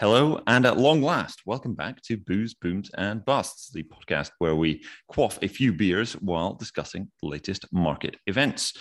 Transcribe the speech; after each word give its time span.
Hello, 0.00 0.40
and 0.46 0.64
at 0.64 0.78
long 0.78 1.02
last, 1.02 1.42
welcome 1.44 1.74
back 1.74 2.00
to 2.00 2.16
Booze, 2.16 2.54
Booms, 2.54 2.90
and 2.96 3.22
Busts, 3.22 3.70
the 3.70 3.82
podcast 3.82 4.30
where 4.38 4.56
we 4.56 4.82
quaff 5.08 5.38
a 5.42 5.46
few 5.46 5.74
beers 5.74 6.14
while 6.14 6.54
discussing 6.54 7.10
the 7.20 7.28
latest 7.28 7.66
market 7.70 8.16
events. 8.26 8.72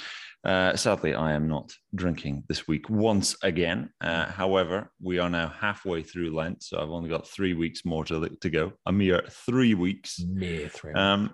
Uh, 0.46 0.78
sadly, 0.78 1.14
I 1.14 1.34
am 1.34 1.50
not 1.50 1.74
drinking 1.94 2.46
this 2.48 2.70
week 2.70 2.90
once 2.90 3.36
again. 3.44 3.90
Uh, 4.00 4.28
however, 4.28 4.94
we 5.02 5.20
are 5.20 5.30
now 5.30 5.50
halfway 5.50 6.04
through 6.04 6.34
Lent, 6.34 6.64
so 6.64 6.80
I've 6.80 6.90
only 6.90 7.10
got 7.10 7.28
three 7.28 7.54
weeks 7.54 7.84
more 7.84 8.06
to, 8.06 8.30
to 8.30 8.50
go. 8.50 8.72
A 8.86 8.92
mere 8.94 9.22
three 9.46 9.74
weeks. 9.74 10.22
Mere 10.26 10.70
three. 10.70 10.94
Um, 10.94 11.34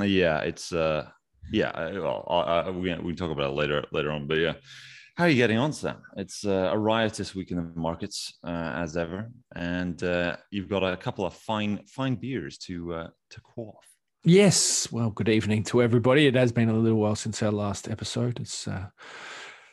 yeah, 0.00 0.38
it's 0.38 0.72
uh, 0.72 1.06
yeah. 1.52 1.90
Well, 1.98 2.24
I, 2.30 2.40
I, 2.40 2.70
we 2.70 2.94
we 2.94 3.12
can 3.12 3.16
talk 3.16 3.30
about 3.30 3.50
it 3.50 3.56
later 3.56 3.84
later 3.92 4.10
on, 4.10 4.26
but 4.26 4.38
yeah. 4.38 4.54
How 5.18 5.24
are 5.24 5.28
you 5.30 5.34
getting 5.34 5.58
on, 5.58 5.72
Sam? 5.72 5.96
It's 6.16 6.46
uh, 6.46 6.70
a 6.72 6.78
riotous 6.78 7.34
week 7.34 7.50
in 7.50 7.56
the 7.56 7.72
markets 7.74 8.38
uh, 8.44 8.72
as 8.76 8.96
ever, 8.96 9.32
and 9.56 10.00
uh, 10.04 10.36
you've 10.52 10.68
got 10.68 10.84
a 10.84 10.96
couple 10.96 11.26
of 11.26 11.34
fine 11.34 11.80
fine 11.88 12.14
beers 12.14 12.56
to 12.58 12.94
uh, 12.94 13.08
to 13.30 13.40
quaff. 13.40 13.84
Yes. 14.22 14.86
Well, 14.92 15.10
good 15.10 15.28
evening 15.28 15.64
to 15.64 15.82
everybody. 15.82 16.28
It 16.28 16.36
has 16.36 16.52
been 16.52 16.68
a 16.68 16.72
little 16.72 17.00
while 17.00 17.16
since 17.16 17.42
our 17.42 17.50
last 17.50 17.88
episode. 17.88 18.38
It's 18.38 18.68
uh, 18.68 18.90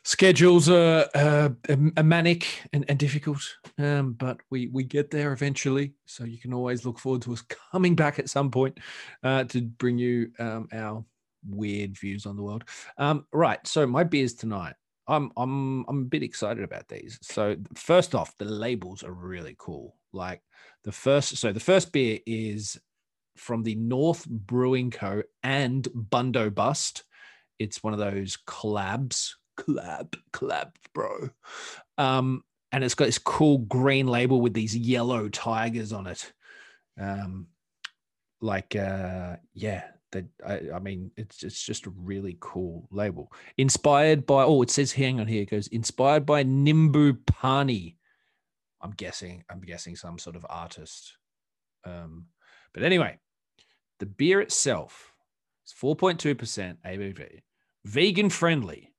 schedules 0.03 0.67
are 0.67 1.07
uh, 1.13 1.49
a 1.69 2.03
manic 2.03 2.47
and, 2.73 2.83
and 2.89 2.97
difficult, 2.97 3.43
um, 3.77 4.13
but 4.13 4.39
we 4.49 4.69
we 4.69 4.83
get 4.83 5.11
there 5.11 5.31
eventually. 5.31 5.93
So 6.07 6.23
you 6.23 6.39
can 6.39 6.55
always 6.55 6.87
look 6.87 6.97
forward 6.97 7.21
to 7.21 7.33
us 7.33 7.43
coming 7.71 7.93
back 7.93 8.17
at 8.17 8.31
some 8.31 8.49
point 8.49 8.79
to 9.21 9.61
bring 9.77 9.99
you 9.99 10.31
um, 10.39 10.69
our 10.73 11.05
weird 11.47 11.95
views 11.99 12.25
on 12.25 12.35
the 12.35 12.41
world. 12.41 12.63
Um, 12.97 13.27
right. 13.31 13.59
So 13.67 13.85
my 13.85 14.03
beers 14.03 14.33
tonight. 14.33 14.73
I'm 15.07 15.31
I'm 15.37 15.85
I'm 15.87 16.01
a 16.01 16.05
bit 16.05 16.23
excited 16.23 16.63
about 16.63 16.87
these. 16.87 17.19
So 17.21 17.55
first 17.75 18.15
off, 18.15 18.37
the 18.37 18.45
labels 18.45 19.03
are 19.03 19.13
really 19.13 19.55
cool. 19.57 19.95
Like 20.13 20.41
the 20.83 20.91
first, 20.91 21.37
so 21.37 21.51
the 21.51 21.59
first 21.59 21.91
beer 21.91 22.19
is 22.25 22.79
from 23.37 23.63
the 23.63 23.75
North 23.75 24.25
Brewing 24.27 24.91
Co. 24.91 25.23
and 25.43 25.83
Bundobust. 25.83 27.03
It's 27.59 27.83
one 27.83 27.93
of 27.93 27.99
those 27.99 28.37
collabs, 28.47 29.33
collab, 29.57 30.15
collab, 30.33 30.71
bro. 30.93 31.29
Um, 31.97 32.43
and 32.71 32.83
it's 32.83 32.95
got 32.95 33.05
this 33.05 33.17
cool 33.17 33.59
green 33.59 34.07
label 34.07 34.41
with 34.41 34.53
these 34.53 34.75
yellow 34.75 35.29
tigers 35.29 35.93
on 35.93 36.07
it. 36.07 36.33
Um, 36.99 37.47
like 38.41 38.75
uh, 38.75 39.37
yeah, 39.53 39.83
I, 40.45 40.61
I, 40.73 40.79
mean 40.79 41.11
it's 41.17 41.43
it's 41.43 41.63
just 41.63 41.85
a 41.85 41.91
really 41.91 42.37
cool 42.39 42.87
label. 42.91 43.31
Inspired 43.57 44.25
by 44.25 44.43
oh 44.43 44.61
it 44.61 44.69
says 44.69 44.91
hang 44.91 45.19
on 45.19 45.27
here 45.27 45.43
it 45.43 45.49
goes 45.49 45.67
inspired 45.67 46.25
by 46.25 46.43
nimbu 46.43 47.17
pani 47.25 47.97
i'm 48.81 48.91
guessing 48.91 49.43
i'm 49.49 49.61
guessing 49.61 49.95
some 49.95 50.17
sort 50.19 50.35
of 50.35 50.45
artist. 50.49 51.17
Um 51.83 52.27
but 52.73 52.83
anyway 52.83 53.19
the 53.99 54.05
beer 54.05 54.41
itself 54.41 55.13
is 55.65 55.73
4.2% 55.79 56.77
abv 56.85 57.41
vegan 57.85 58.29
friendly 58.29 58.93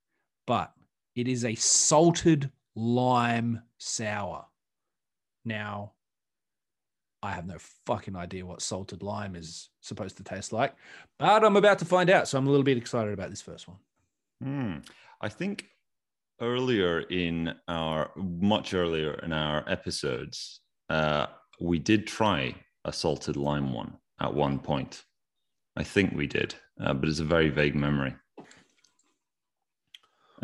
but 0.47 0.72
it 1.14 1.28
is 1.28 1.44
a 1.44 1.55
salted 1.55 2.50
lime 2.75 3.62
sour. 3.78 4.47
Now 5.44 5.92
I 7.27 7.33
have 7.33 7.47
no 7.49 7.57
fucking 7.87 8.15
idea 8.15 8.47
what 8.47 8.63
salted 8.63 9.03
lime 9.03 9.35
is 9.35 9.71
supposed 9.81 10.17
to 10.19 10.23
taste 10.23 10.53
like, 10.53 10.77
but 11.19 11.45
I'm 11.45 11.57
about 11.57 11.81
to 11.81 11.85
find 11.85 12.09
out. 12.09 12.29
So 12.29 12.39
I'm 12.39 12.47
a 12.47 12.51
little 12.51 12.63
bit 12.63 12.77
excited 12.77 13.13
about 13.13 13.31
this 13.31 13.43
first 13.43 13.67
one. 13.67 13.79
Mm. 14.45 14.89
I 15.21 15.29
think 15.29 15.67
earlier 16.41 17.01
in 17.01 17.53
our, 17.67 18.13
much 18.15 18.75
earlier 18.75 19.15
in 19.25 19.33
our 19.33 19.69
episodes, 19.69 20.61
uh, 20.89 21.27
we 21.61 21.81
did 21.81 22.07
try 22.07 22.55
a 22.85 22.93
salted 22.93 23.37
lime 23.37 23.73
one 23.73 23.97
at 24.21 24.33
one 24.33 24.61
point. 24.61 25.03
I 25.77 25.83
think 25.83 26.15
we 26.15 26.29
did, 26.29 26.55
uh, 26.81 26.95
but 26.95 27.09
it's 27.09 27.19
a 27.19 27.25
very 27.25 27.49
vague 27.49 27.75
memory. 27.75 28.15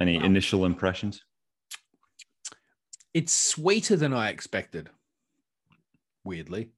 Any 0.01 0.19
wow. 0.19 0.25
initial 0.25 0.65
impressions? 0.65 1.23
It's 3.15 3.33
sweeter 3.33 3.95
than 3.95 4.13
I 4.13 4.31
expected 4.31 4.91
weirdly. 6.25 6.71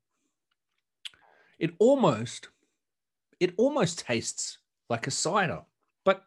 It 1.64 1.70
almost 1.78 2.50
it 3.40 3.54
almost 3.56 4.00
tastes 4.00 4.58
like 4.90 5.06
a 5.06 5.10
cider. 5.10 5.62
But 6.04 6.22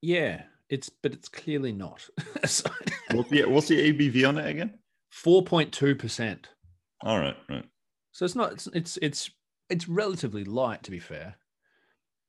yeah, 0.00 0.44
it's 0.68 0.88
but 0.88 1.12
it's 1.12 1.28
clearly 1.28 1.72
not. 1.72 2.08
what's 2.40 2.62
the 3.30 3.46
what's 3.46 3.66
the 3.66 3.92
ABV 3.92 4.28
on 4.28 4.38
it 4.38 4.48
again? 4.48 4.78
4.2%. 5.12 6.38
All 7.02 7.18
right, 7.18 7.36
right. 7.48 7.64
So 8.12 8.24
it's 8.24 8.36
not 8.36 8.52
it's 8.52 8.68
it's 8.68 8.96
it's 9.02 9.30
it's 9.70 9.88
relatively 9.88 10.44
light 10.44 10.84
to 10.84 10.92
be 10.92 11.00
fair. 11.00 11.34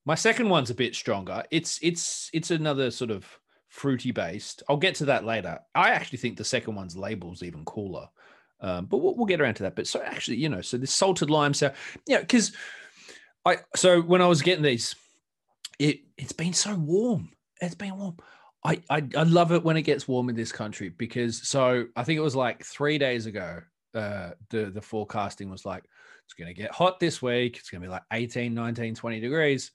My 0.03 0.15
second 0.15 0.49
one's 0.49 0.71
a 0.71 0.81
bit 0.83 0.95
stronger. 0.95 1.43
It's 1.51 1.77
it's 1.83 2.31
it's 2.33 2.49
another 2.49 2.89
sort 2.89 3.11
of 3.11 3.27
fruity 3.69 4.09
based. 4.09 4.63
I'll 4.67 4.77
get 4.77 4.95
to 4.95 5.05
that 5.05 5.25
later. 5.25 5.59
I 5.75 5.91
actually 5.91 6.17
think 6.17 6.37
the 6.37 6.43
second 6.43 6.73
one's 6.73 6.97
label's 6.97 7.43
even 7.43 7.65
cooler. 7.65 8.09
Um, 8.59 8.85
but 8.85 8.97
we'll, 8.97 9.15
we'll, 9.15 9.25
get 9.25 9.39
around 9.39 9.55
to 9.55 9.63
that. 9.63 9.75
But 9.75 9.87
so 9.87 10.01
actually, 10.01 10.37
you 10.37 10.49
know, 10.49 10.61
so 10.61 10.77
this 10.77 10.91
salted 10.91 11.29
lime 11.29 11.53
sour, 11.53 11.73
yeah, 12.07 12.19
because 12.19 12.53
I 13.45 13.57
so 13.75 14.01
when 14.01 14.21
I 14.21 14.27
was 14.27 14.41
getting 14.41 14.63
these, 14.63 14.95
it 15.79 15.99
it's 16.17 16.33
been 16.33 16.53
so 16.53 16.75
warm. 16.75 17.29
It's 17.61 17.75
been 17.75 17.97
warm. 17.97 18.17
I, 18.65 18.81
I 18.89 19.03
I 19.15 19.23
love 19.23 19.51
it 19.51 19.63
when 19.63 19.77
it 19.77 19.83
gets 19.83 20.07
warm 20.07 20.29
in 20.29 20.35
this 20.35 20.51
country 20.51 20.89
because 20.89 21.47
so 21.47 21.85
I 21.95 22.03
think 22.03 22.17
it 22.17 22.21
was 22.21 22.35
like 22.35 22.63
three 22.63 22.97
days 22.97 23.25
ago. 23.27 23.61
Uh, 23.93 24.31
the 24.49 24.65
the 24.65 24.81
forecasting 24.81 25.49
was 25.49 25.65
like 25.65 25.83
it's 26.27 26.33
going 26.33 26.53
to 26.53 26.61
get 26.61 26.71
hot 26.71 26.99
this 26.99 27.21
week. 27.21 27.57
It's 27.57 27.69
going 27.69 27.81
to 27.81 27.87
be 27.87 27.91
like 27.91 28.03
18, 28.11 28.53
19, 28.53 28.95
20 28.95 29.19
degrees. 29.21 29.71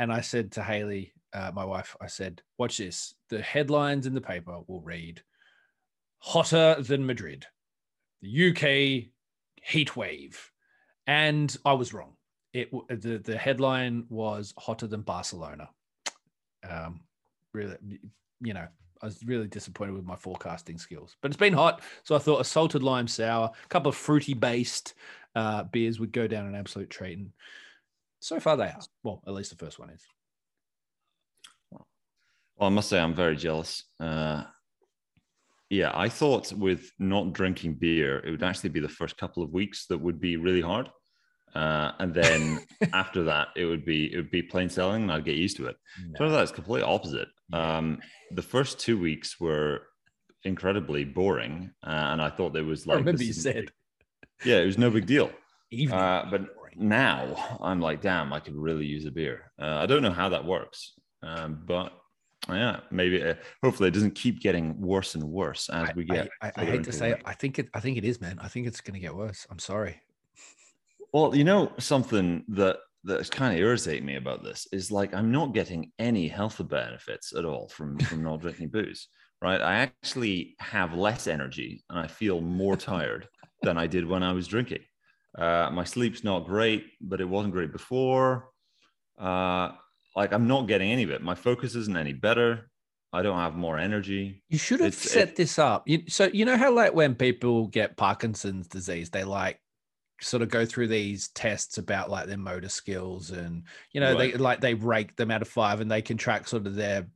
And 0.00 0.12
I 0.12 0.20
said 0.20 0.50
to 0.52 0.62
Haley, 0.62 1.12
uh, 1.32 1.52
my 1.54 1.64
wife, 1.64 1.96
I 2.00 2.08
said, 2.08 2.42
watch 2.58 2.78
this. 2.78 3.14
The 3.28 3.40
headlines 3.40 4.08
in 4.08 4.14
the 4.14 4.20
paper 4.20 4.58
will 4.66 4.80
read 4.80 5.22
hotter 6.18 6.82
than 6.82 7.06
Madrid 7.06 7.46
the 8.22 8.50
UK 8.50 9.10
heat 9.62 9.96
wave, 9.96 10.50
and 11.06 11.54
I 11.64 11.72
was 11.74 11.92
wrong. 11.92 12.14
It 12.52 12.70
the 12.88 13.18
the 13.18 13.36
headline 13.36 14.06
was 14.08 14.54
hotter 14.56 14.86
than 14.86 15.02
Barcelona. 15.02 15.68
Um, 16.68 17.00
really, 17.52 17.76
you 18.40 18.54
know, 18.54 18.66
I 19.02 19.06
was 19.06 19.24
really 19.24 19.48
disappointed 19.48 19.94
with 19.94 20.04
my 20.04 20.16
forecasting 20.16 20.78
skills, 20.78 21.16
but 21.20 21.30
it's 21.30 21.38
been 21.38 21.52
hot, 21.52 21.82
so 22.04 22.14
I 22.14 22.18
thought 22.18 22.40
a 22.40 22.44
salted 22.44 22.82
lime 22.82 23.08
sour, 23.08 23.50
a 23.52 23.68
couple 23.68 23.90
of 23.90 23.96
fruity 23.96 24.34
based 24.34 24.94
uh, 25.34 25.64
beers 25.64 25.98
would 25.98 26.12
go 26.12 26.26
down 26.26 26.46
an 26.46 26.54
absolute 26.54 26.90
treat, 26.90 27.18
and 27.18 27.32
so 28.20 28.38
far 28.38 28.56
they 28.56 28.66
are. 28.66 28.80
Well, 29.02 29.22
at 29.26 29.34
least 29.34 29.50
the 29.50 29.64
first 29.64 29.78
one 29.78 29.90
is. 29.90 30.06
Well, 31.70 31.86
I 32.60 32.68
must 32.68 32.90
say 32.90 33.00
I'm 33.00 33.14
very 33.14 33.36
jealous. 33.36 33.84
Uh, 33.98 34.44
yeah, 35.72 35.90
I 35.94 36.10
thought 36.10 36.52
with 36.52 36.92
not 36.98 37.32
drinking 37.32 37.76
beer, 37.76 38.18
it 38.18 38.30
would 38.30 38.42
actually 38.42 38.68
be 38.68 38.80
the 38.80 38.90
first 38.90 39.16
couple 39.16 39.42
of 39.42 39.54
weeks 39.54 39.86
that 39.86 39.96
would 39.96 40.20
be 40.20 40.36
really 40.36 40.60
hard. 40.60 40.90
Uh, 41.54 41.92
and 41.98 42.12
then 42.12 42.60
after 42.92 43.22
that, 43.24 43.48
it 43.56 43.64
would 43.64 43.82
be 43.86 44.12
it 44.12 44.16
would 44.16 44.30
be 44.30 44.42
plain 44.42 44.68
sailing, 44.68 45.04
and 45.04 45.10
I'd 45.10 45.24
get 45.24 45.36
used 45.36 45.56
to 45.56 45.68
it. 45.68 45.76
No. 46.06 46.18
Turns 46.18 46.34
out 46.34 46.42
it's 46.42 46.52
completely 46.52 46.86
opposite. 46.86 47.28
Um, 47.54 48.00
the 48.32 48.42
first 48.42 48.80
two 48.80 48.98
weeks 49.00 49.40
were 49.40 49.86
incredibly 50.44 51.04
boring, 51.04 51.70
uh, 51.82 52.08
and 52.12 52.20
I 52.20 52.28
thought 52.28 52.52
there 52.52 52.64
was 52.64 52.86
like. 52.86 52.96
I 52.96 52.98
remember 52.98 53.24
you 53.24 53.32
said. 53.32 53.72
Yeah, 54.44 54.58
it 54.58 54.66
was 54.66 54.76
no 54.76 54.90
big 54.90 55.06
deal. 55.06 55.30
Uh, 55.90 56.26
but 56.30 56.42
now 56.76 57.58
I'm 57.62 57.80
like, 57.80 58.02
damn, 58.02 58.30
I 58.30 58.40
could 58.40 58.56
really 58.56 58.84
use 58.84 59.06
a 59.06 59.10
beer. 59.10 59.50
Uh, 59.58 59.76
I 59.76 59.86
don't 59.86 60.02
know 60.02 60.10
how 60.10 60.28
that 60.28 60.44
works, 60.44 60.92
um, 61.22 61.62
but 61.64 61.94
yeah, 62.48 62.80
maybe. 62.90 63.22
Uh, 63.22 63.34
hopefully, 63.62 63.88
it 63.88 63.92
doesn't 63.92 64.14
keep 64.14 64.40
getting 64.40 64.78
worse 64.80 65.14
and 65.14 65.22
worse 65.22 65.68
as 65.68 65.94
we 65.94 66.04
get. 66.04 66.28
I, 66.40 66.48
I, 66.48 66.52
I 66.56 66.64
hate 66.64 66.84
to 66.84 66.92
say, 66.92 67.12
it, 67.12 67.22
I 67.24 67.34
think 67.34 67.58
it. 67.58 67.68
I 67.74 67.80
think 67.80 67.96
it 67.98 68.04
is, 68.04 68.20
man. 68.20 68.38
I 68.40 68.48
think 68.48 68.66
it's 68.66 68.80
going 68.80 68.94
to 68.94 69.00
get 69.00 69.14
worse. 69.14 69.46
I'm 69.50 69.58
sorry. 69.58 70.00
Well, 71.12 71.36
you 71.36 71.44
know 71.44 71.72
something 71.78 72.44
that 72.48 72.78
that's 73.04 73.30
kind 73.30 73.54
of 73.54 73.60
irritating 73.60 74.06
me 74.06 74.16
about 74.16 74.42
this 74.42 74.66
is 74.72 74.90
like 74.90 75.14
I'm 75.14 75.30
not 75.30 75.54
getting 75.54 75.92
any 75.98 76.28
health 76.28 76.60
benefits 76.68 77.34
at 77.36 77.44
all 77.44 77.68
from 77.68 77.98
from 77.98 78.22
not 78.22 78.40
drinking 78.40 78.68
booze. 78.68 79.08
Right, 79.40 79.60
I 79.60 79.74
actually 79.74 80.54
have 80.60 80.94
less 80.94 81.26
energy 81.26 81.82
and 81.90 81.98
I 81.98 82.06
feel 82.06 82.40
more 82.40 82.76
tired 82.92 83.28
than 83.62 83.76
I 83.76 83.86
did 83.86 84.06
when 84.06 84.22
I 84.22 84.32
was 84.32 84.46
drinking. 84.46 84.82
Uh, 85.36 85.70
my 85.72 85.84
sleep's 85.84 86.22
not 86.22 86.46
great, 86.46 86.86
but 87.00 87.20
it 87.20 87.28
wasn't 87.28 87.54
great 87.54 87.72
before. 87.72 88.50
Uh, 89.18 89.70
like 90.16 90.32
I'm 90.32 90.46
not 90.46 90.66
getting 90.66 90.90
any 90.90 91.02
of 91.02 91.10
it. 91.10 91.22
My 91.22 91.34
focus 91.34 91.74
isn't 91.74 91.96
any 91.96 92.12
better. 92.12 92.70
I 93.12 93.22
don't 93.22 93.38
have 93.38 93.54
more 93.54 93.78
energy. 93.78 94.42
You 94.48 94.58
should 94.58 94.80
have 94.80 94.88
it's, 94.88 95.10
set 95.10 95.30
it, 95.30 95.36
this 95.36 95.58
up. 95.58 95.86
You, 95.86 96.04
so 96.08 96.30
you 96.32 96.44
know 96.44 96.56
how 96.56 96.72
like 96.72 96.94
when 96.94 97.14
people 97.14 97.66
get 97.66 97.96
Parkinson's 97.96 98.68
disease, 98.68 99.10
they 99.10 99.24
like 99.24 99.60
sort 100.22 100.42
of 100.42 100.48
go 100.48 100.64
through 100.64 100.88
these 100.88 101.28
tests 101.28 101.78
about 101.78 102.10
like 102.10 102.26
their 102.26 102.38
motor 102.38 102.68
skills 102.68 103.30
and 103.30 103.64
you 103.92 104.00
know 104.00 104.14
right. 104.14 104.32
they 104.32 104.38
like 104.38 104.60
they 104.60 104.74
rate 104.74 105.16
them 105.16 105.30
out 105.30 105.42
of 105.42 105.48
five 105.48 105.80
and 105.80 105.90
they 105.90 106.00
can 106.00 106.16
track 106.16 106.46
sort 106.46 106.66
of 106.66 106.74
their 106.74 107.06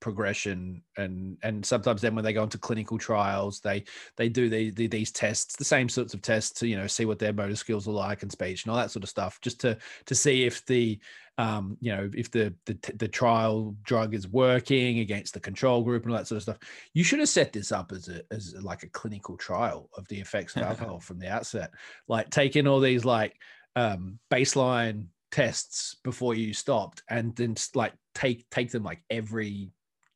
progression 0.00 0.82
and 0.96 1.38
and 1.42 1.64
sometimes 1.64 2.02
then 2.02 2.14
when 2.14 2.24
they 2.24 2.32
go 2.32 2.42
into 2.42 2.58
clinical 2.58 2.98
trials 2.98 3.60
they 3.60 3.82
they 4.16 4.28
do 4.28 4.48
the, 4.48 4.70
the, 4.70 4.86
these 4.86 5.10
tests 5.10 5.56
the 5.56 5.64
same 5.64 5.88
sorts 5.88 6.14
of 6.14 6.22
tests 6.22 6.60
to 6.60 6.68
you 6.68 6.76
know 6.76 6.86
see 6.86 7.04
what 7.04 7.18
their 7.18 7.32
motor 7.32 7.56
skills 7.56 7.88
are 7.88 7.92
like 7.92 8.22
and 8.22 8.30
speech 8.30 8.64
and 8.64 8.70
all 8.70 8.76
that 8.76 8.90
sort 8.90 9.02
of 9.02 9.08
stuff 9.08 9.40
just 9.40 9.60
to 9.60 9.76
to 10.04 10.14
see 10.14 10.44
if 10.44 10.64
the 10.66 11.00
um 11.38 11.78
you 11.80 11.94
know 11.94 12.10
if 12.14 12.30
the 12.30 12.54
the, 12.66 12.76
the 12.96 13.08
trial 13.08 13.74
drug 13.84 14.14
is 14.14 14.28
working 14.28 14.98
against 14.98 15.32
the 15.32 15.40
control 15.40 15.82
group 15.82 16.02
and 16.02 16.12
all 16.12 16.18
that 16.18 16.26
sort 16.26 16.36
of 16.36 16.42
stuff 16.42 16.58
you 16.92 17.02
should 17.02 17.20
have 17.20 17.28
set 17.28 17.52
this 17.52 17.72
up 17.72 17.90
as 17.90 18.08
a 18.08 18.20
as 18.30 18.54
like 18.60 18.82
a 18.82 18.88
clinical 18.88 19.36
trial 19.36 19.88
of 19.96 20.06
the 20.08 20.20
effects 20.20 20.56
of 20.56 20.62
alcohol 20.62 21.00
from 21.00 21.18
the 21.18 21.28
outset. 21.28 21.70
Like 22.08 22.30
taking 22.30 22.66
all 22.66 22.80
these 22.80 23.04
like 23.04 23.34
um 23.76 24.18
baseline 24.30 25.06
tests 25.30 25.96
before 26.04 26.34
you 26.34 26.52
stopped 26.52 27.02
and 27.08 27.34
then 27.36 27.54
like 27.74 27.94
take 28.14 28.48
take 28.50 28.70
them 28.70 28.82
like 28.82 29.02
every 29.08 29.70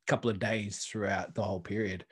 couple 0.05 0.29
of 0.29 0.39
days 0.39 0.85
throughout 0.85 1.33
the 1.33 1.41
whole 1.41 1.59
period 1.59 2.05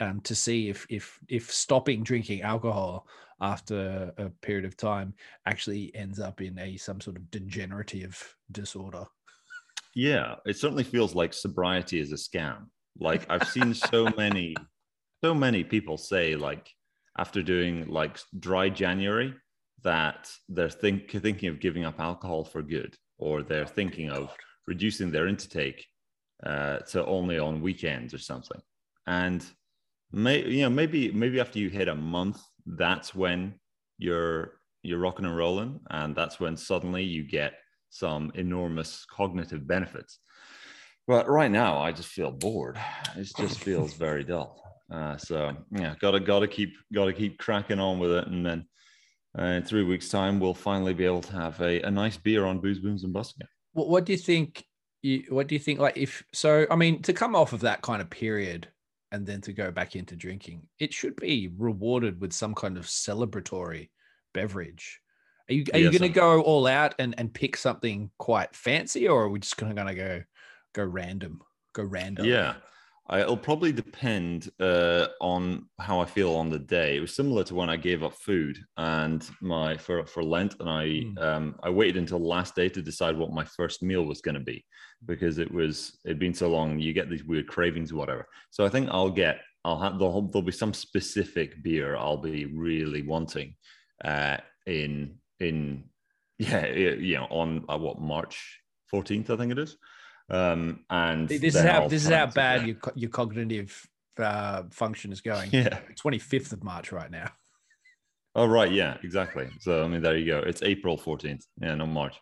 um, 0.00 0.20
to 0.20 0.34
see 0.34 0.68
if 0.68 0.86
if 0.90 1.18
if 1.28 1.50
stopping 1.50 2.02
drinking 2.02 2.42
alcohol 2.42 3.06
after 3.42 4.12
a 4.16 4.30
period 4.40 4.64
of 4.64 4.76
time 4.76 5.12
actually 5.46 5.94
ends 5.94 6.20
up 6.20 6.40
in 6.40 6.58
a 6.58 6.76
some 6.76 7.00
sort 7.00 7.16
of 7.16 7.30
degenerative 7.30 8.36
disorder. 8.52 9.04
Yeah, 9.94 10.36
it 10.46 10.56
certainly 10.56 10.84
feels 10.84 11.14
like 11.14 11.34
sobriety 11.34 12.00
is 12.00 12.12
a 12.12 12.16
scam. 12.16 12.68
Like 12.98 13.26
I've 13.28 13.48
seen 13.48 13.74
so 13.74 14.08
many, 14.16 14.54
so 15.22 15.34
many 15.34 15.64
people 15.64 15.98
say 15.98 16.36
like 16.36 16.70
after 17.18 17.42
doing 17.42 17.88
like 17.88 18.18
dry 18.38 18.68
January 18.68 19.34
that 19.82 20.30
they're 20.48 20.70
think, 20.70 21.10
thinking 21.10 21.48
of 21.48 21.60
giving 21.60 21.84
up 21.84 22.00
alcohol 22.00 22.44
for 22.44 22.62
good, 22.62 22.96
or 23.18 23.42
they're 23.42 23.66
thinking 23.66 24.10
of 24.10 24.34
reducing 24.66 25.10
their 25.10 25.26
intake 25.26 25.84
uh, 26.44 26.78
to 26.78 27.04
only 27.04 27.38
on 27.38 27.60
weekends 27.60 28.14
or 28.14 28.18
something. 28.18 28.60
And 29.06 29.44
may, 30.12 30.46
you 30.46 30.62
know, 30.62 30.70
maybe 30.70 31.10
maybe 31.10 31.40
after 31.40 31.58
you 31.58 31.68
hit 31.68 31.88
a 31.88 31.94
month, 31.94 32.40
that's 32.66 33.14
when 33.14 33.54
you're 33.98 34.54
you're 34.82 34.98
rocking 34.98 35.24
and 35.24 35.36
rolling, 35.36 35.80
and 35.90 36.14
that's 36.14 36.40
when 36.40 36.56
suddenly 36.56 37.04
you 37.04 37.22
get 37.22 37.54
some 37.90 38.32
enormous 38.34 39.04
cognitive 39.10 39.66
benefits. 39.66 40.18
But 41.06 41.28
right 41.28 41.50
now, 41.50 41.78
I 41.78 41.92
just 41.92 42.08
feel 42.08 42.30
bored. 42.30 42.78
It 43.16 43.30
just 43.36 43.60
feels 43.60 43.94
very 43.94 44.24
dull. 44.24 44.62
Uh, 44.90 45.16
so 45.16 45.56
yeah, 45.70 45.94
gotta 46.00 46.20
gotta 46.20 46.48
keep 46.48 46.74
gotta 46.92 47.12
keep 47.12 47.38
cracking 47.38 47.80
on 47.80 47.98
with 47.98 48.10
it, 48.10 48.26
and 48.26 48.44
then 48.44 48.66
uh, 49.38 49.44
in 49.44 49.62
three 49.62 49.84
weeks' 49.84 50.08
time, 50.08 50.38
we'll 50.38 50.54
finally 50.54 50.92
be 50.92 51.06
able 51.06 51.22
to 51.22 51.32
have 51.32 51.60
a, 51.60 51.80
a 51.82 51.90
nice 51.90 52.16
beer 52.16 52.44
on 52.44 52.60
Booze 52.60 52.78
Booms 52.78 53.04
and 53.04 53.14
again. 53.16 53.48
What, 53.72 53.88
what 53.88 54.04
do 54.04 54.12
you 54.12 54.18
think? 54.18 54.64
You, 55.00 55.24
what 55.30 55.48
do 55.48 55.54
you 55.54 55.58
think? 55.58 55.80
Like, 55.80 55.96
if 55.96 56.22
so, 56.32 56.66
I 56.70 56.76
mean, 56.76 57.02
to 57.02 57.12
come 57.12 57.34
off 57.34 57.52
of 57.52 57.60
that 57.60 57.82
kind 57.82 58.02
of 58.02 58.10
period 58.10 58.68
and 59.12 59.26
then 59.26 59.40
to 59.42 59.52
go 59.52 59.70
back 59.70 59.94
into 59.94 60.16
drinking, 60.16 60.66
it 60.80 60.92
should 60.92 61.14
be 61.16 61.52
rewarded 61.56 62.20
with 62.20 62.32
some 62.32 62.54
kind 62.54 62.76
of 62.76 62.86
celebratory 62.86 63.90
beverage. 64.32 65.00
Are 65.48 65.54
you 65.54 65.64
are 65.74 65.78
yes, 65.78 65.92
you 65.92 65.98
going 65.98 66.10
to 66.10 66.18
go 66.18 66.40
all 66.40 66.66
out 66.66 66.94
and, 66.98 67.14
and 67.18 67.32
pick 67.32 67.56
something 67.56 68.10
quite 68.18 68.56
fancy, 68.56 69.06
or 69.06 69.24
are 69.24 69.28
we 69.28 69.38
just 69.38 69.58
going 69.58 69.76
to 69.76 69.94
go 69.94 70.22
go 70.72 70.84
random, 70.84 71.42
go 71.74 71.84
random? 71.84 72.24
Yeah, 72.24 72.54
it'll 73.10 73.36
probably 73.36 73.72
depend 73.72 74.50
uh, 74.60 75.08
on 75.20 75.66
how 75.78 76.00
I 76.00 76.04
feel 76.04 76.34
on 76.34 76.50
the 76.50 76.58
day. 76.58 76.96
It 76.96 77.00
was 77.00 77.14
similar 77.14 77.44
to 77.44 77.54
when 77.54 77.68
I 77.68 77.76
gave 77.76 78.02
up 78.02 78.14
food 78.14 78.58
and 78.76 79.28
my 79.40 79.76
for 79.76 80.06
for 80.06 80.22
Lent, 80.22 80.56
and 80.60 80.68
I 80.68 80.84
mm. 80.84 81.22
um, 81.22 81.56
I 81.62 81.70
waited 81.70 81.96
until 81.96 82.18
the 82.18 82.26
last 82.26 82.54
day 82.54 82.68
to 82.68 82.82
decide 82.82 83.16
what 83.16 83.32
my 83.32 83.44
first 83.44 83.82
meal 83.82 84.04
was 84.04 84.20
going 84.20 84.36
to 84.36 84.40
be 84.40 84.64
because 85.06 85.38
it 85.38 85.52
was 85.52 85.98
it'd 86.04 86.18
been 86.18 86.34
so 86.34 86.48
long. 86.48 86.78
You 86.78 86.92
get 86.92 87.10
these 87.10 87.24
weird 87.24 87.48
cravings, 87.48 87.92
or 87.92 87.96
whatever. 87.96 88.26
So 88.50 88.64
I 88.64 88.68
think 88.68 88.88
I'll 88.90 89.10
get 89.10 89.40
I'll 89.64 89.80
have 89.80 89.98
there'll, 89.98 90.28
there'll 90.28 90.46
be 90.46 90.52
some 90.52 90.74
specific 90.74 91.62
beer 91.62 91.96
I'll 91.96 92.16
be 92.16 92.46
really 92.46 93.02
wanting 93.02 93.56
uh, 94.04 94.38
in 94.66 95.16
in 95.40 95.84
yeah 96.38 96.66
you 96.66 97.16
know 97.16 97.26
on 97.30 97.64
uh, 97.68 97.78
what 97.78 98.00
March 98.00 98.60
14th 98.92 99.30
I 99.30 99.36
think 99.36 99.52
it 99.52 99.58
is. 99.58 99.76
Um, 100.32 100.80
and 100.88 101.28
this 101.28 101.54
is 101.54 101.60
how 101.60 101.88
this 101.88 102.04
is 102.04 102.10
how 102.10 102.26
bad 102.26 102.66
your 102.66 102.76
your 102.94 103.10
cognitive 103.10 103.86
uh, 104.18 104.64
function 104.70 105.12
is 105.12 105.20
going. 105.20 105.50
Yeah, 105.52 105.78
twenty 105.96 106.18
fifth 106.18 106.52
of 106.52 106.64
March 106.64 106.92
right 106.92 107.10
now. 107.10 107.30
Oh 108.34 108.46
right, 108.46 108.72
yeah, 108.72 108.96
exactly. 109.04 109.46
So 109.60 109.84
I 109.84 109.88
mean, 109.88 110.00
there 110.00 110.16
you 110.16 110.24
go. 110.24 110.38
It's 110.38 110.62
April 110.62 110.96
fourteenth. 110.96 111.44
Yeah, 111.60 111.74
no 111.74 111.84
March. 111.84 112.18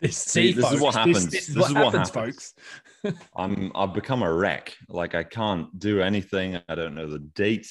This, 0.00 0.16
see, 0.16 0.52
this 0.52 0.70
is 0.70 0.80
what 0.80 0.94
happens. 0.94 1.24
This, 1.24 1.46
this 1.46 1.48
is, 1.48 1.56
what, 1.56 1.70
is 1.70 1.74
happens, 1.74 2.10
happens, 2.10 2.54
folks. 3.02 3.18
I'm 3.36 3.72
I've 3.74 3.92
become 3.92 4.22
a 4.22 4.32
wreck. 4.32 4.76
Like 4.88 5.16
I 5.16 5.24
can't 5.24 5.76
do 5.76 6.00
anything. 6.00 6.60
I 6.68 6.76
don't 6.76 6.94
know 6.94 7.10
the 7.10 7.18
date. 7.18 7.66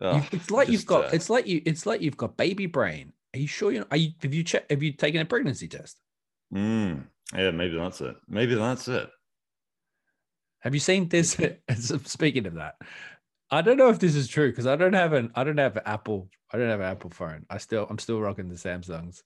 Ugh, 0.00 0.24
it's 0.30 0.52
like 0.52 0.68
just, 0.68 0.72
you've 0.72 0.86
got. 0.86 1.06
Uh, 1.06 1.10
it's 1.14 1.30
like 1.30 1.48
you. 1.48 1.62
It's 1.66 1.84
like 1.84 2.00
you've 2.00 2.16
got 2.16 2.36
baby 2.36 2.66
brain. 2.66 3.12
Are 3.34 3.38
you 3.38 3.48
sure 3.48 3.72
you? 3.72 3.84
Are 3.90 3.96
you? 3.96 4.10
Have 4.22 4.34
you 4.34 4.44
checked? 4.44 4.70
Have 4.70 4.84
you 4.84 4.92
taken 4.92 5.20
a 5.20 5.24
pregnancy 5.24 5.66
test? 5.66 5.98
Mm, 6.54 7.06
yeah, 7.32 7.50
maybe 7.50 7.76
that's 7.76 8.00
it. 8.00 8.16
Maybe 8.28 8.54
that's 8.54 8.88
it. 8.88 9.08
Have 10.60 10.74
you 10.74 10.80
seen 10.80 11.08
this? 11.08 11.38
Speaking 12.04 12.46
of 12.46 12.54
that, 12.54 12.74
I 13.50 13.62
don't 13.62 13.76
know 13.76 13.90
if 13.90 13.98
this 13.98 14.14
is 14.14 14.28
true 14.28 14.50
because 14.50 14.66
I 14.66 14.76
don't 14.76 14.94
have 14.94 15.12
an 15.12 15.30
I 15.34 15.44
don't 15.44 15.58
have 15.58 15.76
an 15.76 15.82
Apple 15.86 16.28
I 16.52 16.58
don't 16.58 16.68
have 16.68 16.80
an 16.80 16.86
Apple 16.86 17.10
phone. 17.10 17.44
I 17.50 17.58
still 17.58 17.86
I'm 17.90 17.98
still 17.98 18.20
rocking 18.20 18.48
the 18.48 18.54
Samsungs. 18.54 19.22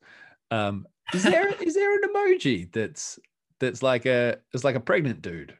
Um, 0.50 0.86
is 1.12 1.22
there 1.22 1.48
is 1.62 1.74
there 1.74 1.94
an 1.94 2.08
emoji 2.08 2.72
that's 2.72 3.18
that's 3.60 3.82
like 3.82 4.06
a 4.06 4.38
it's 4.52 4.64
like 4.64 4.76
a 4.76 4.80
pregnant 4.80 5.22
dude 5.22 5.54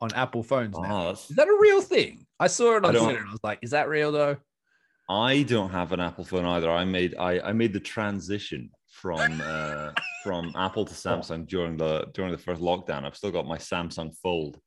on 0.00 0.12
Apple 0.14 0.42
phones 0.42 0.76
now? 0.78 1.08
Oh, 1.08 1.10
is 1.10 1.28
that 1.28 1.48
a 1.48 1.58
real 1.60 1.80
thing? 1.80 2.26
I 2.38 2.48
saw 2.48 2.76
it 2.76 2.84
on 2.84 2.92
Twitter 2.92 3.18
and 3.18 3.28
I 3.28 3.32
was 3.32 3.40
like, 3.42 3.60
is 3.62 3.70
that 3.70 3.88
real 3.88 4.12
though? 4.12 4.36
I 5.08 5.42
don't 5.42 5.70
have 5.70 5.92
an 5.92 6.00
Apple 6.00 6.24
phone 6.24 6.44
either. 6.44 6.70
I 6.70 6.84
made 6.84 7.16
I, 7.16 7.40
I 7.40 7.52
made 7.52 7.72
the 7.72 7.80
transition 7.80 8.70
from 9.00 9.42
uh, 9.44 9.92
from 10.22 10.52
Apple 10.56 10.84
to 10.86 10.94
Samsung 10.94 11.46
during 11.46 11.76
the 11.76 12.06
during 12.14 12.32
the 12.32 12.38
first 12.38 12.62
lockdown. 12.62 13.04
I've 13.04 13.16
still 13.16 13.30
got 13.30 13.46
my 13.46 13.58
Samsung 13.58 14.16
Fold 14.22 14.58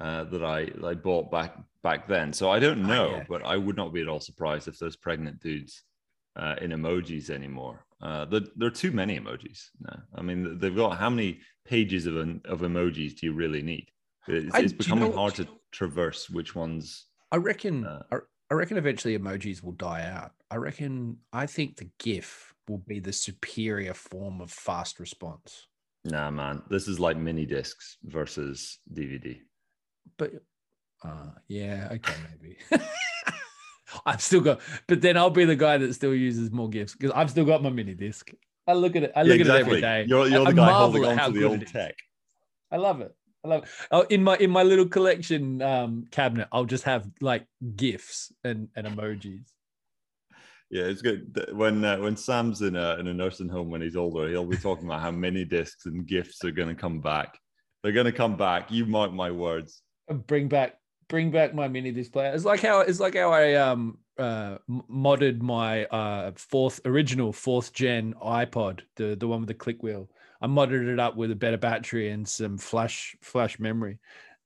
uh, 0.00 0.24
that 0.24 0.44
I 0.44 0.68
I 0.86 0.94
bought 0.94 1.30
back 1.30 1.56
back 1.82 2.06
then. 2.06 2.32
So 2.32 2.50
I 2.50 2.58
don't 2.58 2.84
ah, 2.84 2.88
know, 2.88 3.08
oh, 3.08 3.16
yeah. 3.16 3.24
but 3.28 3.44
I 3.44 3.56
would 3.56 3.76
not 3.76 3.92
be 3.92 4.02
at 4.02 4.08
all 4.08 4.20
surprised 4.20 4.68
if 4.68 4.78
there's 4.78 4.96
pregnant 4.96 5.40
dudes 5.40 5.82
uh, 6.36 6.56
in 6.60 6.70
emojis 6.72 7.30
anymore. 7.30 7.84
Uh, 8.02 8.26
there, 8.26 8.40
there 8.56 8.68
are 8.68 8.82
too 8.84 8.92
many 8.92 9.18
emojis. 9.18 9.68
now. 9.80 10.02
I 10.14 10.22
mean, 10.22 10.58
they've 10.58 10.76
got 10.76 10.98
how 10.98 11.10
many 11.10 11.40
pages 11.66 12.06
of 12.06 12.16
an, 12.16 12.40
of 12.44 12.60
emojis 12.60 13.16
do 13.16 13.26
you 13.26 13.32
really 13.32 13.62
need? 13.62 13.88
It's, 14.28 14.54
I, 14.54 14.60
it's 14.60 14.72
becoming 14.72 15.04
you 15.04 15.10
know, 15.10 15.16
hard 15.16 15.34
to 15.36 15.48
traverse 15.72 16.28
which 16.28 16.54
ones. 16.54 17.06
I 17.32 17.36
reckon. 17.36 17.86
Uh, 17.86 18.02
I 18.50 18.54
reckon 18.54 18.76
eventually 18.76 19.18
emojis 19.18 19.62
will 19.62 19.72
die 19.72 20.04
out. 20.04 20.32
I 20.50 20.56
reckon. 20.56 21.18
I 21.32 21.46
think 21.46 21.76
the 21.76 21.88
GIF 21.98 22.54
will 22.70 22.78
be 22.78 23.00
the 23.00 23.12
superior 23.12 23.94
form 23.94 24.40
of 24.40 24.50
fast 24.50 25.00
response. 25.00 25.66
Nah, 26.04 26.30
man, 26.30 26.62
this 26.70 26.88
is 26.88 26.98
like 27.00 27.16
mini 27.16 27.44
discs 27.44 27.98
versus 28.04 28.78
DVD. 28.94 29.38
But 30.16 30.32
uh, 31.04 31.30
yeah, 31.48 31.88
okay, 31.92 32.14
maybe. 32.30 32.56
I've 34.06 34.22
still 34.22 34.40
got, 34.40 34.60
but 34.86 35.02
then 35.02 35.16
I'll 35.16 35.30
be 35.30 35.44
the 35.44 35.56
guy 35.56 35.76
that 35.78 35.92
still 35.94 36.14
uses 36.14 36.50
more 36.52 36.68
gifts 36.68 36.94
because 36.94 37.10
I've 37.10 37.30
still 37.30 37.44
got 37.44 37.62
my 37.62 37.70
mini 37.70 37.94
disc. 37.94 38.30
I 38.66 38.74
look 38.74 38.94
at 38.94 39.02
it. 39.02 39.12
I 39.16 39.22
look 39.22 39.30
yeah, 39.30 39.40
exactly. 39.40 39.52
at 39.52 39.60
it 39.60 39.66
every 39.66 39.80
day. 39.80 40.04
You're, 40.08 40.28
you're 40.28 40.44
the 40.44 40.52
guy 40.52 40.72
holding 40.72 41.04
on 41.04 41.32
to 41.32 41.38
the 41.38 41.44
old 41.44 41.66
tech. 41.66 41.96
I 42.70 42.76
love 42.76 43.00
it. 43.00 43.14
I 43.44 43.48
love 43.48 43.64
it. 43.64 43.68
Oh, 43.90 44.02
in 44.02 44.22
my 44.22 44.36
in 44.36 44.50
my 44.50 44.62
little 44.62 44.86
collection 44.86 45.60
um, 45.60 46.06
cabinet, 46.10 46.48
I'll 46.52 46.66
just 46.66 46.84
have 46.84 47.08
like 47.20 47.46
gifs 47.74 48.32
and, 48.44 48.68
and 48.76 48.86
emojis. 48.86 49.50
Yeah, 50.70 50.84
it's 50.84 51.02
good 51.02 51.50
when 51.52 51.84
uh, 51.84 51.98
when 51.98 52.16
Sam's 52.16 52.62
in 52.62 52.76
a 52.76 52.94
in 52.96 53.08
a 53.08 53.14
nursing 53.14 53.48
home 53.48 53.70
when 53.70 53.82
he's 53.82 53.96
older. 53.96 54.28
He'll 54.28 54.46
be 54.46 54.56
talking 54.56 54.86
about 54.86 55.00
how 55.00 55.10
mini 55.10 55.44
discs 55.44 55.86
and 55.86 56.06
gifts 56.06 56.44
are 56.44 56.52
going 56.52 56.68
to 56.68 56.80
come 56.80 57.00
back. 57.00 57.36
They're 57.82 57.92
going 57.92 58.06
to 58.06 58.12
come 58.12 58.36
back. 58.36 58.70
You 58.70 58.86
mark 58.86 59.12
my 59.12 59.32
words. 59.32 59.82
Bring 60.08 60.48
back, 60.48 60.76
bring 61.08 61.32
back 61.32 61.54
my 61.54 61.66
mini 61.66 61.90
disc 61.90 62.12
player. 62.12 62.32
It's 62.32 62.44
like 62.44 62.60
how 62.60 62.80
it's 62.80 63.00
like 63.00 63.16
how 63.16 63.32
I 63.32 63.54
um 63.54 63.98
uh 64.16 64.58
modded 64.68 65.40
my 65.40 65.86
uh 65.86 66.32
fourth 66.36 66.80
original 66.84 67.32
fourth 67.32 67.72
gen 67.72 68.14
iPod, 68.22 68.82
the 68.94 69.16
the 69.16 69.26
one 69.26 69.40
with 69.40 69.48
the 69.48 69.54
click 69.54 69.82
wheel. 69.82 70.08
I 70.40 70.46
modded 70.46 70.88
it 70.88 71.00
up 71.00 71.16
with 71.16 71.32
a 71.32 71.36
better 71.36 71.58
battery 71.58 72.10
and 72.10 72.28
some 72.28 72.58
flash 72.58 73.16
flash 73.22 73.58
memory, 73.58 73.98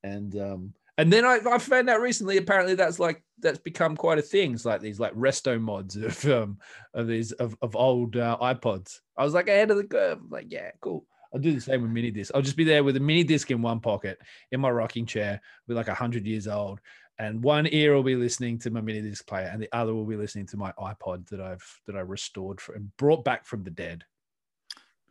and 0.03 0.35
um 0.41 0.75
and 0.97 1.13
then 1.13 1.25
I, 1.25 1.41
I 1.51 1.59
found 1.59 1.91
out 1.91 2.01
recently, 2.01 2.37
apparently 2.37 2.77
that's 2.77 2.99
like 2.99 3.23
that's 3.45 3.59
become 3.59 3.97
quite 3.97 4.19
a 4.19 4.23
thing. 4.23 4.55
It's 4.55 4.65
like 4.65 4.81
these 4.81 4.99
like 4.99 5.15
resto 5.15 5.61
mods 5.61 5.95
of 5.97 6.25
um 6.25 6.59
of 6.95 7.07
these 7.07 7.31
of, 7.33 7.57
of 7.63 7.77
old 7.77 8.17
uh, 8.17 8.37
iPods. 8.41 9.01
I 9.17 9.23
was 9.23 9.35
like 9.35 9.49
ahead 9.49 9.71
of 9.71 9.77
the 9.77 9.85
curve. 9.85 10.19
I'm 10.21 10.31
like, 10.31 10.47
yeah, 10.49 10.73
cool. 10.81 11.07
I'll 11.33 11.41
do 11.41 11.53
the 11.53 11.61
same 11.61 11.83
with 11.83 11.91
mini 11.91 12.11
disc. 12.11 12.33
I'll 12.35 12.43
just 12.43 12.57
be 12.57 12.65
there 12.65 12.83
with 12.83 12.97
a 12.97 13.01
mini 13.01 13.23
disc 13.23 13.51
in 13.51 13.61
one 13.61 13.81
pocket 13.81 14.19
in 14.51 14.61
my 14.61 14.71
rocking 14.71 15.07
chair, 15.07 15.41
with 15.69 15.77
like 15.77 15.89
a 15.89 15.95
hundred 15.95 16.27
years 16.27 16.49
old, 16.49 16.81
and 17.19 17.43
one 17.43 17.69
ear 17.71 17.95
will 17.95 18.03
be 18.03 18.17
listening 18.17 18.59
to 18.61 18.71
my 18.71 18.81
mini 18.81 19.03
disc 19.03 19.27
player, 19.27 19.51
and 19.53 19.63
the 19.63 19.69
other 19.73 19.95
will 19.95 20.07
be 20.07 20.17
listening 20.17 20.47
to 20.47 20.57
my 20.57 20.73
iPod 20.73 21.29
that 21.29 21.41
I've 21.41 21.81
that 21.87 21.97
I 21.97 22.01
restored 22.01 22.61
for, 22.61 22.75
and 22.75 22.97
brought 22.97 23.25
back 23.25 23.47
from 23.47 23.63
the 23.63 23.71
dead. 23.71 24.05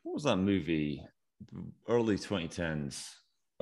What 0.02 0.16
was 0.16 0.24
that 0.24 0.38
movie? 0.38 1.06
Early 1.88 2.16
2010s 2.16 3.06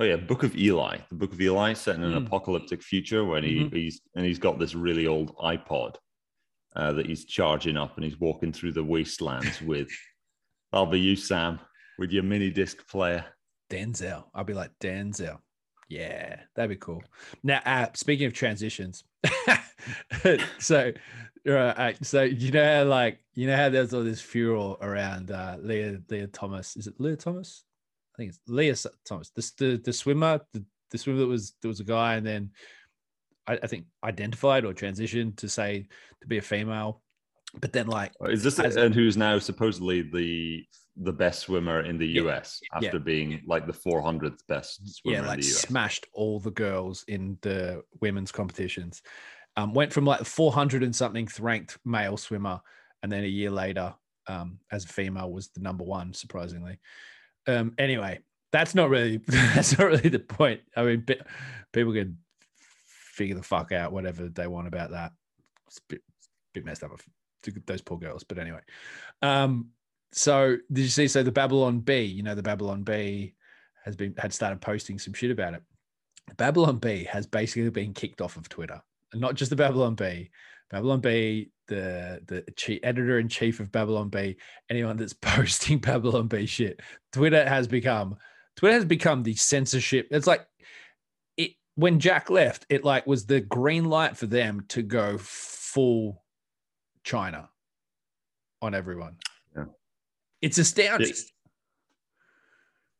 Oh 0.02 0.04
yeah, 0.04 0.16
Book 0.16 0.42
of 0.42 0.56
Eli. 0.56 0.98
The 1.10 1.14
Book 1.14 1.32
of 1.32 1.40
Eli 1.40 1.74
set 1.74 1.94
in 1.94 2.02
an 2.02 2.14
Mm. 2.14 2.26
apocalyptic 2.26 2.82
future 2.82 3.24
when 3.24 3.44
he, 3.44 3.60
Mhm. 3.60 3.72
he's 3.72 4.00
and 4.16 4.26
he's 4.26 4.40
got 4.40 4.58
this 4.58 4.74
really 4.74 5.06
old 5.06 5.32
iPod 5.36 5.94
uh, 6.74 6.90
that 6.94 7.06
he's 7.06 7.24
charging 7.24 7.76
up 7.76 7.94
and 7.94 8.02
he's 8.04 8.18
walking 8.18 8.52
through 8.52 8.72
the 8.72 8.82
wastelands 8.82 9.62
with. 9.62 9.88
I'll 10.72 10.86
be 10.86 10.98
you, 10.98 11.14
Sam, 11.14 11.60
with 11.98 12.10
your 12.10 12.24
mini 12.24 12.50
disc 12.50 12.84
player. 12.88 13.24
Denzel. 13.70 14.24
I'll 14.34 14.42
be 14.42 14.54
like 14.54 14.76
Denzel. 14.80 15.38
Yeah, 15.88 16.40
that'd 16.56 16.68
be 16.70 16.74
cool. 16.76 17.04
Now, 17.44 17.60
uh, 17.64 17.86
speaking 17.94 18.26
of 18.26 18.32
transitions, 18.32 19.04
so 20.58 20.92
right, 21.46 22.04
so 22.04 22.22
you 22.24 22.50
know 22.50 22.64
how 22.64 22.84
like 22.86 23.20
you 23.34 23.46
know 23.46 23.56
how 23.56 23.68
there's 23.68 23.94
all 23.94 24.02
this 24.02 24.20
furor 24.20 24.72
around 24.80 25.30
uh, 25.30 25.58
Lia 25.60 26.00
Lia 26.08 26.26
Thomas. 26.26 26.76
Is 26.76 26.88
it 26.88 26.98
Lia 26.98 27.14
Thomas? 27.16 27.62
Think 28.22 28.34
it's 28.34 28.40
Lia 28.46 28.76
Thomas. 29.04 29.30
The 29.30 29.50
the, 29.58 29.76
the 29.84 29.92
swimmer, 29.92 30.40
the, 30.52 30.64
the 30.92 30.98
swimmer 30.98 31.18
that 31.18 31.26
was 31.26 31.54
there 31.60 31.68
was 31.68 31.80
a 31.80 31.84
guy, 31.84 32.14
and 32.14 32.24
then 32.24 32.50
I, 33.48 33.58
I 33.60 33.66
think 33.66 33.86
identified 34.04 34.64
or 34.64 34.72
transitioned 34.72 35.36
to 35.38 35.48
say 35.48 35.88
to 36.20 36.28
be 36.28 36.38
a 36.38 36.42
female, 36.42 37.02
but 37.60 37.72
then 37.72 37.88
like 37.88 38.12
Is 38.20 38.44
this 38.44 38.60
As- 38.60 38.76
and 38.76 38.94
who's 38.94 39.16
now 39.16 39.40
supposedly 39.40 40.02
the 40.02 40.64
the 40.96 41.12
best 41.12 41.40
swimmer 41.40 41.80
in 41.80 41.98
the 41.98 42.06
US 42.20 42.60
yeah. 42.62 42.86
after 42.86 43.00
being 43.00 43.42
like 43.46 43.66
the 43.66 43.72
400th 43.72 44.38
best 44.46 44.86
swimmer 44.98 45.16
yeah, 45.16 45.22
in 45.22 45.26
like 45.26 45.40
the 45.40 45.46
US? 45.46 45.62
smashed 45.62 46.06
all 46.12 46.38
the 46.38 46.50
girls 46.52 47.04
in 47.08 47.38
the 47.42 47.82
women's 48.00 48.30
competitions. 48.30 49.02
Um, 49.56 49.74
went 49.74 49.92
from 49.92 50.04
like 50.04 50.24
400 50.24 50.84
and 50.84 50.94
something 50.94 51.28
ranked 51.40 51.76
male 51.84 52.16
swimmer, 52.16 52.60
and 53.02 53.10
then 53.10 53.24
a 53.24 53.26
year 53.26 53.50
later, 53.50 53.94
um, 54.28 54.60
as 54.70 54.84
a 54.84 54.88
female, 54.88 55.32
was 55.32 55.48
the 55.48 55.60
number 55.60 55.82
one. 55.82 56.14
Surprisingly. 56.14 56.78
Um, 57.46 57.74
anyway, 57.78 58.20
that's 58.52 58.74
not 58.74 58.90
really 58.90 59.16
that's 59.26 59.78
not 59.78 59.88
really 59.88 60.08
the 60.08 60.18
point. 60.18 60.60
I 60.76 60.82
mean, 60.84 61.02
pe- 61.02 61.20
people 61.72 61.92
can 61.92 62.18
figure 62.86 63.34
the 63.34 63.42
fuck 63.42 63.72
out 63.72 63.92
whatever 63.92 64.28
they 64.28 64.46
want 64.46 64.68
about 64.68 64.90
that. 64.90 65.12
It's 65.66 65.78
a 65.78 65.82
bit, 65.88 66.02
bit 66.54 66.64
messed 66.64 66.82
up. 66.82 66.92
Those 67.66 67.80
poor 67.80 67.98
girls, 67.98 68.22
but 68.22 68.38
anyway. 68.38 68.60
Um, 69.20 69.70
so 70.12 70.58
did 70.70 70.82
you 70.82 70.88
see? 70.88 71.08
So 71.08 71.22
the 71.22 71.32
Babylon 71.32 71.80
Bee, 71.80 72.04
you 72.04 72.22
know, 72.22 72.34
the 72.34 72.42
Babylon 72.42 72.82
Bee 72.82 73.34
has 73.84 73.96
been 73.96 74.14
had 74.16 74.32
started 74.32 74.60
posting 74.60 74.98
some 74.98 75.14
shit 75.14 75.30
about 75.30 75.54
it. 75.54 75.62
Babylon 76.36 76.78
Bee 76.78 77.04
has 77.04 77.26
basically 77.26 77.70
been 77.70 77.94
kicked 77.94 78.20
off 78.20 78.36
of 78.36 78.48
Twitter, 78.48 78.80
and 79.12 79.20
not 79.20 79.34
just 79.34 79.50
the 79.50 79.56
Babylon 79.56 79.94
Bee. 79.94 80.30
Babylon 80.72 81.00
Bee, 81.00 81.50
the 81.68 82.20
the 82.26 82.44
chief, 82.56 82.80
editor 82.82 83.18
in 83.18 83.28
chief 83.28 83.60
of 83.60 83.70
Babylon 83.70 84.08
Bee, 84.08 84.36
anyone 84.70 84.96
that's 84.96 85.12
posting 85.20 85.78
Babylon 85.78 86.26
Bee 86.26 86.46
shit, 86.46 86.80
Twitter 87.12 87.46
has 87.48 87.68
become 87.68 88.16
Twitter 88.56 88.74
has 88.74 88.84
become 88.84 89.22
the 89.22 89.34
censorship. 89.34 90.08
It's 90.10 90.26
like 90.26 90.44
it 91.36 91.52
when 91.76 92.00
Jack 92.00 92.30
left, 92.30 92.66
it 92.70 92.84
like 92.84 93.06
was 93.06 93.26
the 93.26 93.40
green 93.40 93.84
light 93.84 94.16
for 94.16 94.26
them 94.26 94.64
to 94.70 94.82
go 94.82 95.18
full 95.18 96.22
China 97.04 97.48
on 98.62 98.74
everyone. 98.74 99.16
Yeah. 99.54 99.64
It's 100.40 100.58
astounding. 100.58 101.08
It's- 101.10 101.28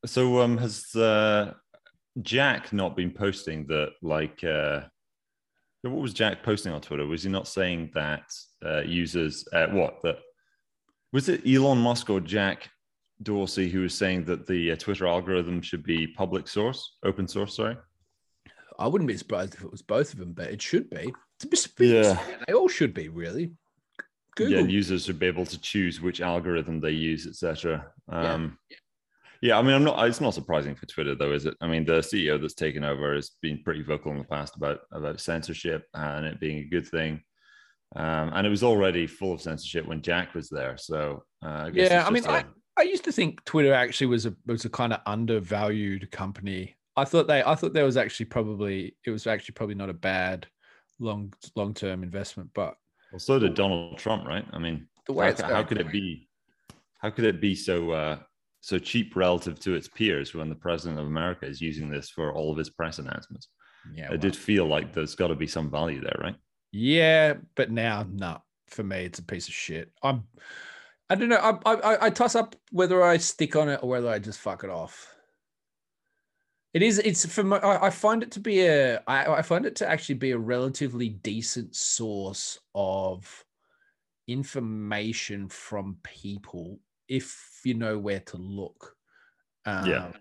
So 0.05 0.41
um 0.41 0.57
has 0.57 0.93
uh 0.95 1.53
Jack 2.21 2.71
not 2.73 2.95
been 2.95 3.11
posting 3.11 3.65
that 3.67 3.93
like 4.01 4.43
uh 4.43 4.81
what 5.91 6.01
was 6.01 6.13
Jack 6.13 6.43
posting 6.43 6.71
on 6.71 6.81
Twitter? 6.81 7.05
Was 7.05 7.23
he 7.23 7.29
not 7.29 7.47
saying 7.47 7.91
that 7.93 8.23
uh 8.65 8.81
users 8.81 9.45
uh 9.53 9.67
what 9.67 10.01
that 10.03 10.17
was 11.11 11.29
it 11.29 11.41
Elon 11.47 11.77
Musk 11.77 12.09
or 12.09 12.19
Jack 12.19 12.69
Dorsey 13.21 13.69
who 13.69 13.81
was 13.81 13.93
saying 13.93 14.25
that 14.25 14.47
the 14.47 14.71
uh, 14.71 14.75
Twitter 14.75 15.07
algorithm 15.07 15.61
should 15.61 15.83
be 15.83 16.07
public 16.07 16.47
source, 16.47 16.97
open 17.05 17.27
source, 17.27 17.55
sorry? 17.55 17.77
I 18.79 18.87
wouldn't 18.87 19.07
be 19.07 19.17
surprised 19.17 19.53
if 19.53 19.63
it 19.63 19.71
was 19.71 19.83
both 19.83 20.11
of 20.13 20.19
them, 20.19 20.33
but 20.33 20.49
it 20.49 20.61
should 20.61 20.89
be. 20.89 21.13
It's 21.43 21.65
a 21.65 21.69
bit- 21.77 22.05
Yeah. 22.05 22.19
they 22.47 22.53
all 22.53 22.67
should 22.67 22.93
be 22.93 23.07
really. 23.09 23.43
Yeah, 23.49 24.47
Google, 24.47 24.59
and 24.61 24.71
users 24.71 25.05
should 25.05 25.19
be 25.19 25.27
able 25.27 25.45
to 25.45 25.61
choose 25.61 26.01
which 26.01 26.19
algorithm 26.19 26.79
they 26.79 26.91
use, 26.91 27.27
etc. 27.27 27.91
Yeah. 28.11 28.33
Um, 28.33 28.57
yeah. 28.71 28.77
I 29.51 29.61
mean, 29.61 29.73
I'm 29.73 29.83
not. 29.83 30.07
It's 30.07 30.21
not 30.21 30.33
surprising 30.33 30.73
for 30.75 30.85
Twitter, 30.85 31.15
though, 31.15 31.33
is 31.33 31.45
it? 31.45 31.55
I 31.59 31.67
mean, 31.67 31.85
the 31.85 31.99
CEO 31.99 32.39
that's 32.39 32.53
taken 32.53 32.83
over 32.83 33.15
has 33.15 33.31
been 33.41 33.61
pretty 33.63 33.83
vocal 33.83 34.11
in 34.11 34.17
the 34.17 34.23
past 34.23 34.55
about 34.55 34.81
about 34.91 35.19
censorship 35.19 35.85
and 35.93 36.25
it 36.25 36.39
being 36.39 36.59
a 36.59 36.69
good 36.69 36.87
thing. 36.87 37.21
Um, 37.95 38.31
and 38.33 38.47
it 38.47 38.49
was 38.49 38.63
already 38.63 39.05
full 39.05 39.33
of 39.33 39.41
censorship 39.41 39.85
when 39.85 40.01
Jack 40.01 40.33
was 40.33 40.49
there. 40.49 40.77
So 40.77 41.23
uh, 41.45 41.65
I 41.65 41.69
guess 41.71 41.91
Yeah, 41.91 42.07
I 42.07 42.09
mean, 42.09 42.25
a- 42.25 42.45
I 42.77 42.83
used 42.83 43.03
to 43.03 43.11
think 43.11 43.43
Twitter 43.43 43.73
actually 43.73 44.07
was 44.07 44.25
a 44.25 44.33
was 44.45 44.65
a 44.65 44.69
kind 44.69 44.93
of 44.93 45.01
undervalued 45.05 46.09
company. 46.11 46.75
I 46.95 47.05
thought 47.05 47.27
they 47.27 47.43
I 47.43 47.55
thought 47.55 47.73
there 47.73 47.85
was 47.85 47.97
actually 47.97 48.27
probably 48.27 48.95
it 49.05 49.11
was 49.11 49.27
actually 49.27 49.53
probably 49.53 49.75
not 49.75 49.89
a 49.89 49.93
bad 49.93 50.47
long 50.99 51.33
long 51.55 51.73
term 51.73 52.01
investment, 52.01 52.49
but 52.53 52.75
well, 53.11 53.19
so 53.19 53.37
did 53.37 53.53
Donald 53.53 53.97
Trump, 53.97 54.25
right? 54.25 54.45
I 54.53 54.57
mean, 54.57 54.87
the 55.05 55.13
way 55.13 55.33
how, 55.33 55.55
how 55.55 55.63
could 55.63 55.79
it 55.79 55.91
be? 55.91 56.27
How 56.99 57.09
could 57.09 57.25
it 57.25 57.41
be 57.41 57.53
so 57.53 57.91
uh, 57.91 58.19
so 58.63 58.79
cheap 58.79 59.13
relative 59.17 59.59
to 59.59 59.75
its 59.75 59.89
peers 59.89 60.33
when 60.33 60.47
the 60.47 60.55
president 60.55 60.97
of 60.97 61.05
America 61.05 61.45
is 61.45 61.59
using 61.59 61.89
this 61.89 62.09
for 62.09 62.33
all 62.33 62.49
of 62.49 62.57
his 62.57 62.69
press 62.69 62.97
announcements? 62.97 63.49
Yeah, 63.93 64.05
it 64.05 64.09
well, 64.11 64.19
did 64.19 64.37
feel 64.37 64.65
like 64.65 64.93
there's 64.93 65.15
got 65.15 65.27
to 65.27 65.35
be 65.35 65.47
some 65.47 65.69
value 65.69 65.99
there, 65.99 66.15
right? 66.21 66.35
yeah, 66.71 67.33
but 67.55 67.69
now 67.69 68.07
no. 68.09 68.41
For 68.67 68.83
me, 68.83 69.03
it's 69.03 69.19
a 69.19 69.23
piece 69.23 69.49
of 69.49 69.53
shit. 69.53 69.91
I'm 70.01 70.23
I 71.09 71.15
don't 71.15 71.27
know. 71.27 71.59
I, 71.65 71.73
I 71.73 72.05
I 72.05 72.09
toss 72.09 72.35
up 72.35 72.55
whether 72.71 73.03
I 73.03 73.17
stick 73.17 73.57
on 73.57 73.67
it 73.67 73.81
or 73.83 73.89
whether 73.89 74.07
I 74.07 74.17
just 74.17 74.39
fuck 74.39 74.63
it 74.63 74.69
off. 74.69 75.13
It 76.73 76.81
is. 76.81 76.99
It's 76.99 77.25
for 77.25 77.43
my. 77.43 77.59
I 77.61 77.89
find 77.89 78.23
it 78.23 78.31
to 78.31 78.39
be 78.39 78.65
a. 78.65 79.03
I, 79.05 79.33
I 79.33 79.41
find 79.41 79.65
it 79.65 79.75
to 79.75 79.89
actually 79.89 80.15
be 80.15 80.31
a 80.31 80.37
relatively 80.37 81.09
decent 81.09 81.75
source 81.75 82.57
of 82.73 83.43
information 84.25 85.49
from 85.49 85.97
people 86.01 86.79
if 87.07 87.61
you 87.63 87.73
know 87.73 87.97
where 87.97 88.19
to 88.21 88.37
look. 88.37 88.95
Um, 89.65 89.85
Yeah. 89.85 90.11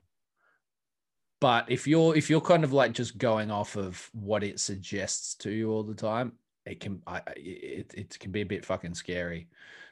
But 1.40 1.70
if 1.70 1.88
you're 1.88 2.16
if 2.16 2.30
you're 2.30 2.40
kind 2.40 2.62
of 2.62 2.72
like 2.72 2.92
just 2.92 3.18
going 3.18 3.50
off 3.50 3.76
of 3.76 4.08
what 4.12 4.44
it 4.44 4.60
suggests 4.60 5.34
to 5.36 5.50
you 5.50 5.72
all 5.72 5.82
the 5.82 5.94
time, 5.94 6.32
it 6.64 6.78
can 6.78 7.02
I 7.04 7.20
it 7.34 7.92
it 7.96 8.16
can 8.20 8.30
be 8.30 8.42
a 8.42 8.46
bit 8.46 8.64
fucking 8.64 8.94
scary. 8.94 9.48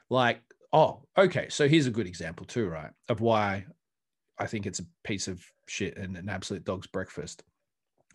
Like, 0.08 0.42
oh, 0.72 1.02
okay, 1.18 1.48
so 1.48 1.66
here's 1.66 1.86
a 1.86 1.90
good 1.90 2.06
example 2.06 2.46
too, 2.46 2.68
right? 2.68 2.92
Of 3.08 3.20
why 3.20 3.66
I 4.38 4.46
think 4.46 4.64
it's 4.64 4.78
a 4.78 4.86
piece 5.02 5.26
of 5.26 5.44
shit 5.66 5.96
and 5.96 6.16
an 6.16 6.28
absolute 6.28 6.64
dog's 6.64 6.86
breakfast, 6.86 7.42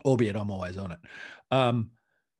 albeit 0.05 0.37
I'm 0.37 0.51
always 0.51 0.77
on 0.77 0.93
it. 0.93 0.99
Um, 1.51 1.91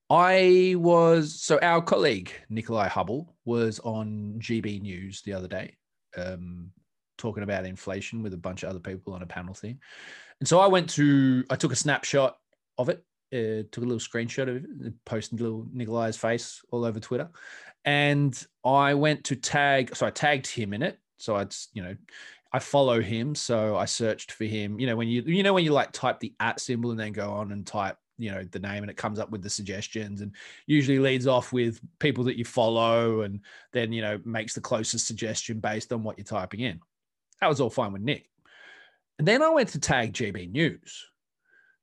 I 0.10 0.76
was 0.78 1.42
so 1.42 1.60
our 1.62 1.82
colleague 1.82 2.32
Nickolai 2.52 2.88
Hubble 2.88 3.36
was 3.44 3.80
on 3.80 4.36
GB 4.40 4.82
News 4.82 5.24
the 5.24 5.34
other 5.34 5.48
day, 5.48 5.76
um, 6.18 6.72
talking 7.18 7.44
about 7.44 7.66
inflation 7.66 8.24
with 8.24 8.34
a 8.34 8.38
bunch 8.38 8.64
of 8.64 8.70
other 8.70 8.80
people 8.80 9.14
on 9.14 9.22
a 9.22 9.28
panel 9.28 9.54
thing. 9.54 9.80
And 10.40 10.48
so 10.48 10.60
I 10.60 10.68
went 10.68 10.90
to, 10.92 11.46
I 11.50 11.56
took 11.56 11.72
a 11.72 11.78
snapshot 11.78 12.38
of 12.78 12.90
it, 12.90 13.04
uh, 13.34 13.64
took 13.72 13.84
a 13.84 13.88
little 13.88 14.00
screenshot 14.00 14.50
of 14.50 14.58
it, 14.58 14.94
posted 15.06 15.40
little 15.42 15.68
Nickolai's 15.76 16.18
face 16.18 16.62
all 16.72 16.86
over 16.86 17.00
Twitter. 17.00 17.30
And 17.86 18.36
I 18.64 18.96
went 18.96 19.26
to 19.26 19.36
tag, 19.36 19.96
so 19.96 20.06
I 20.06 20.10
tagged 20.12 20.48
him 20.48 20.74
in 20.74 20.82
it. 20.82 21.00
So 21.18 21.36
I'd, 21.36 21.56
you 21.74 21.84
know, 21.84 21.96
I 22.52 22.60
follow 22.60 23.02
him. 23.02 23.36
So 23.36 23.78
I 23.78 23.86
searched 23.86 24.32
for 24.32 24.46
him. 24.46 24.80
You 24.80 24.88
know, 24.88 24.96
when 24.96 25.08
you, 25.08 25.22
you 25.22 25.44
know, 25.44 25.54
when 25.54 25.64
you 25.64 25.72
like 25.72 25.92
type 25.92 26.20
the 26.20 26.34
at 26.40 26.60
symbol 26.60 26.92
and 26.92 27.00
then 27.00 27.14
go 27.14 27.30
on 27.32 27.52
and 27.52 27.66
type, 27.66 27.98
you 28.18 28.32
know, 28.32 28.44
the 28.44 28.60
name 28.60 28.84
and 28.84 28.90
it 28.90 28.98
comes 28.98 29.20
up 29.20 29.30
with 29.30 29.42
the 29.42 29.50
suggestions 29.50 30.22
and 30.22 30.34
usually 30.68 31.00
leads 31.00 31.28
off 31.28 31.52
with 31.52 31.80
people 32.00 32.24
that 32.26 32.38
you 32.38 32.46
follow 32.46 33.22
and 33.22 33.42
then, 33.74 33.92
you 33.92 34.02
know, 34.02 34.20
makes 34.26 34.54
the 34.54 34.62
closest 34.62 35.08
suggestion 35.08 35.60
based 35.60 35.92
on 35.92 36.04
what 36.04 36.18
you're 36.18 36.26
typing 36.26 36.62
in. 36.62 36.80
That 37.42 37.48
was 37.48 37.60
all 37.60 37.70
fine 37.70 37.94
with 37.94 38.02
Nick. 38.02 38.30
And 39.20 39.28
then 39.28 39.42
I 39.42 39.50
went 39.50 39.70
to 39.70 39.80
tag 39.80 40.14
GB 40.14 40.52
News. 40.52 41.06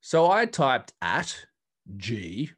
So 0.01 0.31
I 0.31 0.47
typed 0.47 0.93
at 1.01 1.37
G 1.97 2.51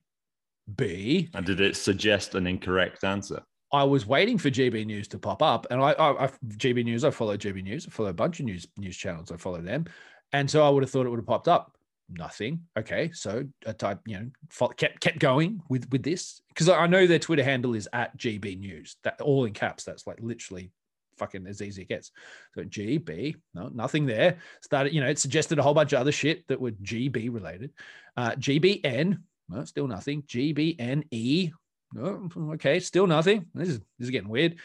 B. 0.75 1.29
And 1.35 1.45
did 1.45 1.61
it 1.61 1.77
suggest 1.77 2.35
an 2.35 2.47
incorrect 2.47 3.05
answer? 3.05 3.43
I 3.73 3.85
was 3.85 4.07
waiting 4.07 4.39
for 4.39 4.51
GB 4.51 4.87
News 4.87 5.09
to 5.09 5.19
pop 5.19 5.43
up, 5.43 5.67
and 5.71 5.81
I, 5.81 5.93
I, 5.93 6.25
I 6.25 6.31
GB 6.49 6.85
News. 6.85 7.05
I 7.05 7.11
follow 7.11 7.37
GB 7.37 7.63
News. 7.63 7.87
I 7.87 7.91
follow 7.91 8.11
a 8.11 8.15
bunch 8.15 8.41
of 8.41 8.47
news 8.47 8.67
news 8.77 8.97
channels. 8.97 9.33
I 9.33 9.37
follow 9.37 9.61
them, 9.61 9.87
and 10.33 10.49
so 10.49 10.65
I 10.65 10.71
would 10.71 10.83
have 10.83 10.91
thought 10.91 11.07
it 11.07 11.11
would 11.11 11.19
have 11.19 11.27
popped 11.27 11.49
up. 11.49 11.77
Nothing. 12.11 12.61
Okay, 12.79 13.11
so 13.13 13.45
I 13.67 13.73
type, 13.73 14.01
you 14.07 14.19
know, 14.19 14.69
kept 14.77 15.01
kept 15.01 15.19
going 15.19 15.63
with 15.71 15.91
with 15.91 16.03
this 16.03 16.43
because 16.49 16.69
I 16.69 16.87
know 16.87 17.07
their 17.07 17.19
Twitter 17.19 17.43
handle 17.43 17.75
is 17.75 17.89
at 17.95 18.17
GB 18.19 18.59
News. 18.59 18.97
That 19.05 19.21
all 19.23 19.47
in 19.47 19.55
caps. 19.55 19.85
That's 19.85 20.07
like 20.07 20.19
literally 20.21 20.71
fucking 21.17 21.47
as 21.47 21.63
easy 21.63 21.69
as 21.69 21.79
it 21.79 21.89
gets. 21.89 22.11
So 22.55 22.65
GB, 22.65 23.37
no, 23.55 23.69
nothing 23.73 24.05
there. 24.05 24.37
Started, 24.61 24.93
you 24.93 25.01
know, 25.01 25.07
it 25.09 25.19
suggested 25.19 25.59
a 25.59 25.63
whole 25.63 25.73
bunch 25.75 25.93
of 25.95 26.01
other 26.01 26.13
shit 26.13 26.47
that 26.49 26.61
were 26.61 26.73
GB 26.73 27.33
related. 27.33 27.71
Uh, 28.17 28.33
GBN, 28.33 29.19
no, 29.49 29.65
still 29.65 29.87
nothing. 29.87 30.23
GBNE, 30.23 31.53
no, 31.95 32.29
okay, 32.55 32.81
still 32.81 33.07
nothing. 33.07 33.47
This 33.55 33.69
is 33.71 33.79
this 33.79 34.07
is 34.07 34.11
getting 34.11 34.29
weird. 34.29 34.57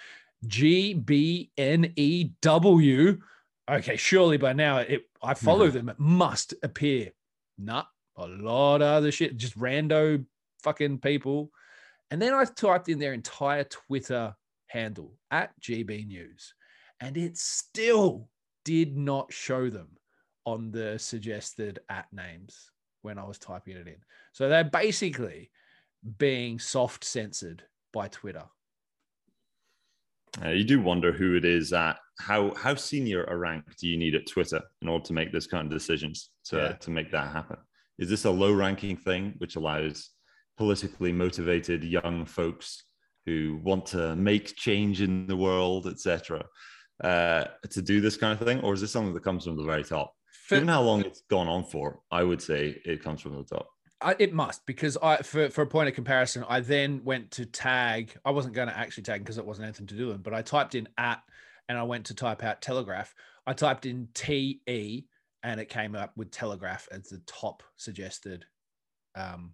GBNEW. 1.90 3.20
Okay, 3.72 3.96
surely 3.98 4.38
by 4.38 4.54
now 4.54 4.78
it 4.80 5.04
I 5.22 5.36
follow 5.36 5.70
Mhm. 5.70 5.74
them. 5.74 5.90
It 5.90 6.00
must 6.00 6.54
appear 6.64 7.12
Nah, 7.60 7.84
a 8.16 8.28
lot 8.28 8.78
of 8.78 8.88
other 8.88 9.12
shit, 9.12 9.38
just 9.38 9.58
rando 9.58 10.26
fucking 10.64 11.00
people. 11.00 11.52
And 12.10 12.22
then 12.22 12.34
I 12.34 12.46
typed 12.46 12.90
in 12.90 12.98
their 12.98 13.14
entire 13.14 13.66
Twitter 13.66 14.36
handle 14.68 15.18
at 15.30 15.52
GB 15.62 16.08
News, 16.08 16.54
and 17.02 17.18
it 17.18 17.38
still 17.38 18.30
did 18.66 18.98
not 18.98 19.32
show 19.32 19.70
them 19.70 19.90
on 20.46 20.72
the 20.72 20.98
suggested 20.98 21.80
at 21.90 22.12
names 22.12 22.72
when 23.02 23.18
I 23.18 23.24
was 23.24 23.38
typing 23.38 23.78
it 23.78 23.88
in. 23.88 23.98
So 24.34 24.50
they're 24.50 24.64
basically 24.64 25.52
being 26.18 26.60
soft 26.60 27.04
censored 27.04 27.64
by 27.94 28.08
Twitter. 28.08 28.46
Uh, 30.44 30.50
you 30.50 30.64
do 30.64 30.82
wonder 30.82 31.12
who 31.12 31.36
it 31.36 31.46
is 31.46 31.74
at 31.74 31.98
how 32.20 32.54
how 32.56 32.76
senior 32.76 33.24
a 33.26 33.38
rank 33.38 33.64
do 33.78 33.88
you 33.88 33.98
need 33.98 34.16
at 34.16 34.28
Twitter 34.28 34.62
in 34.82 34.90
order 34.90 35.06
to 35.06 35.14
make 35.14 35.32
this 35.32 35.48
kind 35.48 35.66
of 35.66 35.72
decisions 35.72 36.30
to, 36.46 36.58
yeah. 36.58 36.72
to 36.74 36.92
make 36.92 37.12
that 37.12 37.32
happen? 37.32 37.58
Is 37.98 38.10
this 38.10 38.26
a 38.26 38.32
low 38.32 38.54
ranking 38.54 38.98
thing 38.98 39.34
which 39.40 39.56
allows 39.56 40.10
politically 40.58 41.12
motivated 41.12 41.84
young 41.84 42.26
folks 42.26 42.84
who 43.26 43.60
want 43.64 43.86
to 43.88 44.16
make 44.16 44.56
change 44.56 45.02
in 45.02 45.28
the 45.28 45.36
world, 45.36 45.88
etc., 45.88 46.46
uh, 47.04 47.46
to 47.70 47.82
do 47.82 48.02
this 48.02 48.18
kind 48.18 48.40
of 48.40 48.46
thing, 48.46 48.60
or 48.62 48.74
is 48.74 48.82
this 48.82 48.92
something 48.92 49.14
that 49.14 49.24
comes 49.24 49.46
from 49.46 49.56
the 49.56 49.64
very 49.64 49.84
top? 49.84 50.14
Given 50.50 50.68
how 50.68 50.82
long 50.82 51.02
it's 51.02 51.22
gone 51.30 51.48
on 51.48 51.64
for, 51.64 52.00
I 52.12 52.24
would 52.24 52.42
say 52.42 52.82
it 52.84 53.04
comes 53.04 53.22
from 53.22 53.36
the 53.36 53.44
top. 53.44 53.68
I, 54.02 54.16
it 54.18 54.34
must 54.34 54.66
because 54.66 54.98
I 55.02 55.18
for, 55.18 55.50
for 55.50 55.62
a 55.62 55.68
point 55.68 55.90
of 55.90 55.96
comparison, 55.96 56.46
I 56.48 56.62
then 56.62 57.02
went 57.04 57.32
to 57.32 57.46
tag. 57.46 58.16
I 58.24 58.32
wasn't 58.32 58.56
going 58.56 58.70
to 58.70 58.78
actually 58.78 59.04
tag 59.04 59.22
because 59.22 59.38
it 59.38 59.46
wasn't 59.46 59.66
anything 59.66 59.88
to 59.88 59.96
do 59.96 60.08
with 60.08 60.16
them, 60.16 60.22
but 60.22 60.34
I 60.34 60.42
typed 60.42 60.76
in 60.76 60.88
at 60.98 61.22
and 61.68 61.78
I 61.78 61.84
went 61.84 62.06
to 62.08 62.16
type 62.16 62.44
out 62.44 62.62
Telegraph. 62.62 63.14
I 63.46 63.54
typed 63.54 63.86
in 63.86 64.08
T 64.14 64.62
E 64.68 65.04
and 65.44 65.60
it 65.60 65.70
came 65.70 65.96
up 65.96 66.16
with 66.16 66.32
Telegraph 66.32 66.88
as 66.92 67.10
the 67.10 67.22
top 67.26 67.64
suggested 67.78 68.46
um, 69.16 69.52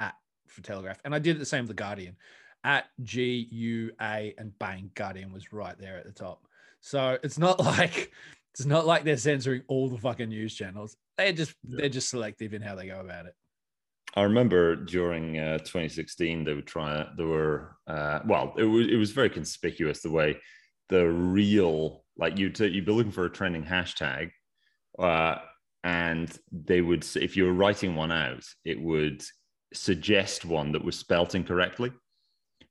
at 0.00 0.14
for 0.48 0.62
Telegraph. 0.62 1.00
And 1.04 1.14
I 1.14 1.18
did 1.18 1.38
the 1.38 1.46
same 1.46 1.64
with 1.64 1.76
the 1.76 1.82
Guardian. 1.82 2.16
At 2.64 2.86
G 3.02 3.48
U 3.50 3.90
A 4.00 4.34
and 4.38 4.58
bang, 4.58 4.90
Guardian 4.94 5.32
was 5.32 5.52
right 5.52 5.78
there 5.78 5.98
at 5.98 6.06
the 6.06 6.12
top. 6.12 6.46
So 6.80 7.18
it's 7.22 7.38
not 7.38 7.60
like 7.64 8.12
it's 8.54 8.64
not 8.64 8.86
like 8.86 9.04
they're 9.04 9.16
censoring 9.18 9.62
all 9.68 9.88
the 9.88 9.98
fucking 9.98 10.30
news 10.30 10.54
channels. 10.54 10.96
They're 11.18 11.32
just 11.32 11.54
yeah. 11.68 11.76
they're 11.80 11.88
just 11.90 12.08
selective 12.08 12.54
in 12.54 12.62
how 12.62 12.74
they 12.74 12.86
go 12.86 13.00
about 13.00 13.26
it. 13.26 13.34
I 14.16 14.22
remember 14.22 14.76
during 14.76 15.38
uh, 15.38 15.58
2016 15.58 16.44
they 16.44 16.54
would 16.54 16.66
try. 16.66 17.06
There 17.16 17.26
were 17.26 17.76
uh, 17.86 18.20
well, 18.26 18.54
it 18.56 18.64
was 18.64 18.86
it 18.88 18.96
was 18.96 19.10
very 19.10 19.30
conspicuous 19.30 20.02
the 20.02 20.10
way 20.10 20.38
the 20.88 21.06
real 21.08 22.04
like 22.16 22.38
you'd 22.38 22.58
you'd 22.58 22.86
be 22.86 22.92
looking 22.92 23.12
for 23.12 23.24
a 23.24 23.30
trending 23.30 23.64
hashtag, 23.64 24.30
uh, 24.98 25.36
and 25.82 26.36
they 26.52 26.80
would 26.80 27.04
if 27.16 27.36
you 27.36 27.44
were 27.44 27.52
writing 27.54 27.96
one 27.96 28.12
out, 28.12 28.44
it 28.64 28.80
would 28.80 29.22
suggest 29.72 30.44
one 30.44 30.70
that 30.72 30.84
was 30.84 30.96
spelt 30.96 31.34
incorrectly. 31.34 31.92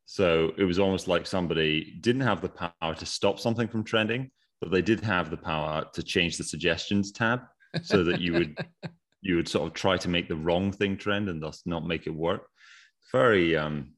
So 0.05 0.51
it 0.57 0.63
was 0.63 0.79
almost 0.79 1.07
like 1.07 1.25
somebody 1.25 1.97
didn't 2.01 2.21
have 2.21 2.41
the 2.41 2.49
power 2.49 2.95
to 2.95 3.05
stop 3.05 3.39
something 3.39 3.67
from 3.67 3.83
trending, 3.83 4.31
but 4.61 4.71
they 4.71 4.81
did 4.81 5.01
have 5.01 5.29
the 5.29 5.37
power 5.37 5.85
to 5.93 6.03
change 6.03 6.37
the 6.37 6.43
suggestions 6.43 7.11
tab 7.11 7.41
so 7.81 8.03
that 8.03 8.21
you 8.21 8.33
would 8.33 8.57
you 9.23 9.37
would 9.37 9.47
sort 9.47 9.67
of 9.67 9.73
try 9.73 9.97
to 9.97 10.09
make 10.09 10.27
the 10.27 10.35
wrong 10.35 10.71
thing 10.71 10.97
trend 10.97 11.29
and 11.29 11.41
thus 11.41 11.63
not 11.65 11.87
make 11.87 12.05
it 12.05 12.13
work. 12.13 12.47
Very 13.11 13.55
um 13.55 13.93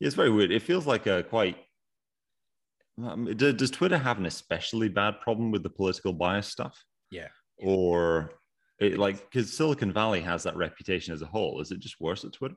it's 0.00 0.14
very 0.14 0.30
weird. 0.30 0.50
It 0.50 0.62
feels 0.62 0.86
like 0.86 1.06
a 1.06 1.22
quite 1.22 1.56
um, 3.02 3.34
does 3.36 3.70
Twitter 3.70 3.96
have 3.96 4.18
an 4.18 4.26
especially 4.26 4.88
bad 4.88 5.20
problem 5.20 5.50
with 5.50 5.62
the 5.62 5.70
political 5.70 6.12
bias 6.12 6.48
stuff? 6.48 6.82
Yeah. 7.10 7.28
Or 7.58 8.32
it, 8.78 8.98
like 8.98 9.18
because 9.30 9.56
Silicon 9.56 9.92
Valley 9.92 10.20
has 10.20 10.42
that 10.42 10.56
reputation 10.56 11.14
as 11.14 11.22
a 11.22 11.26
whole. 11.26 11.60
Is 11.60 11.70
it 11.70 11.80
just 11.80 12.00
worse 12.00 12.24
at 12.24 12.32
Twitter? 12.32 12.56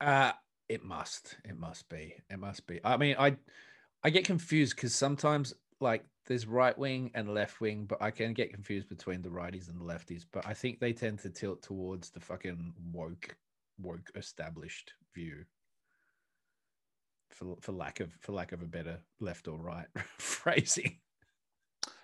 Uh 0.00 0.32
it 0.68 0.84
must. 0.84 1.36
It 1.44 1.58
must 1.58 1.88
be. 1.88 2.14
It 2.30 2.38
must 2.38 2.66
be. 2.66 2.80
I 2.84 2.96
mean, 2.96 3.16
I 3.18 3.36
I 4.04 4.10
get 4.10 4.24
confused 4.24 4.76
because 4.76 4.94
sometimes 4.94 5.54
like 5.80 6.04
there's 6.26 6.46
right 6.46 6.76
wing 6.76 7.10
and 7.14 7.32
left 7.32 7.60
wing, 7.60 7.86
but 7.86 8.00
I 8.02 8.10
can 8.10 8.34
get 8.34 8.52
confused 8.52 8.88
between 8.88 9.22
the 9.22 9.28
righties 9.28 9.68
and 9.68 9.80
the 9.80 9.84
lefties. 9.84 10.24
But 10.30 10.46
I 10.46 10.54
think 10.54 10.78
they 10.78 10.92
tend 10.92 11.20
to 11.20 11.30
tilt 11.30 11.62
towards 11.62 12.10
the 12.10 12.20
fucking 12.20 12.74
woke, 12.92 13.36
woke 13.78 14.10
established 14.14 14.92
view. 15.14 15.44
For, 17.30 17.56
for 17.60 17.72
lack 17.72 18.00
of 18.00 18.12
for 18.20 18.32
lack 18.32 18.50
of 18.50 18.60
a 18.60 18.66
better 18.66 18.98
left 19.20 19.46
or 19.46 19.56
right 19.56 19.86
phrasing. 20.18 20.98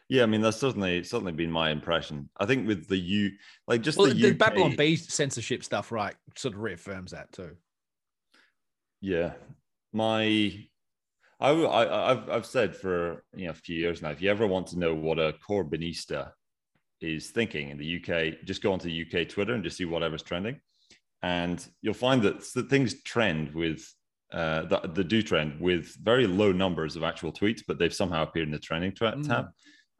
Yeah, 0.08 0.22
I 0.22 0.26
mean 0.26 0.40
that's 0.40 0.58
certainly 0.58 1.02
certainly 1.02 1.32
been 1.32 1.50
my 1.50 1.70
impression. 1.70 2.30
I 2.38 2.46
think 2.46 2.66
with 2.66 2.86
the 2.86 2.96
U, 2.96 3.32
like 3.66 3.82
just 3.82 3.98
well, 3.98 4.06
the, 4.06 4.14
the 4.14 4.30
UK... 4.30 4.38
Babylon 4.38 4.76
Bee 4.76 4.94
censorship 4.94 5.64
stuff, 5.64 5.90
right, 5.90 6.14
sort 6.36 6.54
of 6.54 6.60
reaffirms 6.60 7.10
that 7.10 7.32
too. 7.32 7.56
Yeah, 9.00 9.32
my 9.92 10.66
I, 11.38 11.50
I 11.50 12.08
have 12.08 12.30
I've 12.30 12.46
said 12.46 12.74
for 12.74 13.24
you 13.34 13.46
know 13.46 13.50
a 13.50 13.54
few 13.54 13.76
years 13.76 14.02
now. 14.02 14.10
If 14.10 14.22
you 14.22 14.30
ever 14.30 14.46
want 14.46 14.68
to 14.68 14.78
know 14.78 14.94
what 14.94 15.18
a 15.18 15.34
Corbynista 15.46 16.30
is 17.00 17.30
thinking 17.30 17.68
in 17.70 17.78
the 17.78 17.96
UK, 17.96 18.44
just 18.44 18.62
go 18.62 18.72
onto 18.72 18.88
UK 18.88 19.28
Twitter 19.28 19.52
and 19.54 19.62
just 19.62 19.76
see 19.76 19.84
whatever's 19.84 20.22
trending, 20.22 20.60
and 21.22 21.66
you'll 21.82 21.94
find 21.94 22.22
that 22.22 22.42
the 22.54 22.62
things 22.62 23.02
trend 23.02 23.54
with 23.54 23.86
uh, 24.32 24.62
the, 24.62 24.80
the 24.94 25.04
do 25.04 25.22
trend 25.22 25.60
with 25.60 25.94
very 26.02 26.26
low 26.26 26.52
numbers 26.52 26.96
of 26.96 27.02
actual 27.02 27.32
tweets, 27.32 27.62
but 27.66 27.78
they've 27.78 27.94
somehow 27.94 28.22
appeared 28.22 28.48
in 28.48 28.52
the 28.52 28.58
trending 28.58 28.92
tab. 28.92 29.18
Mm. 29.18 29.48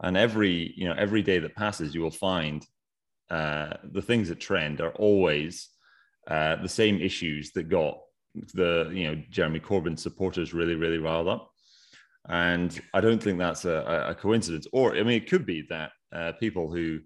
And 0.03 0.17
every 0.17 0.73
you 0.75 0.87
know 0.87 0.95
every 0.97 1.21
day 1.21 1.39
that 1.39 1.55
passes, 1.55 1.93
you 1.93 2.01
will 2.01 2.11
find 2.11 2.65
uh, 3.29 3.73
the 3.83 4.01
things 4.01 4.29
that 4.29 4.39
trend 4.39 4.81
are 4.81 4.91
always 4.91 5.69
uh, 6.27 6.55
the 6.57 6.69
same 6.69 6.99
issues 6.99 7.51
that 7.51 7.69
got 7.69 7.99
the 8.53 8.89
you 8.93 9.07
know 9.07 9.21
Jeremy 9.29 9.59
Corbyn 9.59 9.97
supporters 9.97 10.53
really 10.53 10.75
really 10.75 10.97
riled 10.97 11.27
up, 11.27 11.51
and 12.27 12.79
I 12.93 13.01
don't 13.01 13.21
think 13.21 13.39
that's 13.39 13.65
a, 13.65 14.07
a 14.09 14.15
coincidence. 14.15 14.67
Or 14.71 14.95
I 14.95 15.03
mean, 15.03 15.21
it 15.21 15.29
could 15.29 15.45
be 15.45 15.65
that 15.69 15.91
uh, 16.13 16.31
people 16.33 16.71
who 16.71 16.99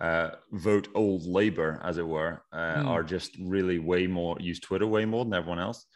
uh, 0.00 0.30
vote 0.52 0.88
old 0.94 1.24
Labour, 1.26 1.80
as 1.82 1.98
it 1.98 2.06
were, 2.06 2.42
uh, 2.52 2.76
mm. 2.76 2.86
are 2.86 3.02
just 3.02 3.36
really 3.40 3.78
way 3.78 4.06
more 4.06 4.36
use 4.40 4.60
Twitter 4.60 4.86
way 4.86 5.04
more 5.04 5.24
than 5.24 5.34
everyone 5.34 5.60
else. 5.60 5.86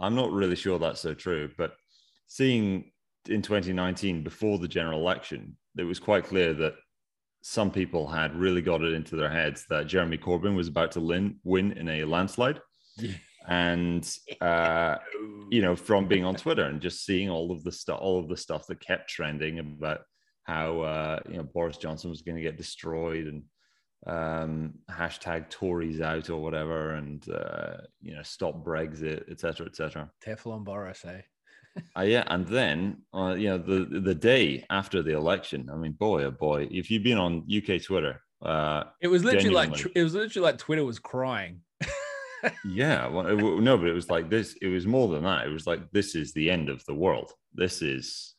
I'm 0.00 0.14
not 0.14 0.30
really 0.30 0.56
sure 0.56 0.78
that's 0.78 1.00
so 1.00 1.14
true, 1.14 1.50
but 1.58 1.74
seeing 2.28 2.92
in 3.28 3.42
2019 3.42 4.22
before 4.22 4.58
the 4.58 4.68
general 4.68 5.00
election, 5.00 5.56
it 5.76 5.82
was 5.82 5.98
quite 5.98 6.24
clear 6.24 6.54
that 6.54 6.74
some 7.42 7.70
people 7.70 8.06
had 8.06 8.34
really 8.36 8.62
got 8.62 8.82
it 8.82 8.92
into 8.92 9.16
their 9.16 9.30
heads 9.30 9.64
that 9.70 9.86
Jeremy 9.86 10.18
Corbyn 10.18 10.54
was 10.54 10.68
about 10.68 10.92
to 10.92 11.00
win, 11.00 11.40
win 11.44 11.72
in 11.72 11.88
a 11.88 12.04
landslide. 12.04 12.60
Yeah 12.96 13.12
and 13.46 14.16
uh, 14.40 14.96
you 15.50 15.62
know 15.62 15.76
from 15.76 16.06
being 16.06 16.24
on 16.24 16.34
twitter 16.34 16.64
and 16.64 16.80
just 16.80 17.04
seeing 17.04 17.28
all 17.28 17.50
of 17.52 17.62
the 17.64 17.72
stuff 17.72 17.98
all 18.00 18.18
of 18.18 18.28
the 18.28 18.36
stuff 18.36 18.66
that 18.66 18.80
kept 18.80 19.08
trending 19.08 19.58
about 19.58 20.00
how 20.44 20.80
uh, 20.80 21.18
you 21.28 21.36
know 21.36 21.42
boris 21.42 21.76
johnson 21.76 22.10
was 22.10 22.22
going 22.22 22.36
to 22.36 22.42
get 22.42 22.56
destroyed 22.56 23.26
and 23.26 23.42
um, 24.06 24.74
hashtag 24.88 25.50
tories 25.50 26.00
out 26.00 26.30
or 26.30 26.40
whatever 26.40 26.94
and 26.94 27.28
uh, 27.30 27.78
you 28.00 28.14
know 28.14 28.22
stop 28.22 28.64
brexit 28.64 29.30
etc 29.30 29.66
etc 29.66 30.10
teflon 30.24 30.64
boris 30.64 31.04
eh? 31.04 31.20
Uh, 31.96 32.02
yeah, 32.02 32.24
and 32.26 32.46
then 32.48 32.96
uh, 33.14 33.36
you 33.38 33.48
know 33.48 33.58
the 33.58 34.00
the 34.00 34.14
day 34.14 34.64
after 34.68 35.00
the 35.00 35.12
election. 35.12 35.68
I 35.72 35.76
mean, 35.76 35.92
boy, 35.92 36.24
oh 36.24 36.32
boy, 36.32 36.66
if 36.72 36.90
you've 36.90 37.04
been 37.04 37.18
on 37.18 37.46
UK 37.46 37.82
Twitter, 37.82 38.20
uh, 38.42 38.84
it 39.00 39.08
was 39.08 39.22
literally 39.22 39.50
like 39.50 39.70
it 39.94 40.02
was 40.02 40.14
literally 40.14 40.44
like 40.44 40.58
Twitter 40.58 40.84
was 40.84 40.98
crying 40.98 41.60
yeah, 42.64 43.06
well, 43.08 43.26
it, 43.26 43.36
no, 43.36 43.76
but 43.76 43.88
it 43.88 43.92
was 43.92 44.10
like 44.10 44.30
this. 44.30 44.56
It 44.62 44.68
was 44.68 44.86
more 44.86 45.08
than 45.08 45.24
that. 45.24 45.46
It 45.46 45.50
was 45.50 45.66
like 45.66 45.90
this 45.90 46.14
is 46.14 46.32
the 46.32 46.50
end 46.50 46.68
of 46.68 46.84
the 46.86 46.94
world. 46.94 47.32
This 47.54 47.82
is 47.82 48.34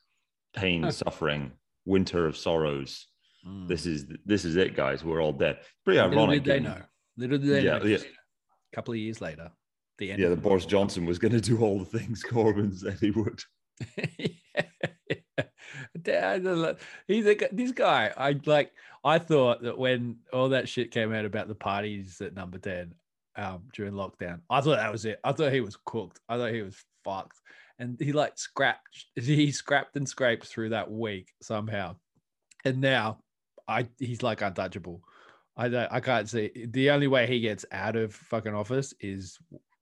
pain, 0.54 0.90
suffering, 0.92 1.52
winter 1.86 2.26
of 2.26 2.38
sorrows. 2.38 3.08
Mm. 3.48 3.68
This 3.68 3.86
is 3.86 4.06
this 4.26 4.46
is 4.46 4.56
it, 4.56 4.76
guys. 4.76 5.04
We're 5.04 5.22
all 5.22 5.34
dead. 5.34 5.60
Pretty 5.86 6.00
Little 6.00 6.20
ironic. 6.20 6.44
Did 6.44 6.54
they 6.54 6.60
know? 6.60 6.82
Little 7.18 7.38
did 7.38 7.50
they 7.50 7.62
yeah, 7.62 7.78
know. 7.78 7.86
Yeah. 7.86 7.98
A 7.98 8.76
couple 8.76 8.94
of 8.94 9.00
years 9.00 9.22
later, 9.22 9.52
the 9.98 10.12
end. 10.12 10.22
Yeah, 10.22 10.30
the 10.30 10.36
Boris 10.36 10.66
Johnson 10.66 11.06
was 11.06 11.20
going 11.20 11.34
to 11.34 11.42
do 11.42 11.60
all 11.60 11.80
the 11.80 11.86
things 11.86 12.24
Corbyn 12.30 12.76
said 12.78 12.98
he 13.00 13.12
would. 13.12 13.42
He's 17.08 17.26
a, 17.26 17.36
this 17.52 17.72
guy. 17.72 18.12
I 18.18 18.40
like. 18.46 18.72
I 19.04 19.20
thought 19.20 19.62
that 19.64 19.78
when 19.78 20.18
all 20.34 20.50
that 20.50 20.68
shit 20.68 20.92
came 20.92 21.14
out 21.14 21.24
about 21.24 21.48
the 21.48 21.56
parties 21.56 22.20
at 22.22 22.34
Number 22.34 22.58
Ten, 22.58 22.94
um, 23.40 23.64
during 23.74 23.94
lockdown. 23.94 24.42
I 24.50 24.62
thought 24.62 24.78
that 24.78 24.92
was 24.92 25.06
it. 25.06 25.20
I 25.24 25.32
thought 25.32 25.54
he 25.54 25.62
was 25.62 25.78
cooked. 25.86 26.20
I 26.28 26.38
thought 26.38 26.54
he 26.54 26.62
was 26.62 26.84
fucked. 27.04 27.38
And 27.80 27.98
he 28.00 28.12
like 28.12 28.38
scrapped, 28.38 29.06
he 29.16 29.52
scrapped 29.52 29.96
and 29.96 30.08
scraped 30.08 30.46
through 30.46 30.70
that 30.70 30.92
week 30.92 31.32
somehow. 31.42 31.96
And 32.66 32.82
now 32.82 33.20
I 33.68 33.88
he's 33.98 34.22
like 34.22 34.42
untouchable. 34.42 35.02
I 35.56 35.70
don't, 35.70 35.92
I 35.92 36.02
can't 36.02 36.30
see 36.30 36.68
the 36.70 36.90
only 36.92 37.08
way 37.08 37.26
he 37.26 37.40
gets 37.40 37.66
out 37.72 37.96
of 37.96 38.14
fucking 38.14 38.54
office 38.54 38.94
is 39.00 39.38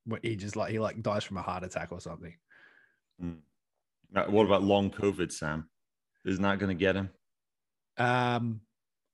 when 0.05 0.21
he 0.21 0.35
just 0.35 0.55
like 0.55 0.71
he 0.71 0.77
like 0.77 1.01
dies 1.01 1.23
from 1.23 1.37
a 1.37 1.41
heart 1.41 1.63
attack 1.63 1.91
or 1.91 1.99
something. 1.99 2.35
Mm. 3.23 3.37
What 4.29 4.45
about 4.45 4.63
long 4.63 4.91
COVID, 4.91 5.31
Sam? 5.31 5.67
Isn't 6.23 6.43
that 6.43 6.59
going 6.59 6.75
to 6.75 6.79
get 6.79 6.95
him? 6.95 7.09
Um, 7.97 8.61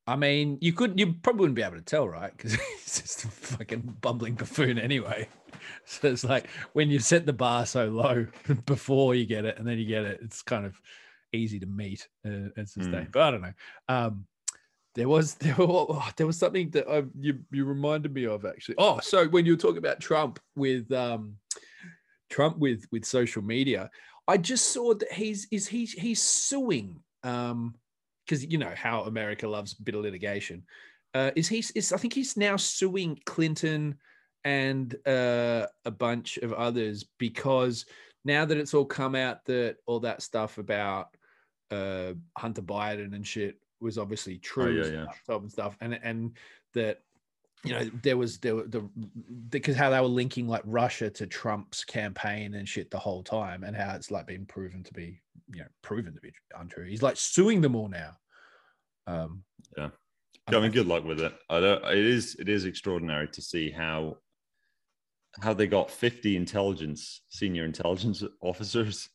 I 0.06 0.16
mean, 0.18 0.58
you 0.60 0.74
could, 0.74 1.00
you 1.00 1.14
probably 1.14 1.42
wouldn't 1.42 1.56
be 1.56 1.62
able 1.62 1.78
to 1.78 1.82
tell, 1.82 2.08
right? 2.08 2.36
Because 2.36 2.54
he's 2.56 3.02
just 3.02 3.26
a 3.26 3.28
fucking 3.30 3.98
bumbling 4.02 4.36
buffoon 4.36 4.80
anyway. 4.80 5.28
So 5.86 6.10
it's 6.10 6.26
like 6.26 6.50
when 6.74 6.90
you 6.90 7.00
set 7.00 7.26
the 7.26 7.32
bar 7.32 7.66
so 7.66 7.86
low 7.86 8.28
before 8.66 9.16
you 9.16 9.26
get 9.26 9.46
it, 9.46 9.58
and 9.58 9.66
then 9.66 9.78
you 9.78 9.86
get 9.86 10.04
it, 10.04 10.20
it's 10.22 10.42
kind 10.42 10.66
of 10.66 10.76
easy 11.32 11.58
to 11.60 11.66
meet 11.66 12.06
uh, 12.26 12.50
and 12.58 12.68
sustain. 12.68 13.06
Mm. 13.06 13.12
But 13.14 13.22
I 13.22 13.32
don't 13.32 13.42
know. 13.42 13.54
Um, 13.88 14.26
there 14.96 15.08
was 15.08 15.36
there, 15.36 15.56
oh, 15.60 16.06
there 16.18 16.28
was 16.28 16.38
something 16.38 16.70
that 16.72 16.88
I, 16.90 17.04
you 17.18 17.40
you 17.52 17.64
reminded 17.64 18.14
me 18.14 18.26
of 18.26 18.46
actually. 18.46 18.76
Oh, 18.78 19.00
so 19.00 19.28
when 19.28 19.46
you 19.46 19.54
were 19.54 19.58
talking 19.58 19.78
about 19.78 20.02
Trump 20.02 20.40
with 20.56 20.92
um, 20.92 21.38
Trump 22.30 22.58
with 22.58 22.86
with 22.92 23.06
social 23.06 23.42
media, 23.42 23.90
I 24.28 24.38
just 24.38 24.72
saw 24.72 24.94
that 24.96 25.12
he's 25.12 25.48
is 25.52 25.68
he 25.68 25.86
he's 25.86 26.22
suing 26.22 27.00
um 27.24 27.76
because 28.26 28.46
you 28.46 28.58
know 28.58 28.74
how 28.76 29.04
America 29.04 29.48
loves 29.48 29.76
a 29.80 29.84
bit 29.84 29.96
of 29.96 30.02
litigation. 30.02 30.64
Uh, 31.14 31.32
is 31.36 31.48
he 31.48 31.64
is 31.76 31.94
I 31.94 31.98
think 31.98 32.14
he's 32.14 32.38
now 32.38 32.56
suing 32.58 33.20
Clinton 33.26 33.98
and 34.44 34.96
uh, 35.08 35.68
a 35.86 35.92
bunch 35.92 36.38
of 36.38 36.54
others 36.54 37.06
because 37.18 37.86
now 38.26 38.46
that 38.46 38.58
it's 38.58 38.74
all 38.74 38.86
come 38.86 39.16
out 39.16 39.46
that 39.46 39.78
all 39.86 40.00
that 40.02 40.22
stuff 40.22 40.58
about 40.58 41.16
uh, 41.72 42.14
Hunter 42.38 42.62
Biden 42.62 43.16
and 43.16 43.26
shit 43.26 43.58
was 43.80 43.98
obviously 43.98 44.38
true 44.38 44.82
Oh, 44.82 44.86
yeah, 44.86 44.92
yeah. 44.92 45.06
laptop 45.06 45.42
and 45.42 45.52
stuff, 45.52 45.78
and 45.82 46.00
and 46.04 46.38
that 46.74 47.02
you 47.64 47.74
know 47.74 47.90
there 48.02 48.18
was 48.18 48.40
there 48.40 48.56
were 48.56 48.68
the 48.68 48.82
because 49.50 49.76
how 49.76 49.90
they 49.90 50.00
were 50.00 50.08
linking 50.08 50.48
like 50.48 50.64
Russia 50.66 51.10
to 51.10 51.28
Trump's 51.28 51.84
campaign 51.84 52.56
and 52.56 52.68
shit 52.68 52.92
the 52.92 53.00
whole 53.00 53.24
time, 53.24 53.64
and 53.64 53.76
how 53.76 53.96
it's 53.96 54.12
like 54.12 54.28
been 54.28 54.46
proven 54.46 54.84
to 54.84 54.94
be 54.94 55.22
you 55.54 55.62
know 55.62 55.68
proven 55.82 56.14
to 56.14 56.22
be 56.22 56.32
untrue. 56.58 56.86
He's 56.86 57.04
like 57.04 57.18
suing 57.18 57.62
them 57.62 57.76
all 57.76 57.90
now. 57.90 58.12
Um, 59.08 59.44
Yeah. 59.78 59.90
I 60.48 60.60
mean, 60.60 60.72
good 60.72 60.88
luck 60.88 61.06
with 61.06 61.22
it. 61.22 61.34
I 61.50 61.60
don't. 61.62 61.84
It 61.86 62.06
is. 62.06 62.36
It 62.38 62.50
is 62.50 62.66
extraordinary 62.66 63.28
to 63.30 63.42
see 63.42 63.72
how 63.72 64.18
how 65.42 65.54
they 65.54 65.68
got 65.68 65.90
fifty 65.90 66.36
intelligence 66.36 67.22
senior 67.30 67.66
intelligence 67.66 68.24
officers 68.42 69.10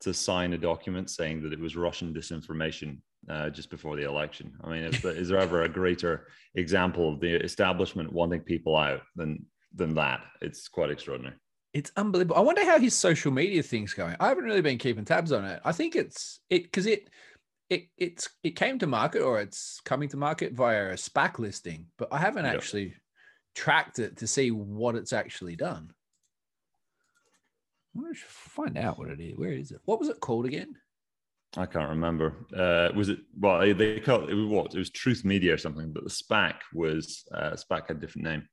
to 0.00 0.12
sign 0.12 0.52
a 0.52 0.58
document 0.58 1.08
saying 1.08 1.42
that 1.42 1.52
it 1.52 1.60
was 1.60 1.76
Russian 1.76 2.12
disinformation 2.12 2.98
uh, 3.30 3.48
just 3.48 3.70
before 3.70 3.96
the 3.96 4.06
election. 4.06 4.52
I 4.62 4.68
mean, 4.68 4.82
is, 4.82 5.02
is 5.04 5.28
there 5.28 5.38
ever 5.38 5.62
a 5.62 5.68
greater 5.68 6.26
example 6.54 7.12
of 7.12 7.20
the 7.20 7.42
establishment 7.42 8.12
wanting 8.12 8.40
people 8.40 8.76
out 8.76 9.00
than 9.16 9.46
than 9.74 9.94
that? 9.94 10.20
It's 10.42 10.68
quite 10.68 10.90
extraordinary. 10.90 11.36
It's 11.74 11.90
unbelievable. 11.96 12.36
I 12.36 12.40
wonder 12.40 12.64
how 12.64 12.78
his 12.78 12.94
social 12.94 13.32
media 13.32 13.60
thing's 13.62 13.92
going. 13.94 14.14
I 14.20 14.28
haven't 14.28 14.44
really 14.44 14.62
been 14.62 14.78
keeping 14.78 15.04
tabs 15.04 15.32
on 15.32 15.44
it. 15.44 15.60
I 15.64 15.72
think 15.72 15.96
it's 15.96 16.38
it 16.48 16.62
because 16.62 16.86
it 16.86 17.10
it 17.68 17.88
it's 17.98 18.28
it 18.44 18.54
came 18.54 18.78
to 18.78 18.86
market 18.86 19.22
or 19.22 19.40
it's 19.40 19.80
coming 19.84 20.08
to 20.10 20.16
market 20.16 20.52
via 20.52 20.90
a 20.90 20.94
SPAC 20.94 21.40
listing, 21.40 21.86
but 21.98 22.08
I 22.12 22.18
haven't 22.18 22.44
Yep. 22.44 22.54
actually 22.54 22.94
tracked 23.56 23.98
it 23.98 24.18
to 24.18 24.26
see 24.28 24.52
what 24.52 24.94
it's 24.94 25.12
actually 25.12 25.56
done. 25.56 25.92
I 27.98 28.12
should 28.14 28.28
find 28.28 28.78
out 28.78 28.98
what 28.98 29.08
it 29.08 29.20
is. 29.20 29.36
Where 29.36 29.52
is 29.52 29.72
it? 29.72 29.80
What 29.84 29.98
was 29.98 30.08
it 30.08 30.20
called 30.20 30.46
again? 30.46 30.76
I 31.56 31.66
can't 31.66 31.90
remember. 31.90 32.46
Uh, 32.56 32.92
was 32.96 33.08
it? 33.08 33.18
Well, 33.38 33.60
they- 33.74 33.98
called 34.00 34.30
it 34.30 34.34
was 34.34 34.46
what? 34.46 34.74
It 34.74 34.78
was 34.78 34.90
Truth 34.90 35.24
Media 35.24 35.54
or 35.54 35.58
something. 35.58 35.92
But 35.92 36.04
the 36.04 36.10
SPAC 36.10 36.54
was 36.72 37.24
uh, 37.32 37.50
SPAC 37.56 37.88
had 37.88 37.96
a 37.96 38.00
different 38.00 38.26
name. 38.28 38.48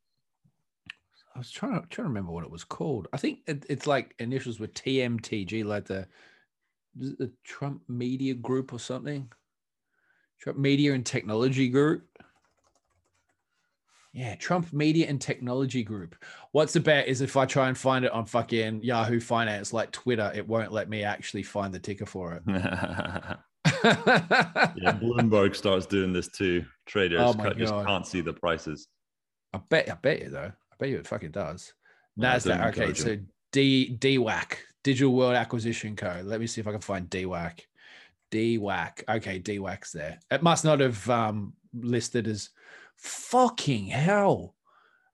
I 1.34 1.38
was 1.38 1.52
trying 1.52 1.74
to 1.74 1.88
trying 1.88 2.06
to 2.06 2.10
remember 2.10 2.32
what 2.32 2.44
it 2.44 2.52
was 2.52 2.64
called. 2.64 3.08
I 3.14 3.18
think 3.18 3.40
it, 3.48 3.66
it's 3.70 3.88
like 3.88 4.16
initials 4.20 4.60
were 4.60 4.68
TMTG, 4.68 5.66
like 5.66 5.86
the 5.86 6.08
the 6.96 7.32
Trump 7.44 7.82
Media 7.88 8.34
Group 8.34 8.74
or 8.74 8.80
something. 8.80 9.32
Trump 10.40 10.58
Media 10.58 10.94
and 10.94 11.06
Technology 11.06 11.70
Group. 11.70 12.08
Yeah, 14.14 14.36
Trump 14.36 14.74
Media 14.74 15.08
and 15.08 15.22
Technology 15.22 15.84
Group. 15.84 16.16
What's 16.52 16.74
the 16.74 16.82
bet 16.82 17.08
is 17.08 17.22
if 17.22 17.38
I 17.38 17.46
try 17.46 17.70
and 17.70 17.78
find 17.78 18.04
it 18.04 18.12
on 18.12 18.26
fucking 18.26 18.84
Yahoo 18.84 19.22
Finance, 19.22 19.72
like 19.72 19.92
Twitter, 19.92 20.32
it 20.36 20.46
won't 20.46 20.74
let 20.74 20.90
me 20.90 21.04
actually 21.04 21.44
find 21.44 21.74
the 21.74 21.80
ticker 21.80 22.06
for 22.06 22.34
it. 22.34 22.44
yeah, 22.48 23.38
Bloomberg 25.00 25.56
starts 25.56 25.86
doing 25.86 26.12
this 26.12 26.28
too. 26.28 26.66
Oh 26.66 26.72
Traders 26.86 27.22
Oh 27.22 27.54
just 27.54 27.72
God. 27.72 27.88
can't 27.88 28.06
see 28.06 28.20
the 28.20 28.34
prices. 28.34 28.88
I 29.54 29.60
bet, 29.70 29.90
I 29.90 29.96
bet 29.96 30.22
you 30.22 30.30
though. 30.30 30.52
Bet 30.82 30.90
you 30.90 30.98
it 30.98 31.06
fucking 31.06 31.30
does. 31.30 31.74
Nasdaq. 32.20 32.74
don't 32.74 32.80
Okay, 32.80 32.94
so. 32.96 33.18
D 33.52 33.96
DWAC, 34.00 34.56
Digital 34.84 35.14
World 35.14 35.36
Acquisition 35.36 35.96
Co. 35.96 36.22
Let 36.26 36.40
me 36.40 36.48
see 36.48 36.60
if 36.60 36.68
I 36.68 36.72
can 36.72 36.82
find 36.82 37.08
DWAC. 37.08 37.60
DWAC. 38.32 39.04
Okay, 39.08 39.40
DWAC's 39.40 39.92
there. 39.92 40.20
It 40.32 40.42
must 40.42 40.66
not 40.66 40.80
have 40.80 41.08
um, 41.08 41.54
listed 41.72 42.28
as 42.28 42.50
fucking 42.98 43.88
hell. 43.88 44.56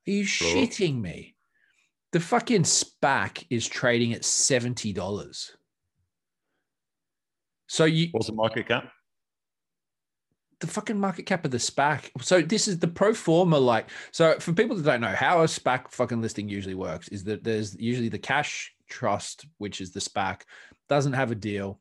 Are 0.07 0.11
you 0.11 0.23
shitting 0.23 1.01
me? 1.01 1.35
The 2.13 2.21
fucking 2.21 2.63
SPAC 2.63 3.45
is 3.49 3.67
trading 3.67 4.13
at 4.13 4.23
seventy 4.23 4.93
dollars. 4.93 5.51
So 7.67 7.83
you 7.83 8.07
What's 8.13 8.27
the 8.27 8.33
market 8.33 8.69
cap? 8.69 8.85
The 10.59 10.67
fucking 10.67 10.99
market 10.99 11.25
cap 11.25 11.45
of 11.45 11.51
the 11.51 11.57
SPAC. 11.57 12.09
So 12.21 12.41
this 12.41 12.67
is 12.67 12.79
the 12.79 12.87
pro 12.87 13.13
forma, 13.13 13.57
like 13.57 13.89
so 14.11 14.39
for 14.39 14.53
people 14.53 14.75
that 14.75 14.85
don't 14.85 15.01
know 15.01 15.15
how 15.15 15.41
a 15.41 15.45
SPAC 15.45 15.91
fucking 15.91 16.21
listing 16.21 16.49
usually 16.49 16.75
works 16.75 17.07
is 17.09 17.23
that 17.25 17.43
there's 17.43 17.75
usually 17.79 18.09
the 18.09 18.19
cash 18.19 18.73
trust, 18.89 19.45
which 19.57 19.81
is 19.81 19.91
the 19.91 19.99
SPAC, 19.99 20.41
doesn't 20.89 21.13
have 21.13 21.31
a 21.31 21.35
deal, 21.35 21.79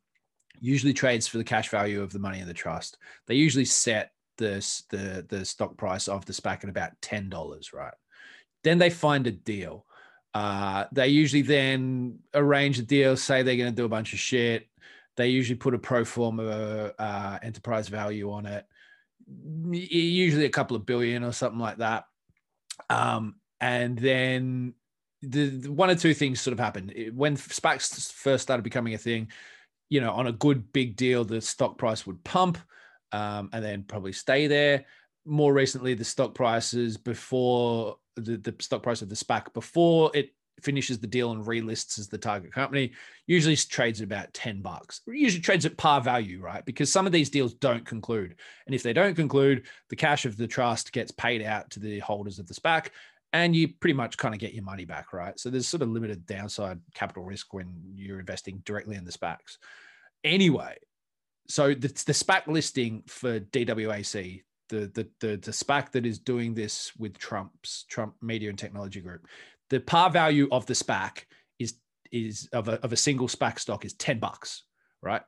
usually 0.61 0.93
trades 0.93 1.27
for 1.27 1.39
the 1.39 1.45
cash 1.45 1.71
value 1.71 2.03
of 2.03 2.12
the 2.12 2.19
money 2.19 2.41
in 2.41 2.47
the 2.47 2.55
trust. 2.55 2.99
They 3.27 3.35
usually 3.35 3.65
set 3.65 4.12
the 4.37 4.65
the 4.91 5.25
the 5.29 5.45
stock 5.45 5.77
price 5.77 6.09
of 6.09 6.27
the 6.27 6.33
SPAC 6.33 6.65
at 6.65 6.71
about 6.71 6.93
ten 7.01 7.29
dollars, 7.29 7.73
right? 7.73 7.95
Then 8.62 8.79
they 8.79 8.91
find 8.91 9.27
a 9.27 9.33
deal. 9.33 9.87
Uh, 10.35 10.85
they 10.93 11.09
usually 11.09 11.41
then 11.41 12.19
arrange 12.35 12.79
a 12.79 12.83
deal, 12.83 13.17
say 13.17 13.43
they're 13.43 13.57
going 13.57 13.71
to 13.71 13.75
do 13.75 13.87
a 13.87 13.89
bunch 13.89 14.12
of 14.12 14.19
shit. 14.19 14.69
They 15.16 15.29
usually 15.29 15.57
put 15.57 15.74
a 15.74 15.79
pro 15.79 16.05
forma 16.05 16.92
uh, 16.98 17.38
enterprise 17.42 17.88
value 17.88 18.31
on 18.31 18.46
it, 18.46 18.66
usually 19.70 20.44
a 20.44 20.50
couple 20.50 20.76
of 20.76 20.87
billion 20.87 21.24
or 21.24 21.33
something 21.33 21.61
like 21.61 21.79
that. 21.79 22.05
Um, 22.90 23.37
and 23.61 23.98
then 23.98 24.74
the, 25.22 25.48
the 25.48 25.72
one 25.72 25.90
or 25.90 25.94
two 25.94 26.14
things 26.14 26.40
sort 26.40 26.52
of 26.52 26.59
happened 26.59 26.92
It- 26.94 27.14
when 27.14 27.37
SPACs 27.37 28.12
first 28.12 28.42
started 28.42 28.62
becoming 28.62 28.94
a 28.94 28.98
thing. 28.98 29.29
You 29.88 30.00
know, 30.00 30.12
on 30.12 30.26
a 30.26 30.33
good 30.33 30.72
big 30.72 30.96
deal, 30.96 31.24
the 31.24 31.40
stock 31.40 31.79
price 31.79 32.07
would 32.07 32.22
pump 32.24 32.59
um, 33.12 33.50
and 33.52 33.64
then 33.64 33.85
probably 33.85 34.12
stay 34.12 34.48
there. 34.48 34.85
More 35.24 35.52
recently, 35.52 35.94
the 35.94 36.05
stock 36.05 36.35
prices 36.35 36.96
before 36.96 37.96
the, 38.16 38.37
the 38.37 38.55
stock 38.61 38.83
price 38.83 39.02
of 39.02 39.09
the 39.09 39.14
SPAC 39.14 39.52
before 39.55 40.11
it 40.12 40.31
finishes 40.62 40.99
the 40.99 41.07
deal 41.07 41.33
and 41.33 41.47
relists 41.47 41.99
as 41.99 42.09
the 42.09 42.19
target 42.19 42.53
company 42.53 42.92
usually 43.27 43.57
trades 43.57 44.01
at 44.01 44.05
about 44.05 44.33
10 44.33 44.62
bucks. 44.62 45.01
Usually 45.07 45.42
trades 45.42 45.66
at 45.66 45.77
par 45.77 46.01
value 46.01 46.40
right? 46.40 46.64
Because 46.64 46.90
some 46.90 47.07
of 47.07 47.12
these 47.12 47.31
deals 47.31 47.55
don't 47.55 47.85
conclude. 47.85 48.37
And 48.66 48.75
if 48.75 48.83
they 48.83 48.92
don't 48.92 49.14
conclude 49.14 49.66
the 49.88 49.97
cash 49.97 50.25
of 50.25 50.37
the 50.37 50.47
trust 50.47 50.92
gets 50.92 51.11
paid 51.12 51.42
out 51.42 51.71
to 51.71 51.81
the 51.81 51.99
holders 52.01 52.38
of 52.38 52.47
the 52.47 52.55
spac 52.55 52.88
and 53.33 53.55
you 53.55 53.69
pretty 53.69 53.95
much 53.95 54.16
kind 54.16 54.35
of 54.35 54.40
get 54.40 54.55
your 54.55 54.64
money 54.64 54.85
back 54.85 55.12
right? 55.12 55.38
So 55.38 55.51
there's 55.51 55.69
sort 55.69 55.83
of 55.83 55.90
limited 55.90 56.27
downside 56.27 56.81
capital 56.95 57.25
risk 57.25 57.53
when 57.53 57.75
you're 57.95 58.21
investing 58.21 58.62
directly 58.64 58.97
in 58.97 59.05
the 59.05 59.12
spacs 59.12 59.59
anyway 60.25 60.77
so 61.49 61.75
the, 61.75 61.88
the 61.88 62.12
spac 62.12 62.47
listing 62.49 63.03
for 63.07 63.38
dwac 63.38 64.42
the, 64.69 64.90
the 64.95 65.09
the 65.21 65.37
the 65.37 65.51
SPAC 65.51 65.92
that 65.92 66.07
is 66.07 66.19
doing 66.19 66.55
this 66.55 66.92
with 66.97 67.19
Trump's 67.19 67.85
Trump 67.88 68.14
Media 68.23 68.49
and 68.49 68.59
Technology 68.59 69.01
Group, 69.01 69.27
the 69.70 69.81
par 69.81 70.11
value 70.11 70.48
of 70.50 70.66
the 70.66 70.74
SPAC 70.74 71.24
is 71.59 71.74
is 72.12 72.48
of 72.52 72.68
a, 72.68 72.83
of 72.83 72.92
a 72.92 72.96
single 72.96 73.29
SPAC 73.29 73.59
stock 73.59 73.85
is 73.85 73.94
10 73.94 74.18
bucks, 74.18 74.62
right? 75.02 75.22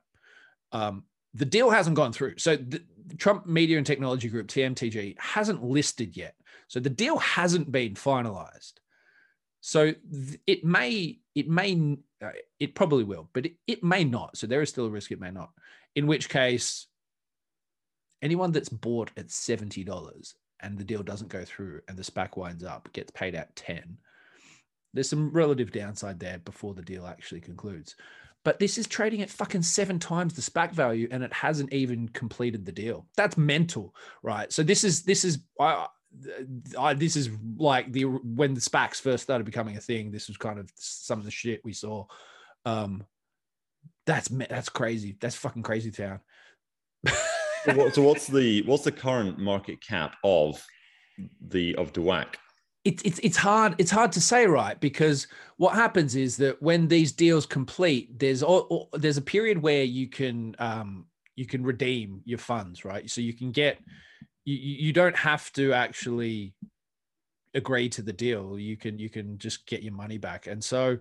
Um, 0.71 1.03
the 1.33 1.45
deal 1.45 1.69
hasn't 1.69 1.95
gone 1.95 2.13
through. 2.13 2.37
So 2.37 2.55
the 2.55 2.81
Trump 3.17 3.45
Media 3.45 3.77
and 3.77 3.85
Technology 3.85 4.29
Group, 4.29 4.47
TMTG, 4.47 5.19
hasn't 5.19 5.63
listed 5.63 6.17
yet. 6.17 6.35
So 6.67 6.79
the 6.79 6.89
deal 6.89 7.17
hasn't 7.17 7.71
been 7.71 7.93
finalized. 7.93 8.73
So 9.61 9.93
it 10.47 10.63
may, 10.63 11.19
it 11.35 11.49
may, 11.49 11.97
uh, 12.23 12.29
it 12.59 12.75
probably 12.75 13.03
will, 13.03 13.29
but 13.33 13.45
it, 13.45 13.53
it 13.67 13.83
may 13.83 14.03
not. 14.03 14.37
So 14.37 14.47
there 14.47 14.61
is 14.61 14.69
still 14.69 14.85
a 14.85 14.89
risk 14.89 15.11
it 15.11 15.19
may 15.19 15.31
not. 15.31 15.49
In 15.95 16.07
which 16.07 16.29
case, 16.29 16.87
anyone 18.21 18.51
that's 18.51 18.69
bought 18.69 19.11
at 19.17 19.27
$70 19.27 20.33
and 20.61 20.77
the 20.77 20.83
deal 20.83 21.03
doesn't 21.03 21.29
go 21.29 21.43
through 21.43 21.81
and 21.87 21.97
the 21.97 22.03
SPAC 22.03 22.37
winds 22.37 22.63
up, 22.63 22.91
gets 22.93 23.11
paid 23.11 23.35
out 23.35 23.53
10 23.55 23.97
there's 24.93 25.09
some 25.09 25.31
relative 25.31 25.71
downside 25.71 26.19
there 26.19 26.39
before 26.39 26.73
the 26.73 26.81
deal 26.81 27.05
actually 27.05 27.41
concludes. 27.41 27.95
But 28.45 28.59
this 28.59 28.77
is 28.77 28.87
trading 28.87 29.21
at 29.21 29.29
fucking 29.29 29.63
seven 29.63 29.99
times 29.99 30.33
the 30.33 30.41
SPAC 30.41 30.71
value, 30.71 31.07
and 31.11 31.23
it 31.23 31.33
hasn't 31.33 31.73
even 31.73 32.07
completed 32.09 32.65
the 32.65 32.71
deal. 32.71 33.05
That's 33.17 33.37
mental, 33.37 33.93
right? 34.23 34.51
So 34.51 34.63
this 34.63 34.83
is 34.83 35.03
this 35.03 35.25
is 35.25 35.39
I, 35.59 35.87
I 36.77 36.93
this 36.93 37.15
is 37.15 37.29
like 37.57 37.91
the 37.91 38.05
when 38.05 38.53
the 38.53 38.61
SPACs 38.61 39.01
first 39.01 39.23
started 39.23 39.43
becoming 39.43 39.75
a 39.75 39.81
thing. 39.81 40.11
This 40.11 40.29
was 40.29 40.37
kind 40.37 40.57
of 40.57 40.69
some 40.75 41.19
of 41.19 41.25
the 41.25 41.31
shit 41.31 41.61
we 41.65 41.73
saw. 41.73 42.05
Um, 42.65 43.05
that's 44.05 44.29
that's 44.29 44.69
crazy. 44.69 45.17
That's 45.19 45.35
fucking 45.35 45.63
crazy 45.63 45.91
town. 45.91 46.21
so, 47.05 47.73
what, 47.75 47.93
so 47.93 48.01
what's 48.01 48.27
the 48.27 48.61
what's 48.63 48.83
the 48.83 48.91
current 48.91 49.37
market 49.37 49.81
cap 49.85 50.15
of 50.23 50.65
the 51.41 51.75
of 51.75 51.91
DWAC? 51.91 52.35
It's 52.85 53.03
it's 53.03 53.19
it's 53.19 53.37
hard 53.37 53.75
it's 53.77 53.91
hard 53.91 54.11
to 54.13 54.21
say 54.21 54.47
right 54.47 54.79
because 54.79 55.27
what 55.57 55.75
happens 55.75 56.15
is 56.15 56.37
that 56.37 56.61
when 56.61 56.87
these 56.87 57.11
deals 57.11 57.45
complete, 57.45 58.17
there's 58.17 58.41
all, 58.41 58.89
there's 58.93 59.17
a 59.17 59.21
period 59.21 59.61
where 59.61 59.83
you 59.83 60.07
can 60.07 60.55
um, 60.59 61.05
you 61.35 61.45
can 61.45 61.63
redeem 61.63 62.21
your 62.25 62.39
funds, 62.39 62.85
right? 62.85 63.09
So 63.09 63.19
you 63.19 63.33
can 63.33 63.51
get 63.51 63.79
you 64.45 64.55
you 64.55 64.93
don't 64.93 65.15
have 65.15 65.51
to 65.53 65.73
actually 65.73 66.53
agree 67.53 67.89
to 67.89 68.01
the 68.01 68.13
deal. 68.13 68.57
You 68.57 68.77
can 68.77 68.97
you 68.97 69.09
can 69.09 69.37
just 69.37 69.67
get 69.67 69.83
your 69.83 69.93
money 69.93 70.17
back, 70.17 70.47
and 70.47 70.63
so 70.63 70.97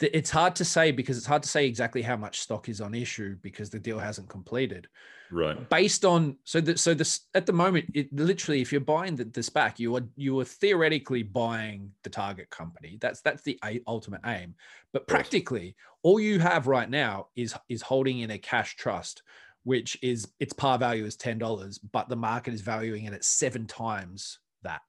it's 0.00 0.30
hard 0.30 0.56
to 0.56 0.64
say 0.64 0.90
because 0.90 1.16
it's 1.16 1.26
hard 1.26 1.42
to 1.42 1.48
say 1.48 1.66
exactly 1.66 2.02
how 2.02 2.16
much 2.16 2.40
stock 2.40 2.68
is 2.68 2.80
on 2.80 2.94
issue 2.94 3.36
because 3.42 3.70
the 3.70 3.78
deal 3.78 3.98
hasn't 3.98 4.28
completed. 4.28 4.88
Right. 5.30 5.68
Based 5.68 6.04
on 6.04 6.36
so 6.44 6.60
that 6.62 6.78
so 6.78 6.94
this 6.94 7.20
at 7.34 7.46
the 7.46 7.52
moment, 7.52 7.86
it 7.94 8.12
literally 8.12 8.60
if 8.60 8.72
you're 8.72 8.80
buying 8.80 9.16
the, 9.16 9.24
the 9.24 9.40
SPAC, 9.40 9.78
you 9.78 9.94
are 9.96 10.02
you 10.16 10.38
are 10.40 10.44
theoretically 10.44 11.22
buying 11.22 11.90
the 12.02 12.10
target 12.10 12.50
company. 12.50 12.98
That's 13.00 13.20
that's 13.20 13.42
the 13.42 13.58
ultimate 13.86 14.22
aim. 14.24 14.54
But 14.92 15.06
practically, 15.06 15.76
all 16.02 16.18
you 16.18 16.38
have 16.40 16.66
right 16.66 16.88
now 16.88 17.28
is 17.36 17.54
is 17.68 17.82
holding 17.82 18.20
in 18.20 18.30
a 18.30 18.38
cash 18.38 18.76
trust, 18.76 19.22
which 19.64 19.98
is 20.02 20.28
its 20.40 20.52
par 20.52 20.78
value 20.78 21.04
is 21.04 21.16
ten 21.16 21.38
dollars, 21.38 21.78
but 21.78 22.08
the 22.08 22.16
market 22.16 22.54
is 22.54 22.62
valuing 22.62 23.04
it 23.04 23.12
at 23.12 23.24
seven 23.24 23.66
times 23.66 24.38
that 24.62 24.80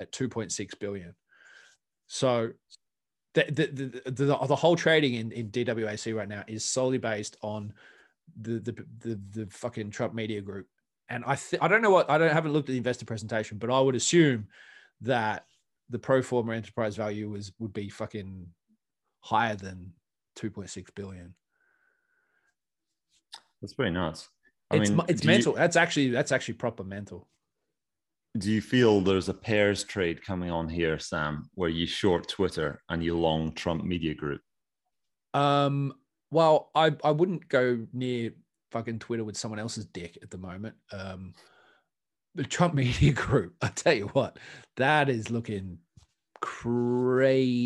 at 0.00 0.12
two 0.12 0.28
point 0.28 0.52
six 0.52 0.74
billion. 0.74 1.14
So 2.08 2.50
the 3.36 3.44
the, 3.50 3.66
the, 3.66 4.10
the, 4.10 4.46
the 4.46 4.56
whole 4.56 4.76
trading 4.76 5.14
in, 5.14 5.30
in 5.32 5.50
DWAC 5.50 6.14
right 6.16 6.28
now 6.28 6.42
is 6.46 6.64
solely 6.64 6.98
based 6.98 7.36
on 7.42 7.72
the 8.40 8.58
the 8.58 8.84
the, 9.00 9.20
the 9.32 9.46
fucking 9.50 9.90
Trump 9.90 10.14
media 10.14 10.40
group. 10.40 10.66
And 11.08 11.22
I 11.24 11.36
th- 11.36 11.62
I 11.62 11.68
don't 11.68 11.82
know 11.82 11.90
what 11.90 12.10
I 12.10 12.18
don't 12.18 12.32
haven't 12.32 12.52
looked 12.52 12.68
at 12.68 12.72
the 12.72 12.78
investor 12.78 13.04
presentation, 13.04 13.58
but 13.58 13.70
I 13.70 13.78
would 13.78 13.94
assume 13.94 14.48
that 15.02 15.44
the 15.90 15.98
pro 15.98 16.22
forma 16.22 16.54
enterprise 16.54 16.96
value 16.96 17.28
was 17.30 17.52
would 17.58 17.72
be 17.72 17.88
fucking 17.88 18.46
higher 19.20 19.54
than 19.54 19.92
2.6 20.36 20.86
billion. 20.94 21.34
That's 23.60 23.74
pretty 23.74 23.92
nuts. 23.92 24.28
I 24.70 24.76
it's 24.76 24.90
mean, 24.90 25.00
it's 25.08 25.24
mental. 25.24 25.52
You, 25.52 25.58
that's 25.58 25.76
actually 25.76 26.10
that's 26.10 26.32
actually 26.32 26.54
proper 26.54 26.82
mental 26.84 27.28
do 28.38 28.52
you 28.52 28.60
feel 28.60 29.00
there's 29.00 29.28
a 29.28 29.34
pairs 29.34 29.84
trade 29.84 30.24
coming 30.24 30.50
on 30.50 30.68
here, 30.68 30.98
Sam, 30.98 31.48
where 31.54 31.70
you 31.70 31.86
short 31.86 32.28
Twitter 32.28 32.80
and 32.88 33.02
you 33.02 33.16
long 33.16 33.52
Trump 33.52 33.84
Media 33.84 34.14
Group? 34.14 34.40
Um, 35.34 35.92
well, 36.30 36.70
I, 36.74 36.94
I 37.04 37.10
wouldn't 37.10 37.48
go 37.48 37.86
near 37.92 38.32
fucking 38.72 38.98
Twitter 38.98 39.24
with 39.24 39.36
someone 39.36 39.60
else's 39.60 39.86
dick 39.86 40.18
at 40.22 40.30
the 40.30 40.38
moment. 40.38 40.76
Um, 40.92 41.34
the 42.34 42.44
Trump 42.44 42.74
Media 42.74 43.12
Group, 43.12 43.54
I 43.62 43.68
tell 43.68 43.94
you 43.94 44.08
what, 44.08 44.38
that 44.76 45.08
is 45.08 45.30
looking 45.30 45.78
crazy. 46.40 47.56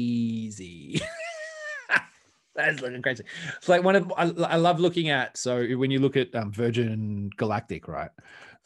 that 2.54 2.74
is 2.74 2.80
looking 2.80 3.02
crazy. 3.02 3.24
It's 3.56 3.68
like 3.68 3.82
one 3.82 3.96
of 3.96 4.12
I, 4.16 4.30
I 4.44 4.56
love 4.56 4.78
looking 4.80 5.08
at. 5.10 5.36
So 5.36 5.66
when 5.76 5.90
you 5.90 5.98
look 5.98 6.16
at 6.16 6.34
um, 6.34 6.52
Virgin 6.52 7.30
Galactic, 7.36 7.88
right? 7.88 8.10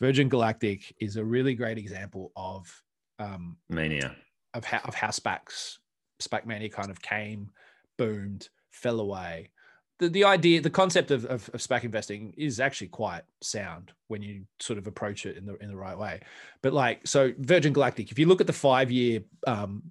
Virgin 0.01 0.29
Galactic 0.29 0.95
is 1.01 1.17
a 1.17 1.25
really 1.25 1.55
great 1.55 1.79
example 1.79 2.33
of 2.37 2.83
um, 3.19 3.57
mania 3.69 4.17
of 4.55 4.65
how 4.65 4.81
of 4.85 4.95
how 4.95 5.09
SPACs 5.09 5.79
SPAC 6.21 6.47
mania 6.47 6.69
kind 6.69 6.91
of 6.91 7.01
came, 7.01 7.51
boomed, 7.99 8.49
fell 8.71 9.01
away. 9.01 9.51
The, 10.01 10.09
the 10.09 10.25
idea, 10.25 10.61
the 10.61 10.71
concept 10.71 11.13
of, 11.13 11.25
of, 11.27 11.49
of 11.55 11.61
SPAC 11.61 11.85
investing 11.85 12.35
is 12.37 12.59
actually 12.59 12.89
quite 12.89 13.23
sound 13.41 13.93
when 14.09 14.23
you 14.23 14.45
sort 14.59 14.79
of 14.79 14.87
approach 14.87 15.25
it 15.25 15.37
in 15.37 15.47
the 15.47 15.57
in 15.63 15.69
the 15.69 15.77
right 15.77 15.97
way. 15.97 16.21
But 16.63 16.73
like, 16.73 17.07
so 17.07 17.33
Virgin 17.39 17.73
Galactic, 17.73 18.11
if 18.11 18.19
you 18.19 18.27
look 18.27 18.41
at 18.41 18.47
the 18.47 18.53
five 18.53 18.91
year 18.91 19.21
um, 19.47 19.83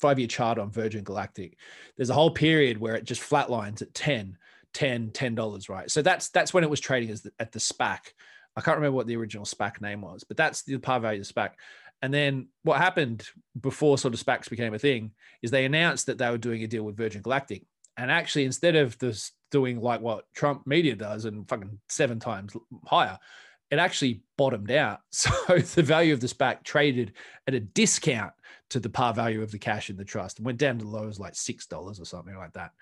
five 0.00 0.18
year 0.18 0.28
chart 0.28 0.58
on 0.58 0.70
Virgin 0.70 1.04
Galactic, 1.04 1.56
there's 1.96 2.10
a 2.10 2.14
whole 2.14 2.32
period 2.32 2.78
where 2.78 2.96
it 2.96 3.04
just 3.04 3.22
flatlines 3.22 3.80
at 3.80 3.94
10, 3.94 4.36
10, 4.74 5.10
10 5.10 5.34
dollars, 5.36 5.68
right? 5.68 5.88
So 5.90 6.02
that's 6.02 6.28
that's 6.30 6.52
when 6.52 6.64
it 6.64 6.70
was 6.70 6.80
trading 6.80 7.10
as 7.10 7.22
the, 7.22 7.32
at 7.38 7.52
the 7.52 7.60
SPAC 7.60 8.12
I 8.56 8.60
can't 8.60 8.76
remember 8.76 8.96
what 8.96 9.06
the 9.06 9.16
original 9.16 9.44
SPAC 9.44 9.80
name 9.80 10.02
was, 10.02 10.24
but 10.24 10.36
that's 10.36 10.62
the 10.62 10.78
par 10.78 11.00
value 11.00 11.20
of 11.20 11.26
SPAC. 11.26 11.52
And 12.02 12.12
then 12.12 12.48
what 12.64 12.78
happened 12.78 13.26
before 13.60 13.96
sort 13.96 14.14
of 14.14 14.20
SPACs 14.20 14.50
became 14.50 14.74
a 14.74 14.78
thing 14.78 15.12
is 15.40 15.50
they 15.50 15.64
announced 15.64 16.06
that 16.06 16.18
they 16.18 16.28
were 16.28 16.38
doing 16.38 16.62
a 16.62 16.66
deal 16.66 16.82
with 16.82 16.96
Virgin 16.96 17.22
Galactic. 17.22 17.64
And 17.96 18.10
actually, 18.10 18.44
instead 18.44 18.74
of 18.74 18.98
this 18.98 19.32
doing 19.50 19.80
like 19.80 20.00
what 20.00 20.24
Trump 20.34 20.66
media 20.66 20.96
does 20.96 21.24
and 21.24 21.48
fucking 21.48 21.78
seven 21.88 22.18
times 22.18 22.54
higher, 22.86 23.18
it 23.70 23.78
actually 23.78 24.22
bottomed 24.36 24.70
out. 24.70 25.00
So 25.10 25.30
the 25.58 25.82
value 25.82 26.12
of 26.12 26.20
the 26.20 26.26
SPAC 26.26 26.64
traded 26.64 27.12
at 27.46 27.54
a 27.54 27.60
discount 27.60 28.32
to 28.70 28.80
the 28.80 28.90
par 28.90 29.14
value 29.14 29.42
of 29.42 29.52
the 29.52 29.58
cash 29.58 29.88
in 29.88 29.96
the 29.96 30.04
trust 30.04 30.38
and 30.38 30.46
went 30.46 30.58
down 30.58 30.78
to 30.78 30.84
the 30.84 30.90
low 30.90 31.10
like 31.18 31.34
$6 31.34 32.00
or 32.00 32.04
something 32.04 32.36
like 32.36 32.54
that. 32.54 32.72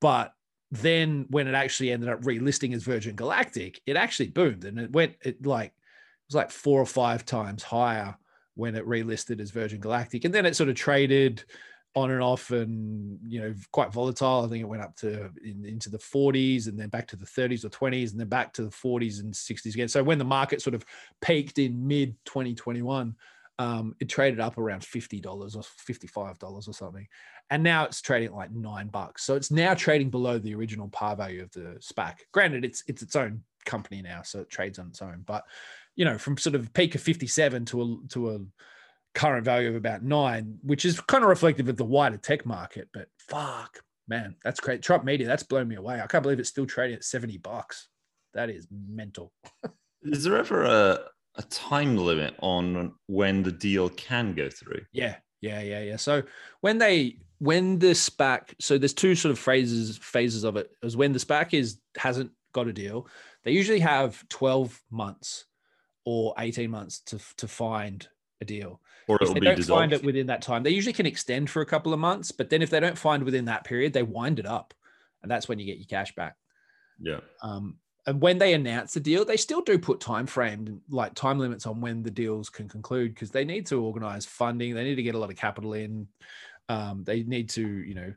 But 0.00 0.32
then 0.76 1.26
when 1.30 1.46
it 1.46 1.54
actually 1.54 1.90
ended 1.90 2.08
up 2.08 2.22
relisting 2.22 2.74
as 2.74 2.82
Virgin 2.82 3.14
Galactic, 3.14 3.80
it 3.86 3.96
actually 3.96 4.28
boomed 4.28 4.64
and 4.64 4.78
it 4.78 4.92
went 4.92 5.16
it 5.22 5.44
like 5.44 5.68
it 5.68 6.28
was 6.28 6.34
like 6.34 6.50
four 6.50 6.80
or 6.80 6.86
five 6.86 7.24
times 7.24 7.62
higher 7.62 8.16
when 8.54 8.74
it 8.74 8.86
relisted 8.86 9.40
as 9.40 9.50
Virgin 9.50 9.80
Galactic, 9.80 10.24
and 10.24 10.34
then 10.34 10.46
it 10.46 10.56
sort 10.56 10.68
of 10.68 10.76
traded 10.76 11.44
on 11.96 12.10
and 12.10 12.22
off 12.22 12.50
and 12.50 13.18
you 13.26 13.40
know 13.40 13.54
quite 13.72 13.92
volatile. 13.92 14.44
I 14.44 14.48
think 14.48 14.62
it 14.62 14.68
went 14.68 14.82
up 14.82 14.94
to 14.96 15.30
in, 15.42 15.64
into 15.64 15.88
the 15.88 15.98
40s 15.98 16.68
and 16.68 16.78
then 16.78 16.88
back 16.88 17.06
to 17.08 17.16
the 17.16 17.24
30s 17.24 17.64
or 17.64 17.70
20s 17.70 18.10
and 18.12 18.20
then 18.20 18.28
back 18.28 18.52
to 18.54 18.62
the 18.62 18.70
40s 18.70 19.20
and 19.20 19.32
60s 19.32 19.74
again. 19.74 19.88
So 19.88 20.02
when 20.02 20.18
the 20.18 20.24
market 20.24 20.60
sort 20.60 20.74
of 20.74 20.84
peaked 21.22 21.58
in 21.58 21.86
mid 21.86 22.14
2021, 22.26 23.14
um, 23.58 23.96
it 24.00 24.10
traded 24.10 24.40
up 24.40 24.58
around 24.58 24.82
$50 24.82 25.24
or 25.24 25.62
$55 25.62 26.42
or 26.68 26.72
something. 26.74 27.08
And 27.50 27.62
now 27.62 27.84
it's 27.84 28.00
trading 28.02 28.32
like 28.32 28.52
nine 28.52 28.88
bucks. 28.88 29.24
So 29.24 29.36
it's 29.36 29.50
now 29.50 29.74
trading 29.74 30.10
below 30.10 30.38
the 30.38 30.54
original 30.54 30.88
par 30.88 31.16
value 31.16 31.42
of 31.42 31.50
the 31.52 31.78
SPAC. 31.80 32.16
Granted, 32.32 32.64
it's 32.64 32.82
it's 32.88 33.02
its 33.02 33.14
own 33.14 33.42
company 33.64 34.02
now, 34.02 34.22
so 34.22 34.40
it 34.40 34.50
trades 34.50 34.78
on 34.78 34.88
its 34.88 35.00
own. 35.00 35.22
But 35.24 35.44
you 35.94 36.04
know, 36.04 36.18
from 36.18 36.36
sort 36.38 36.56
of 36.56 36.72
peak 36.72 36.94
of 36.94 37.02
57 37.02 37.64
to 37.66 37.82
a 37.82 38.08
to 38.08 38.30
a 38.30 38.38
current 39.14 39.44
value 39.44 39.68
of 39.68 39.76
about 39.76 40.02
nine, 40.02 40.58
which 40.62 40.84
is 40.84 41.00
kind 41.00 41.22
of 41.22 41.30
reflective 41.30 41.68
of 41.68 41.76
the 41.76 41.84
wider 41.84 42.16
tech 42.16 42.44
market. 42.44 42.88
But 42.92 43.08
fuck, 43.18 43.80
man, 44.08 44.34
that's 44.42 44.60
great. 44.60 44.82
Trump 44.82 45.04
Media, 45.04 45.26
that's 45.26 45.44
blown 45.44 45.68
me 45.68 45.76
away. 45.76 46.00
I 46.00 46.06
can't 46.06 46.22
believe 46.22 46.40
it's 46.40 46.48
still 46.48 46.66
trading 46.66 46.96
at 46.96 47.04
70 47.04 47.38
bucks. 47.38 47.88
That 48.34 48.50
is 48.50 48.66
mental. 48.70 49.32
is 50.02 50.24
there 50.24 50.36
ever 50.36 50.64
a 50.64 50.98
a 51.36 51.42
time 51.42 51.96
limit 51.96 52.34
on 52.40 52.94
when 53.06 53.42
the 53.42 53.52
deal 53.52 53.88
can 53.90 54.34
go 54.34 54.48
through. 54.48 54.82
Yeah, 54.92 55.16
yeah, 55.40 55.60
yeah, 55.60 55.80
yeah. 55.82 55.96
So 55.96 56.22
when 56.60 56.78
they 56.78 57.18
when 57.38 57.78
the 57.78 57.88
SPAC, 57.88 58.54
so 58.58 58.78
there's 58.78 58.94
two 58.94 59.14
sort 59.14 59.32
of 59.32 59.38
phases 59.38 59.98
phases 59.98 60.44
of 60.44 60.56
it. 60.56 60.70
Is 60.82 60.96
when 60.96 61.12
the 61.12 61.18
SPAC 61.18 61.54
is 61.54 61.78
hasn't 61.96 62.30
got 62.52 62.68
a 62.68 62.72
deal, 62.72 63.06
they 63.44 63.52
usually 63.52 63.80
have 63.80 64.26
12 64.28 64.82
months 64.90 65.46
or 66.04 66.34
18 66.38 66.70
months 66.70 67.00
to 67.00 67.18
to 67.36 67.48
find 67.48 68.08
a 68.40 68.44
deal. 68.44 68.80
Or 69.08 69.18
if 69.20 69.32
they 69.32 69.40
don't 69.40 69.56
dissolved. 69.56 69.80
find 69.80 69.92
it 69.92 70.04
within 70.04 70.26
that 70.26 70.42
time, 70.42 70.64
they 70.64 70.70
usually 70.70 70.92
can 70.92 71.06
extend 71.06 71.48
for 71.48 71.62
a 71.62 71.66
couple 71.66 71.92
of 71.92 72.00
months. 72.00 72.32
But 72.32 72.50
then 72.50 72.60
if 72.60 72.70
they 72.70 72.80
don't 72.80 72.98
find 72.98 73.22
within 73.22 73.44
that 73.44 73.62
period, 73.62 73.92
they 73.92 74.02
wind 74.02 74.40
it 74.40 74.46
up, 74.46 74.74
and 75.22 75.30
that's 75.30 75.48
when 75.48 75.60
you 75.60 75.64
get 75.64 75.78
your 75.78 75.86
cash 75.86 76.14
back. 76.16 76.36
Yeah. 77.00 77.20
Um, 77.40 77.76
and 78.06 78.20
when 78.20 78.38
they 78.38 78.54
announce 78.54 78.94
the 78.94 79.00
deal, 79.00 79.24
they 79.24 79.36
still 79.36 79.60
do 79.60 79.78
put 79.78 80.00
time 80.00 80.26
frame 80.26 80.80
like 80.88 81.14
time 81.14 81.38
limits 81.38 81.66
on 81.66 81.80
when 81.80 82.02
the 82.02 82.10
deals 82.10 82.48
can 82.48 82.68
conclude 82.68 83.14
because 83.14 83.30
they 83.30 83.44
need 83.44 83.66
to 83.66 83.82
organize 83.82 84.24
funding. 84.24 84.74
They 84.74 84.84
need 84.84 84.94
to 84.94 85.02
get 85.02 85.16
a 85.16 85.18
lot 85.18 85.30
of 85.30 85.36
capital 85.36 85.74
in. 85.74 86.06
Um, 86.68 87.04
they 87.04 87.22
need 87.22 87.48
to, 87.50 87.66
you 87.66 87.94
know, 87.94 88.12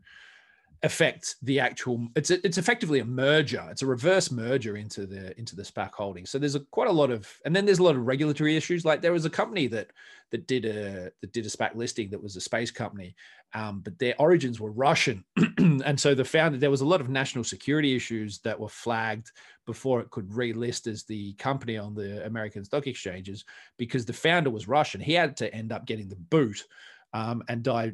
affect 0.83 1.35
the 1.41 1.59
actual. 1.59 2.07
It's 2.15 2.31
a, 2.31 2.45
it's 2.45 2.57
effectively 2.57 2.99
a 2.99 3.05
merger. 3.05 3.65
It's 3.69 3.81
a 3.81 3.87
reverse 3.87 4.31
merger 4.31 4.77
into 4.77 5.05
the 5.05 5.37
into 5.37 5.55
the 5.55 5.63
SPAC 5.63 5.91
holding. 5.93 6.25
So 6.25 6.39
there's 6.39 6.55
a, 6.55 6.61
quite 6.61 6.87
a 6.87 6.93
lot 6.93 7.11
of, 7.11 7.29
and 7.45 7.55
then 7.55 7.65
there's 7.65 7.79
a 7.79 7.83
lot 7.83 7.95
of 7.95 8.07
regulatory 8.07 8.55
issues. 8.55 8.85
Like 8.85 9.01
there 9.01 9.11
was 9.11 9.25
a 9.25 9.29
company 9.29 9.67
that 9.67 9.91
that 10.31 10.47
did 10.47 10.65
a 10.65 11.11
that 11.21 11.33
did 11.33 11.45
a 11.45 11.49
SPAC 11.49 11.75
listing 11.75 12.09
that 12.11 12.21
was 12.21 12.35
a 12.35 12.41
space 12.41 12.71
company, 12.71 13.15
um, 13.53 13.81
but 13.81 13.97
their 13.99 14.15
origins 14.19 14.59
were 14.59 14.71
Russian, 14.71 15.23
and 15.57 15.99
so 15.99 16.15
the 16.15 16.25
founder 16.25 16.57
there 16.57 16.71
was 16.71 16.81
a 16.81 16.85
lot 16.85 17.01
of 17.01 17.09
national 17.09 17.43
security 17.43 17.95
issues 17.95 18.39
that 18.39 18.59
were 18.59 18.69
flagged 18.69 19.31
before 19.65 19.99
it 19.99 20.09
could 20.11 20.29
relist 20.29 20.87
as 20.87 21.03
the 21.03 21.33
company 21.33 21.77
on 21.77 21.93
the 21.93 22.25
American 22.25 22.63
stock 22.63 22.87
exchanges 22.87 23.45
because 23.77 24.05
the 24.05 24.13
founder 24.13 24.49
was 24.49 24.67
Russian. 24.67 25.01
He 25.01 25.13
had 25.13 25.37
to 25.37 25.53
end 25.53 25.71
up 25.71 25.85
getting 25.85 26.07
the 26.07 26.15
boot 26.15 26.65
um, 27.13 27.43
and 27.47 27.63
di- 27.63 27.91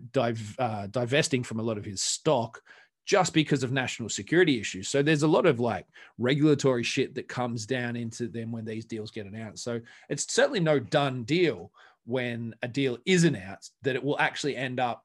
uh, 0.60 0.88
divesting 0.88 1.44
from 1.44 1.60
a 1.60 1.64
lot 1.64 1.78
of 1.78 1.86
his 1.86 2.02
stock 2.02 2.62
just 3.06 3.34
because 3.34 3.64
of 3.64 3.72
national 3.72 4.10
security 4.10 4.60
issues. 4.60 4.88
So 4.90 5.04
there's 5.04 5.24
a 5.24 5.28
lot 5.28 5.46
of 5.46 5.60
like 5.60 5.86
regulatory 6.18 6.84
shit 6.84 7.14
that 7.16 7.28
comes 7.28 7.66
down 7.66 7.96
into 7.96 8.28
them 8.28 8.52
when 8.52 8.66
these 8.66 8.86
deals 8.86 9.12
get 9.12 9.28
announced. 9.28 9.64
So 9.64 9.80
it's 10.10 10.34
certainly 10.34 10.60
no 10.60 10.80
done 10.80 11.24
deal 11.24 11.72
when 12.06 12.56
a 12.64 12.68
deal 12.68 12.98
is 13.06 13.24
announced 13.24 13.74
that 13.84 13.96
it 13.96 14.04
will 14.04 14.20
actually 14.20 14.56
end 14.56 14.80
up 14.80 15.04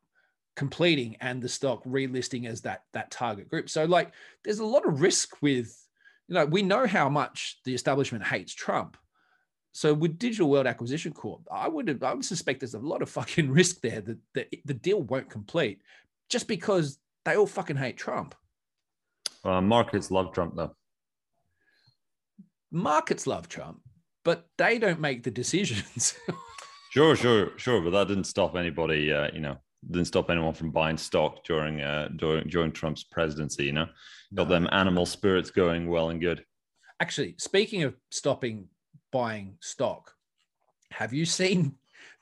completing 0.56 1.16
and 1.20 1.42
the 1.42 1.48
stock 1.48 1.84
relisting 1.84 2.46
as 2.46 2.62
that 2.62 2.82
that 2.92 3.10
target 3.10 3.48
group. 3.48 3.68
So 3.70 3.84
like 3.84 4.12
there's 4.44 4.58
a 4.58 4.64
lot 4.64 4.86
of 4.86 5.02
risk 5.02 5.36
with 5.42 5.76
You 6.28 6.34
know, 6.34 6.46
we 6.46 6.62
know 6.62 6.86
how 6.86 7.08
much 7.08 7.58
the 7.64 7.74
establishment 7.74 8.24
hates 8.24 8.54
Trump. 8.54 8.96
So 9.72 9.94
with 9.94 10.18
Digital 10.18 10.50
World 10.50 10.66
Acquisition 10.66 11.12
Corp, 11.12 11.42
I 11.50 11.68
would 11.68 12.02
I 12.02 12.14
would 12.14 12.24
suspect 12.24 12.60
there's 12.60 12.74
a 12.74 12.78
lot 12.78 13.02
of 13.02 13.10
fucking 13.10 13.50
risk 13.60 13.80
there 13.80 14.00
that, 14.00 14.18
that 14.34 14.48
the 14.64 14.74
deal 14.74 15.02
won't 15.02 15.30
complete 15.30 15.80
just 16.28 16.48
because 16.48 16.98
they 17.24 17.36
all 17.36 17.46
fucking 17.46 17.76
hate 17.76 17.96
Trump. 17.96 18.34
Uh, 19.44 19.60
markets 19.60 20.10
love 20.10 20.32
Trump 20.32 20.56
though. 20.56 20.74
Markets 22.72 23.26
love 23.26 23.48
Trump, 23.48 23.80
but 24.24 24.46
they 24.58 24.78
don't 24.78 25.00
make 25.00 25.22
the 25.22 25.30
decisions. 25.30 26.14
sure, 26.92 27.16
sure, 27.16 27.50
sure, 27.56 27.80
but 27.80 27.90
that 27.90 28.08
didn't 28.08 28.24
stop 28.24 28.54
anybody. 28.56 29.12
Uh, 29.12 29.28
you 29.32 29.40
know, 29.40 29.56
didn't 29.88 30.06
stop 30.06 30.30
anyone 30.30 30.54
from 30.54 30.70
buying 30.70 30.96
stock 30.96 31.44
during 31.44 31.80
uh, 31.80 32.08
during 32.16 32.48
during 32.48 32.72
Trump's 32.72 33.04
presidency. 33.04 33.64
You 33.64 33.72
know, 33.72 33.86
got 34.34 34.48
no. 34.48 34.54
them 34.54 34.68
animal 34.72 35.06
spirits 35.06 35.50
going 35.50 35.88
well 35.88 36.10
and 36.10 36.20
good. 36.20 36.44
Actually, 37.00 37.34
speaking 37.38 37.82
of 37.82 37.96
stopping 38.10 38.68
buying 39.12 39.56
stock, 39.60 40.14
have 40.90 41.12
you 41.12 41.24
seen? 41.24 41.74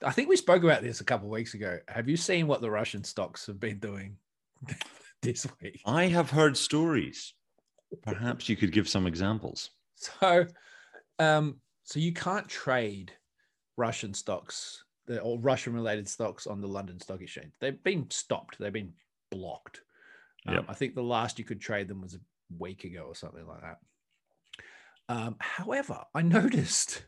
I 0.03 0.12
think 0.12 0.29
we 0.29 0.37
spoke 0.37 0.62
about 0.62 0.83
this 0.83 1.01
a 1.01 1.05
couple 1.05 1.27
of 1.27 1.33
weeks 1.33 1.55
ago. 1.55 1.79
Have 1.88 2.09
you 2.09 2.16
seen 2.16 2.46
what 2.46 2.61
the 2.61 2.70
Russian 2.70 3.05
stocks 3.05 3.46
have 3.46 3.61
been 3.61 3.79
doing 3.79 4.16
this 5.22 5.46
week? 5.61 5.81
I 5.87 6.07
have 6.07 6.31
heard 6.31 6.57
stories. 6.57 7.35
Perhaps 8.03 8.48
you 8.48 8.57
could 8.57 8.72
give 8.72 8.88
some 8.88 9.07
examples. 9.07 9.70
So, 9.96 10.46
um, 11.18 11.61
so 11.85 11.98
you 11.98 12.12
can't 12.12 12.48
trade 12.48 13.12
Russian 13.77 14.14
stocks 14.14 14.85
or 15.22 15.38
Russian 15.38 15.72
related 15.72 16.09
stocks 16.09 16.46
on 16.46 16.61
the 16.61 16.68
London 16.68 17.01
Stock 17.01 17.22
Exchange. 17.22 17.53
They've 17.61 17.83
been 17.83 18.11
stopped. 18.11 18.59
They've 18.59 18.72
been 18.72 18.92
blocked. 19.31 19.81
Um, 20.46 20.57
yep. 20.57 20.64
I 20.68 20.74
think 20.74 20.94
the 20.94 21.03
last 21.03 21.38
you 21.38 21.44
could 21.44 21.61
trade 21.61 21.88
them 21.88 22.03
was 22.03 22.14
a 22.14 22.20
week 22.59 22.85
ago 22.85 23.05
or 23.09 23.14
something 23.14 23.46
like 23.46 23.62
that. 23.62 23.79
Um, 25.09 25.37
however, 25.40 26.03
I 26.14 26.23
noticed 26.23 27.05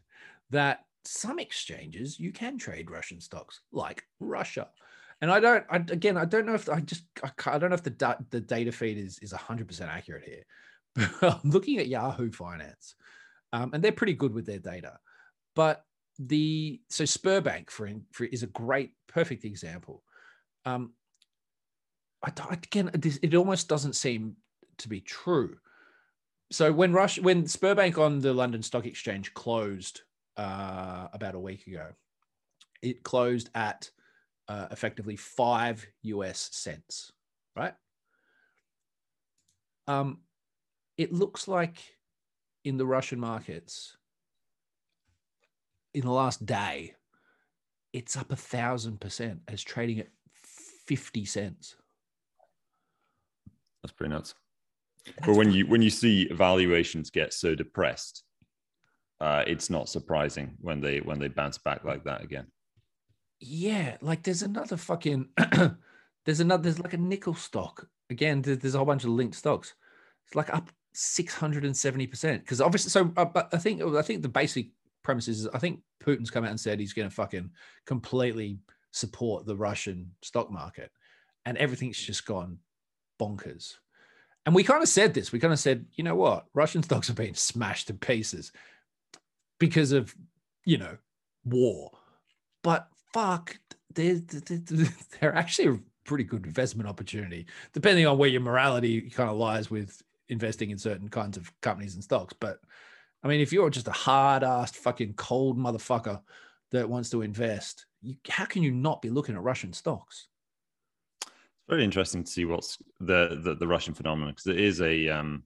that 0.50 0.80
some 1.04 1.38
exchanges 1.38 2.18
you 2.18 2.32
can 2.32 2.58
trade 2.58 2.90
Russian 2.90 3.20
stocks, 3.20 3.60
like 3.72 4.04
Russia. 4.18 4.68
And 5.22 5.30
I 5.30 5.40
don't. 5.40 5.64
I, 5.70 5.76
again, 5.76 6.16
I 6.16 6.24
don't 6.24 6.46
know 6.46 6.54
if 6.54 6.68
I 6.68 6.80
just. 6.80 7.04
I, 7.22 7.30
I 7.46 7.58
don't 7.58 7.70
know 7.70 7.74
if 7.74 7.82
the 7.82 7.90
da- 7.90 8.16
the 8.30 8.40
data 8.40 8.72
feed 8.72 8.96
is 8.96 9.18
is 9.18 9.32
hundred 9.32 9.68
percent 9.68 9.90
accurate 9.90 10.24
here. 10.24 10.44
But 11.20 11.40
I'm 11.44 11.50
looking 11.50 11.78
at 11.78 11.88
Yahoo 11.88 12.32
Finance, 12.32 12.94
um, 13.52 13.70
and 13.74 13.84
they're 13.84 13.92
pretty 13.92 14.14
good 14.14 14.32
with 14.32 14.46
their 14.46 14.58
data. 14.58 14.98
But 15.54 15.84
the 16.18 16.80
so 16.88 17.04
Sberbank 17.04 17.70
for, 17.70 17.90
for 18.12 18.24
is 18.24 18.42
a 18.42 18.48
great 18.48 18.92
perfect 19.08 19.44
example. 19.44 20.02
Um, 20.64 20.92
I, 22.22 22.32
again, 22.50 22.90
it 22.94 23.34
almost 23.34 23.68
doesn't 23.68 23.94
seem 23.94 24.36
to 24.78 24.88
be 24.88 25.00
true. 25.00 25.56
So 26.52 26.72
when 26.72 26.92
Rush 26.92 27.18
when 27.18 27.44
Sberbank 27.44 27.96
on 27.96 28.20
the 28.20 28.32
London 28.32 28.62
Stock 28.62 28.84
Exchange 28.84 29.32
closed 29.34 30.02
uh, 30.36 31.06
about 31.12 31.36
a 31.36 31.40
week 31.40 31.66
ago, 31.66 31.88
it 32.82 33.04
closed 33.04 33.50
at 33.54 33.90
uh, 34.48 34.66
effectively 34.72 35.14
five 35.14 35.86
US 36.02 36.48
cents, 36.52 37.12
right? 37.56 37.74
Um, 39.86 40.18
it 40.98 41.12
looks 41.12 41.46
like 41.46 41.78
in 42.64 42.76
the 42.76 42.86
Russian 42.86 43.20
markets, 43.20 43.96
in 45.94 46.02
the 46.02 46.10
last 46.10 46.44
day, 46.44 46.94
it's 47.92 48.16
up 48.16 48.32
a 48.32 48.36
thousand 48.36 49.00
percent 49.00 49.40
as 49.46 49.62
trading 49.62 50.00
at 50.00 50.08
50 50.86 51.24
cents. 51.24 51.76
That's 53.82 53.92
pretty 53.92 54.12
nuts. 54.12 54.34
But 55.24 55.36
when 55.36 55.52
you 55.52 55.66
when 55.66 55.82
you 55.82 55.90
see 55.90 56.28
valuations 56.28 57.10
get 57.10 57.32
so 57.32 57.54
depressed, 57.54 58.22
uh, 59.20 59.44
it's 59.46 59.70
not 59.70 59.88
surprising 59.88 60.56
when 60.60 60.80
they 60.80 60.98
when 60.98 61.18
they 61.18 61.28
bounce 61.28 61.58
back 61.58 61.84
like 61.84 62.04
that 62.04 62.22
again. 62.22 62.46
Yeah, 63.40 63.96
like 64.00 64.22
there's 64.22 64.42
another 64.42 64.76
fucking 64.76 65.28
there's 66.24 66.40
another 66.40 66.62
there's 66.64 66.78
like 66.78 66.94
a 66.94 66.98
nickel 66.98 67.34
stock 67.34 67.86
again. 68.10 68.42
There's 68.42 68.74
a 68.74 68.78
whole 68.78 68.86
bunch 68.86 69.04
of 69.04 69.10
linked 69.10 69.36
stocks. 69.36 69.74
It's 70.26 70.34
like 70.34 70.52
up 70.52 70.70
670 70.94 72.06
percent 72.06 72.42
because 72.42 72.60
obviously. 72.60 72.90
So, 72.90 73.12
uh, 73.16 73.24
but 73.24 73.48
I 73.52 73.58
think 73.58 73.82
I 73.82 74.02
think 74.02 74.22
the 74.22 74.28
basic 74.28 74.70
premises 75.02 75.40
is 75.40 75.48
I 75.54 75.58
think 75.58 75.80
Putin's 76.04 76.30
come 76.30 76.44
out 76.44 76.50
and 76.50 76.60
said 76.60 76.80
he's 76.80 76.92
going 76.92 77.08
to 77.08 77.14
fucking 77.14 77.50
completely 77.86 78.58
support 78.92 79.46
the 79.46 79.56
Russian 79.56 80.12
stock 80.22 80.50
market, 80.50 80.90
and 81.46 81.56
everything's 81.58 81.98
just 81.98 82.26
gone 82.26 82.58
bonkers. 83.20 83.74
And 84.46 84.54
we 84.54 84.64
kind 84.64 84.82
of 84.82 84.88
said 84.88 85.14
this. 85.14 85.32
We 85.32 85.38
kind 85.38 85.52
of 85.52 85.58
said, 85.58 85.86
you 85.94 86.04
know 86.04 86.16
what, 86.16 86.46
Russian 86.54 86.82
stocks 86.82 87.10
are 87.10 87.14
being 87.14 87.34
smashed 87.34 87.88
to 87.88 87.94
pieces 87.94 88.52
because 89.58 89.92
of 89.92 90.14
you 90.64 90.78
know 90.78 90.96
war, 91.44 91.92
but 92.62 92.88
fuck, 93.12 93.58
they're 93.94 94.20
they're, 95.20 95.34
actually 95.34 95.68
a 95.68 95.80
pretty 96.04 96.24
good 96.24 96.46
investment 96.46 96.88
opportunity, 96.88 97.46
depending 97.72 98.06
on 98.06 98.18
where 98.18 98.28
your 98.28 98.40
morality 98.40 99.10
kind 99.10 99.30
of 99.30 99.36
lies 99.36 99.70
with 99.70 100.02
investing 100.28 100.70
in 100.70 100.78
certain 100.78 101.08
kinds 101.08 101.36
of 101.36 101.52
companies 101.60 101.94
and 101.94 102.04
stocks. 102.04 102.34
But 102.38 102.60
I 103.22 103.28
mean, 103.28 103.40
if 103.40 103.52
you're 103.52 103.70
just 103.70 103.88
a 103.88 103.92
hard 103.92 104.42
assed 104.42 104.76
fucking 104.76 105.14
cold 105.14 105.58
motherfucker 105.58 106.20
that 106.70 106.88
wants 106.88 107.10
to 107.10 107.22
invest, 107.22 107.86
you, 108.00 108.16
how 108.28 108.46
can 108.46 108.62
you 108.62 108.72
not 108.72 109.02
be 109.02 109.10
looking 109.10 109.34
at 109.34 109.42
Russian 109.42 109.72
stocks? 109.72 110.28
Very 111.70 111.84
interesting 111.84 112.24
to 112.24 112.30
see 112.30 112.44
what's 112.44 112.78
the 112.98 113.40
the, 113.44 113.54
the 113.54 113.66
Russian 113.66 113.94
phenomenon 113.94 114.34
because 114.34 114.48
it 114.48 114.58
is 114.58 114.80
a 114.80 115.08
um, 115.08 115.44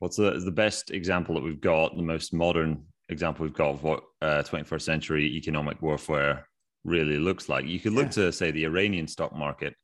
what's 0.00 0.16
the 0.16 0.32
the 0.32 0.50
best 0.50 0.90
example 0.90 1.36
that 1.36 1.44
we've 1.44 1.60
got, 1.60 1.96
the 1.96 2.02
most 2.02 2.34
modern 2.34 2.84
example 3.08 3.44
we've 3.44 3.54
got 3.54 3.70
of 3.70 3.84
what 3.84 4.02
uh, 4.22 4.42
21st 4.42 4.82
century 4.82 5.24
economic 5.36 5.80
warfare 5.80 6.48
really 6.82 7.16
looks 7.16 7.48
like. 7.48 7.64
You 7.64 7.78
could 7.78 7.92
look 7.92 8.06
yeah. 8.06 8.24
to 8.24 8.32
say 8.32 8.50
the 8.50 8.64
Iranian 8.64 9.06
stock 9.06 9.32
market, 9.36 9.76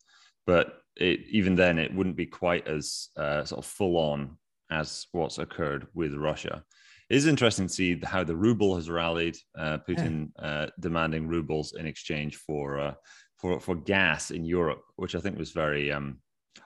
but 0.49 0.81
it, 0.97 1.21
even 1.31 1.55
then 1.55 1.79
it 1.79 1.95
wouldn't 1.95 2.17
be 2.17 2.27
quite 2.27 2.67
as 2.67 3.11
uh, 3.17 3.45
sort 3.45 3.65
of 3.65 3.71
full 3.71 3.99
on 3.99 4.37
as 4.73 5.07
what's 5.13 5.39
occurred 5.39 5.87
with 5.95 6.13
Russia. 6.15 6.65
It 7.09 7.17
is 7.17 7.27
interesting 7.27 7.69
to 7.69 7.73
see 7.73 8.01
how 8.03 8.25
the 8.25 8.37
ruble 8.37 8.75
has 8.75 8.91
rallied. 8.91 9.37
Uh, 9.57 9.79
Putin 9.89 10.31
yeah. 10.39 10.45
uh, 10.45 10.67
demanding 10.81 11.29
rubles 11.29 11.75
in 11.75 11.87
exchange 11.87 12.37
for 12.37 12.81
uh, 12.81 12.95
for 13.41 13.61
for 13.61 13.75
gas 13.75 14.31
in 14.31 14.45
Europe, 14.45 14.83
which 14.97 15.15
I 15.15 15.21
think 15.21 15.39
was 15.39 15.53
very. 15.53 15.91
Um, 15.91 16.19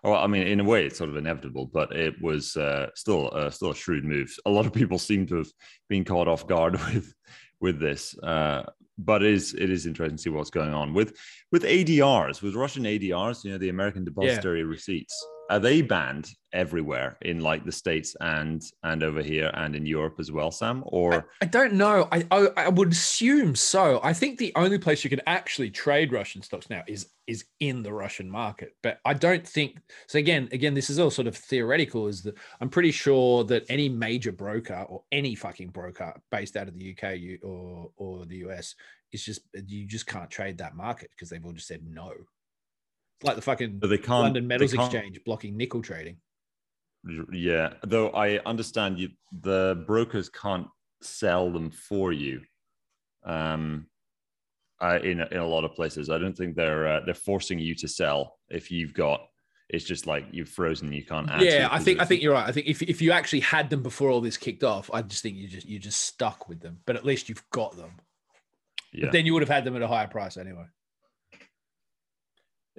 well, 0.03 0.15
I 0.15 0.27
mean, 0.27 0.47
in 0.47 0.61
a 0.61 0.65
way, 0.65 0.87
it's 0.87 0.99
sort 0.99 1.11
of 1.11 1.17
inevitable, 1.17 1.67
but 1.73 1.95
it 1.95 2.21
was 2.21 2.57
uh, 2.57 2.89
still 2.95 3.31
uh, 3.33 3.51
still 3.51 3.71
a 3.71 3.75
shrewd 3.75 4.05
move. 4.05 4.35
A 4.47 4.51
lot 4.51 4.67
of 4.67 4.73
people 4.73 4.99
seem 5.11 5.27
to 5.29 5.37
have 5.37 5.51
been 5.89 6.05
caught 6.05 6.29
off 6.29 6.47
guard 6.47 6.75
with 6.95 7.15
with 7.61 7.79
this, 7.79 8.17
uh, 8.19 8.65
but 8.99 9.23
it 9.23 9.33
is 9.33 9.55
it 9.55 9.71
is 9.71 9.87
interesting 9.87 10.17
to 10.17 10.23
see 10.23 10.31
what's 10.31 10.51
going 10.51 10.75
on 10.75 10.95
with 10.95 11.17
with 11.53 11.63
ADRs, 11.63 12.43
with 12.43 12.55
Russian 12.55 12.85
ADRs. 12.85 13.45
You 13.45 13.53
know, 13.53 13.59
the 13.59 13.69
American 13.69 14.05
depository 14.05 14.61
yeah. 14.61 14.67
receipts 14.67 15.27
are 15.51 15.59
they 15.59 15.83
banned 15.83 16.31
everywhere 16.53 17.17
in 17.23 17.41
like 17.41 17.65
the 17.65 17.73
states 17.73 18.17
and 18.21 18.63
and 18.83 19.03
over 19.03 19.23
here 19.23 19.51
and 19.55 19.77
in 19.77 19.85
Europe 19.85 20.17
as 20.19 20.33
well, 20.33 20.51
Sam? 20.51 20.83
Or 20.87 21.15
I, 21.15 21.23
I 21.43 21.47
don't 21.47 21.75
know. 21.75 22.09
I, 22.11 22.27
I, 22.31 22.49
I 22.57 22.69
would 22.69 22.93
assume 22.93 23.55
so. 23.55 24.01
I 24.03 24.13
think 24.13 24.39
the 24.39 24.53
only 24.57 24.79
place 24.79 25.05
you 25.05 25.11
can 25.11 25.21
actually 25.27 25.71
trade 25.71 26.13
Russian 26.13 26.43
stocks 26.43 26.71
now 26.71 26.83
is 26.87 27.09
is 27.27 27.45
in 27.61 27.83
the 27.83 27.93
Russian 27.93 28.31
market. 28.31 28.75
But 28.83 29.01
I 29.05 29.15
don't 29.15 29.47
think 29.47 29.79
so. 30.07 30.19
Again, 30.19 30.49
again, 30.53 30.75
this 30.75 30.91
is 30.91 30.99
all 30.99 31.11
sort 31.11 31.29
of 31.29 31.37
theoretical. 31.37 32.07
Is 32.07 32.23
that 32.23 32.37
I'm 32.61 32.71
pretty 32.71 32.93
sure 32.93 33.45
that 33.45 33.65
any 33.69 33.89
major 33.89 34.33
broker 34.33 34.87
or 34.89 35.03
any 35.13 35.35
fucking 35.35 35.69
broker 35.69 36.15
based 36.31 36.57
out 36.57 36.69
of 36.69 36.75
the 36.75 36.97
UK 36.97 37.43
or 37.43 37.91
or 37.97 38.25
the 38.25 38.37
US 38.49 38.75
is 39.13 39.25
just 39.25 39.43
you 39.67 39.87
just 39.87 40.07
can't 40.07 40.31
trade 40.31 40.59
that 40.59 40.75
market 40.77 41.11
because 41.11 41.29
they've 41.29 41.45
all 41.45 41.53
just 41.53 41.69
said 41.69 41.83
no 41.87 42.13
like 43.23 43.37
the 43.37 43.43
fucking 43.43 43.81
they 43.81 43.99
can't, 43.99 44.23
London 44.23 44.47
Metals 44.47 44.73
Exchange 44.73 45.21
blocking 45.25 45.57
nickel 45.57 45.83
trading. 45.83 46.17
Yeah, 47.33 47.75
though 47.83 48.09
I 48.11 48.39
understand 48.47 48.99
you, 48.99 49.11
the 49.41 49.85
brokers 49.87 50.29
can't 50.29 50.67
sell 51.03 51.51
them 51.53 51.71
for 51.71 52.13
you. 52.13 52.41
Um, 53.25 53.87
uh, 54.81 54.99
in 55.03 55.21
in 55.21 55.39
a 55.39 55.47
lot 55.47 55.65
of 55.65 55.75
places, 55.75 56.11
I 56.11 56.19
don't 56.19 56.37
think 56.37 56.57
they're 56.57 56.87
uh, 56.87 57.01
they're 57.05 57.15
forcing 57.15 57.59
you 57.59 57.75
to 57.77 57.89
sell 57.89 58.39
if 58.49 58.71
you've 58.71 58.95
got. 58.95 59.27
It's 59.71 59.85
just 59.85 60.07
like 60.07 60.27
you've 60.31 60.49
frozen. 60.49 60.93
You 60.93 61.05
can't. 61.05 61.29
yeah, 61.41 61.69
I 61.71 61.79
think 61.79 62.01
I 62.01 62.05
think 62.05 62.23
you're 62.23 62.35
right. 62.35 62.47
I 62.47 62.53
think 62.53 62.67
if, 62.67 62.83
if 62.83 63.01
you 63.01 63.13
actually 63.13 63.41
had 63.41 63.71
them 63.71 63.83
before 63.83 64.11
all 64.11 64.21
this 64.21 64.37
kicked 64.37 64.63
off, 64.63 64.91
I 64.93 65.01
just 65.03 65.23
think 65.23 65.37
you 65.37 65.49
just 65.49 65.67
you 65.67 65.79
just 65.79 66.03
stuck 66.03 66.49
with 66.49 66.61
them. 66.61 66.81
But 66.85 66.97
at 66.97 67.05
least 67.05 67.29
you've 67.29 67.49
got 67.51 67.77
them. 67.77 67.93
Yeah. 68.93 69.07
But 69.07 69.13
then 69.13 69.27
you 69.27 69.33
would 69.33 69.43
have 69.43 69.49
had 69.49 69.65
them 69.65 69.75
at 69.75 69.83
a 69.83 69.89
higher 69.89 70.07
price 70.07 70.37
anyway. 70.37 70.67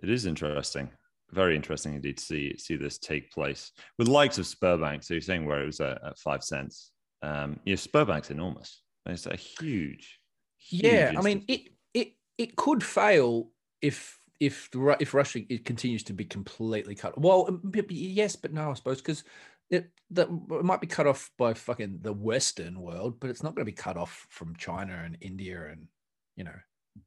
It 0.02 0.10
is 0.10 0.26
interesting, 0.26 0.89
very 1.32 1.56
interesting 1.56 1.93
indeed 1.93 2.18
to 2.18 2.24
see 2.24 2.58
see 2.58 2.76
this 2.76 2.98
take 2.98 3.32
place 3.32 3.72
with 3.98 4.08
likes 4.08 4.38
of 4.38 4.46
Sberbank. 4.46 5.04
So 5.04 5.14
you're 5.14 5.22
saying 5.22 5.46
where 5.46 5.62
it 5.62 5.68
was 5.68 5.80
at, 5.80 6.04
at 6.04 6.20
five 6.20 6.43
cents. 6.43 6.91
Um, 7.22 7.60
you 7.66 7.74
know, 7.74 7.78
Sberbank's 7.78 8.32
enormous. 8.32 8.82
It's 9.06 9.26
a 9.26 9.36
huge, 9.36 10.20
huge 10.58 10.84
yeah. 10.84 11.14
I 11.18 11.22
mean, 11.22 11.46
it 11.48 11.70
it 11.93 12.14
it 12.38 12.56
could 12.56 12.84
fail 12.84 13.52
if 13.82 14.20
if 14.39 14.70
if 15.00 15.14
Russia 15.14 15.41
it 15.50 15.66
continues 15.66 16.04
to 16.04 16.14
be 16.14 16.26
completely 16.26 16.96
cut. 16.96 17.20
Well, 17.20 17.62
yes, 17.89 18.36
but 18.36 18.54
no, 18.54 18.72
I 18.72 18.74
suppose 18.74 18.98
because 18.98 19.24
it 19.70 19.89
that 20.12 20.28
it 20.30 20.64
might 20.64 20.82
be 20.82 20.88
cut 20.88 21.08
off 21.08 21.32
by 21.38 21.54
fucking 21.54 22.00
the 22.02 22.14
Western 22.14 22.80
world, 22.80 23.20
but 23.20 23.30
it's 23.30 23.43
not 23.43 23.56
going 23.56 23.66
to 23.66 23.72
be 23.72 23.76
cut 23.76 23.98
off 23.98 24.28
from 24.30 24.56
China 24.56 25.02
and 25.04 25.18
India 25.22 25.70
and 25.72 25.88
you 26.36 26.43
know 26.43 26.56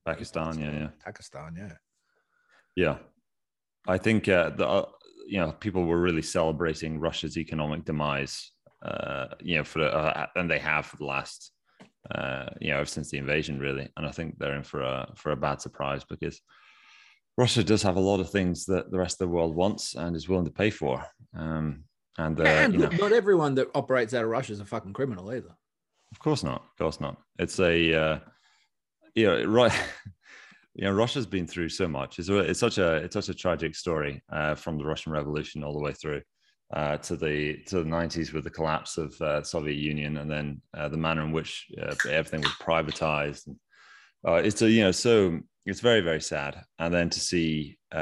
Pakistan. 0.05 0.59
Yeah, 0.59 0.73
yeah, 0.73 0.89
Pakistan. 1.05 1.55
Yeah, 1.57 1.73
yeah. 2.79 2.99
I 3.89 3.99
think 3.99 4.29
uh, 4.29 4.51
the 4.51 4.69
uh, 4.69 4.87
you 5.27 5.41
know 5.41 5.53
people 5.53 5.85
were 5.85 6.01
really 6.01 6.23
celebrating 6.23 7.01
Russia's 7.01 7.37
economic 7.37 7.85
demise. 7.85 8.53
Uh, 8.85 9.27
you 9.41 9.57
know, 9.57 9.65
for 9.65 9.83
uh, 9.83 10.27
and 10.37 10.49
they 10.49 10.61
have 10.61 10.87
for 10.87 10.97
the 10.97 11.05
last 11.05 11.51
uh, 12.15 12.47
you 12.61 12.71
know 12.71 12.77
ever 12.77 12.87
since 12.87 13.11
the 13.11 13.19
invasion, 13.19 13.59
really. 13.59 13.89
And 13.97 14.07
I 14.07 14.13
think 14.13 14.39
they're 14.39 14.55
in 14.55 14.63
for 14.63 14.83
a 14.83 15.13
for 15.17 15.33
a 15.33 15.37
bad 15.37 15.61
surprise 15.61 16.05
because 16.05 16.41
Russia 17.37 17.65
does 17.65 17.83
have 17.83 17.97
a 17.97 18.01
lot 18.11 18.21
of 18.21 18.31
things 18.31 18.65
that 18.67 18.93
the 18.93 18.99
rest 18.99 19.15
of 19.15 19.29
the 19.29 19.35
world 19.35 19.57
wants 19.57 19.97
and 19.97 20.15
is 20.15 20.29
willing 20.29 20.45
to 20.45 20.53
pay 20.53 20.71
for. 20.71 21.05
Um, 21.37 21.85
and, 22.17 22.41
uh, 22.41 22.45
and 22.45 22.75
you 22.75 22.81
know, 22.81 22.89
not 22.89 23.13
everyone 23.13 23.55
that 23.57 23.69
operates 23.75 24.15
out 24.15 24.25
of 24.25 24.31
Russia 24.31 24.53
is 24.53 24.61
a 24.61 24.65
fucking 24.65 24.93
criminal 24.93 25.33
either. 25.33 25.55
Of 26.13 26.19
course 26.19 26.43
not. 26.43 26.63
Of 26.63 26.79
course 26.79 27.01
not. 27.01 27.17
It's 27.39 27.61
a, 27.61 27.95
uh, 27.95 28.19
you 29.15 29.27
know, 29.27 29.45
right. 29.45 29.73
you 30.79 30.85
know, 30.85 30.93
Russia's 30.93 31.27
been 31.27 31.47
through 31.47 31.71
so 31.71 31.89
much. 31.89 32.21
It's, 32.21 32.29
it's 32.29 32.61
such 32.61 32.79
a 32.79 32.95
it's 32.97 33.15
such 33.15 33.29
a 33.29 33.35
tragic 33.35 33.75
story 33.75 34.23
uh, 34.31 34.55
from 34.55 34.79
the 34.79 34.85
Russian 34.85 35.11
Revolution 35.11 35.65
all 35.65 35.73
the 35.73 35.81
way 35.81 35.93
through 35.93 36.23
uh, 36.73 36.99
to 36.99 37.17
the 37.17 37.57
to 37.67 37.83
the 37.83 37.85
nineties 37.85 38.33
with 38.33 38.45
the 38.45 38.51
collapse 38.51 38.97
of 38.97 39.21
uh, 39.21 39.43
Soviet 39.43 39.75
Union, 39.75 40.19
and 40.19 40.31
then 40.31 40.63
uh, 40.77 40.89
the 40.89 40.97
manner 40.97 41.23
in 41.23 41.33
which 41.33 41.67
uh, 41.83 41.97
everything 42.09 42.43
was 42.43 42.53
privatized. 42.53 43.49
Uh, 44.27 44.35
it's 44.35 44.63
a 44.63 44.71
you 44.71 44.85
know 44.85 44.93
so 44.93 45.41
it's 45.67 45.81
very 45.81 46.01
very 46.01 46.21
sad, 46.21 46.63
and 46.79 46.95
then 46.95 47.11
to 47.11 47.19
see 47.19 47.77
you 47.93 47.99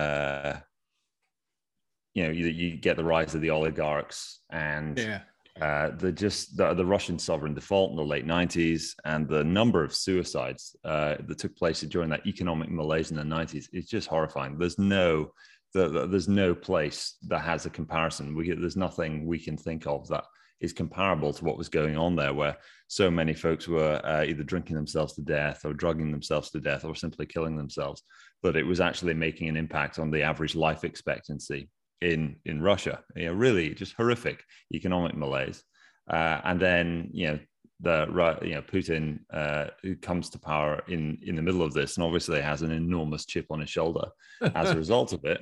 know 2.24 2.30
you, 2.30 2.46
you 2.46 2.76
get 2.76 2.98
the 2.98 3.04
rise 3.04 3.34
of 3.34 3.40
the 3.40 3.50
oligarchs 3.50 4.40
and 4.50 4.98
Yeah. 4.98 5.20
Uh, 5.60 5.90
the 5.96 6.12
just 6.12 6.56
the, 6.56 6.74
the 6.74 6.84
Russian 6.84 7.18
sovereign 7.18 7.54
default 7.54 7.90
in 7.90 7.96
the 7.96 8.04
late 8.04 8.26
90s 8.26 8.94
and 9.04 9.28
the 9.28 9.42
number 9.42 9.82
of 9.82 9.94
suicides 9.94 10.76
uh, 10.84 11.16
that 11.26 11.38
took 11.38 11.56
place 11.56 11.80
during 11.80 12.10
that 12.10 12.26
economic 12.26 12.70
malaise 12.70 13.10
in 13.10 13.16
the 13.16 13.22
90s 13.22 13.66
is 13.72 13.86
just 13.86 14.08
horrifying. 14.08 14.58
There's 14.58 14.78
no 14.78 15.32
the, 15.72 15.88
the- 15.88 16.06
there's 16.06 16.28
no 16.28 16.54
place 16.54 17.16
that 17.28 17.40
has 17.40 17.66
a 17.66 17.70
comparison. 17.70 18.34
We 18.34 18.50
there's 18.52 18.76
nothing 18.76 19.26
we 19.26 19.38
can 19.38 19.56
think 19.56 19.86
of 19.86 20.06
that 20.08 20.24
is 20.60 20.72
comparable 20.72 21.32
to 21.34 21.44
what 21.44 21.58
was 21.58 21.68
going 21.68 21.96
on 21.98 22.16
there, 22.16 22.32
where 22.32 22.56
so 22.88 23.10
many 23.10 23.34
folks 23.34 23.68
were 23.68 24.00
uh, 24.04 24.24
either 24.24 24.42
drinking 24.42 24.76
themselves 24.76 25.14
to 25.14 25.20
death 25.22 25.64
or 25.64 25.74
drugging 25.74 26.10
themselves 26.10 26.50
to 26.50 26.60
death 26.60 26.84
or 26.84 26.94
simply 26.94 27.26
killing 27.26 27.56
themselves. 27.56 28.02
But 28.42 28.56
it 28.56 28.62
was 28.62 28.80
actually 28.80 29.14
making 29.14 29.48
an 29.48 29.56
impact 29.56 29.98
on 29.98 30.10
the 30.10 30.22
average 30.22 30.54
life 30.54 30.82
expectancy 30.84 31.68
in 32.00 32.36
in 32.44 32.62
Russia. 32.62 33.02
You 33.14 33.26
know, 33.26 33.32
really 33.32 33.74
just 33.74 33.94
horrific 33.96 34.42
economic 34.72 35.16
malaise. 35.16 35.62
Uh, 36.08 36.40
and 36.44 36.60
then 36.60 37.10
you 37.12 37.26
know 37.26 37.38
the 37.80 38.38
you 38.42 38.54
know 38.54 38.62
Putin 38.62 39.20
uh, 39.32 39.66
who 39.82 39.96
comes 39.96 40.30
to 40.30 40.38
power 40.38 40.82
in 40.88 41.18
in 41.22 41.36
the 41.36 41.42
middle 41.42 41.62
of 41.62 41.74
this, 41.74 41.96
and 41.96 42.04
obviously 42.04 42.40
has 42.40 42.62
an 42.62 42.72
enormous 42.72 43.26
chip 43.26 43.46
on 43.50 43.60
his 43.60 43.70
shoulder 43.70 44.08
as 44.54 44.70
a 44.70 44.76
result 44.84 45.12
of 45.12 45.24
it. 45.24 45.40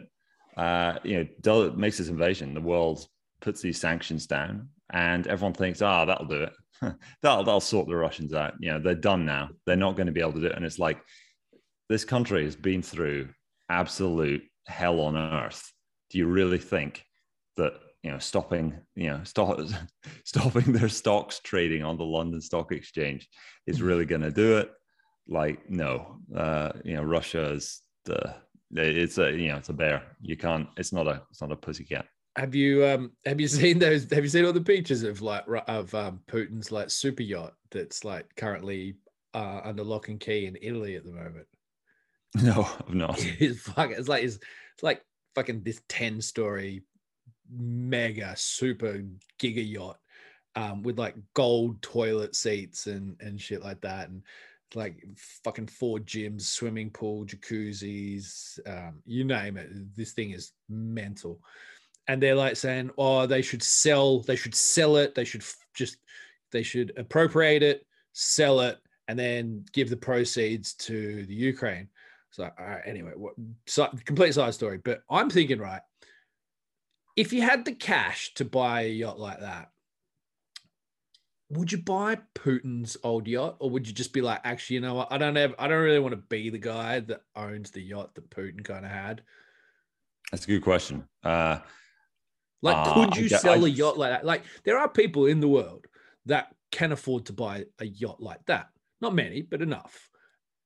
Uh, 0.57 0.99
you 1.03 1.19
know, 1.19 1.29
do, 1.41 1.73
makes 1.73 1.99
this 1.99 2.09
invasion. 2.09 2.55
The 2.55 2.61
world 2.61 3.07
puts 3.41 3.61
these 3.61 3.81
sanctions 3.81 4.27
down, 4.27 4.69
and 4.93 5.27
everyone 5.27 5.55
thinks, 5.55 5.83
ah, 5.83 6.05
that'll 6.05 6.27
do 6.27 6.45
it. 6.45 6.53
that'll 7.23 7.45
that'll 7.45 7.61
sort 7.61 7.89
the 7.89 7.97
Russians 7.97 8.33
out. 8.35 8.55
You 8.61 8.73
know, 8.73 8.79
they're 8.81 8.95
done 8.95 9.25
now. 9.25 9.51
They're 9.67 9.77
not 9.77 9.97
going 9.97 10.07
to 10.07 10.13
be 10.13 10.21
able 10.21 10.33
to 10.35 10.41
do 10.41 10.47
it. 10.47 10.57
And 10.57 10.65
it's 10.65 10.79
like 10.79 11.01
this 11.89 12.05
country 12.05 12.45
has 12.45 12.57
been 12.57 12.83
through 12.83 13.29
absolute 13.69 14.43
hell 14.67 15.01
on 15.01 15.17
earth. 15.17 15.71
Do 16.15 16.21
you 16.21 16.27
really 16.27 16.59
think 16.59 17.05
that 17.57 17.73
you 18.05 18.13
know 18.13 18.21
stopping 18.21 18.79
you 18.95 19.11
know 19.11 19.21
stop, 19.25 19.59
stopping 20.25 20.73
their 20.73 20.89
stocks 20.89 21.41
trading 21.41 21.83
on 21.83 21.99
the 21.99 22.05
London 22.05 22.41
Stock 22.41 22.71
Exchange 22.71 23.29
is 23.67 23.83
really 23.83 24.05
going 24.05 24.21
to 24.21 24.31
do 24.31 24.59
it? 24.59 24.71
Like, 25.27 25.69
no. 25.69 26.21
Uh, 26.33 26.71
you 26.85 26.95
know, 26.95 27.03
Russia 27.03 27.51
is 27.51 27.83
the 28.05 28.33
it's 28.77 29.19
a 29.19 29.33
you 29.33 29.49
know 29.49 29.57
it's 29.57 29.71
a 29.71 29.73
bear. 29.73 30.05
You 30.21 30.37
can't. 30.37 30.69
It's 30.77 30.93
not 30.93 31.09
a 31.09 31.23
it's 31.33 31.41
not 31.41 31.51
a 31.51 31.57
pussycat. 31.57 32.07
Have 32.37 32.55
you 32.55 32.87
um 32.87 33.11
have 33.27 33.41
you 33.41 33.49
seen 33.49 33.81
those? 33.81 34.09
Have 34.13 34.23
you 34.23 34.31
seen 34.31 34.45
all 34.45 34.53
the 34.53 34.61
pictures 34.61 35.03
of 35.03 35.21
like 35.21 35.43
of 35.67 35.93
um, 35.97 36.21
Putin's 36.29 36.71
like 36.71 36.91
super 36.91 37.25
yacht 37.25 37.55
that's 37.73 38.05
like 38.05 38.27
currently 38.37 38.99
uh, 39.35 39.63
under 39.65 39.83
lock 39.83 40.07
and 40.07 40.21
key 40.21 40.47
in 40.47 40.57
Italy 40.63 40.95
at 40.95 41.05
the 41.05 41.13
moment? 41.13 41.49
No, 42.41 42.69
I've 42.89 42.95
not. 42.95 43.19
it's 43.41 43.67
it's 43.69 43.77
like 43.77 43.91
it's, 43.91 44.39
it's 44.39 44.83
like 44.83 45.03
fucking 45.35 45.63
this 45.63 45.81
10 45.89 46.21
story 46.21 46.83
mega 47.51 48.35
super 48.37 49.03
giga 49.41 49.73
yacht 49.73 49.99
um 50.57 50.83
with 50.83 50.99
like 50.99 51.15
gold 51.35 51.81
toilet 51.83 52.35
seats 52.35 52.87
and 52.87 53.17
and 53.21 53.41
shit 53.41 53.63
like 53.63 53.81
that 53.81 54.09
and 54.09 54.23
like 54.75 55.05
fucking 55.45 55.67
four 55.67 55.99
gyms 55.99 56.43
swimming 56.43 56.91
pool 56.91 57.25
jacuzzis 57.25 58.59
um 58.67 59.01
you 59.05 59.25
name 59.25 59.57
it. 59.57 59.69
This 59.97 60.13
thing 60.13 60.31
is 60.31 60.53
mental. 60.69 61.41
And 62.09 62.23
they're 62.23 62.35
like 62.35 62.57
saying 62.57 62.91
oh 62.99 63.27
they 63.27 63.43
should 63.43 63.63
sell 63.63 64.21
they 64.21 64.37
should 64.37 64.55
sell 64.55 64.97
it. 64.97 65.15
They 65.15 65.25
should 65.25 65.43
f- 65.43 65.57
just 65.75 65.97
they 66.53 66.63
should 66.63 66.93
appropriate 66.97 67.63
it 67.63 67.87
sell 68.13 68.61
it 68.61 68.79
and 69.09 69.19
then 69.19 69.65
give 69.73 69.91
the 69.91 69.97
proceeds 69.97 70.75
to 70.75 71.27
the 71.27 71.35
ukraine 71.35 71.89
so 72.35 72.51
all 72.59 72.67
right, 72.67 72.83
anyway, 72.85 73.13
what 73.15 73.35
so, 73.67 73.89
complete 74.05 74.35
side 74.35 74.55
story. 74.55 74.79
But 74.79 75.03
I'm 75.09 75.31
thinking, 75.31 75.61
right, 75.61 75.83
if 77.17 77.33
you 77.33 77.43
had 77.43 77.65
the 77.65 77.75
cash 77.75 78.35
to 78.35 78.45
buy 78.45 78.83
a 78.83 78.89
yacht 78.89 79.21
like 79.21 79.39
that, 79.39 79.71
would 81.51 81.71
you 81.71 81.79
buy 81.79 82.19
Putin's 82.35 82.97
old 83.05 83.29
yacht, 83.29 83.55
or 83.61 83.71
would 83.71 83.87
you 83.87 83.95
just 83.95 84.13
be 84.13 84.21
like, 84.21 84.41
actually, 84.43 84.75
you 84.75 84.81
know 84.81 84.95
what, 84.95 85.13
I 85.13 85.19
don't 85.19 85.37
have, 85.37 85.55
I 85.61 85.69
don't 85.69 85.83
really 85.85 86.01
want 86.01 86.13
to 86.13 86.23
be 86.29 86.51
the 86.51 86.59
guy 86.59 86.99
that 87.01 87.21
owns 87.37 87.71
the 87.71 87.83
yacht 87.83 88.17
that 88.17 88.31
Putin 88.31 88.65
kind 88.65 88.85
of 88.85 88.91
had. 88.91 89.23
That's 90.33 90.43
a 90.45 90.49
good 90.49 90.63
question. 90.63 91.07
Uh, 91.23 91.59
Like, 92.63 92.77
Ah, 92.77 92.95
could 92.95 93.15
I 93.15 93.21
you 93.21 93.29
get- 93.29 93.43
sell 93.43 93.63
I- 93.65 93.69
a 93.69 93.71
yacht 93.71 93.97
like 93.99 94.11
that? 94.11 94.25
Like, 94.25 94.43
there 94.65 94.79
are 94.79 94.89
people 94.89 95.27
in 95.27 95.39
the 95.39 95.47
world 95.49 95.87
that 96.27 96.53
can 96.73 96.91
afford 96.91 97.27
to 97.27 97.33
buy 97.35 97.67
a 97.79 97.85
yacht 97.85 98.21
like 98.21 98.45
that. 98.47 98.71
Not 99.01 99.15
many, 99.15 99.43
but 99.43 99.61
enough. 99.63 100.11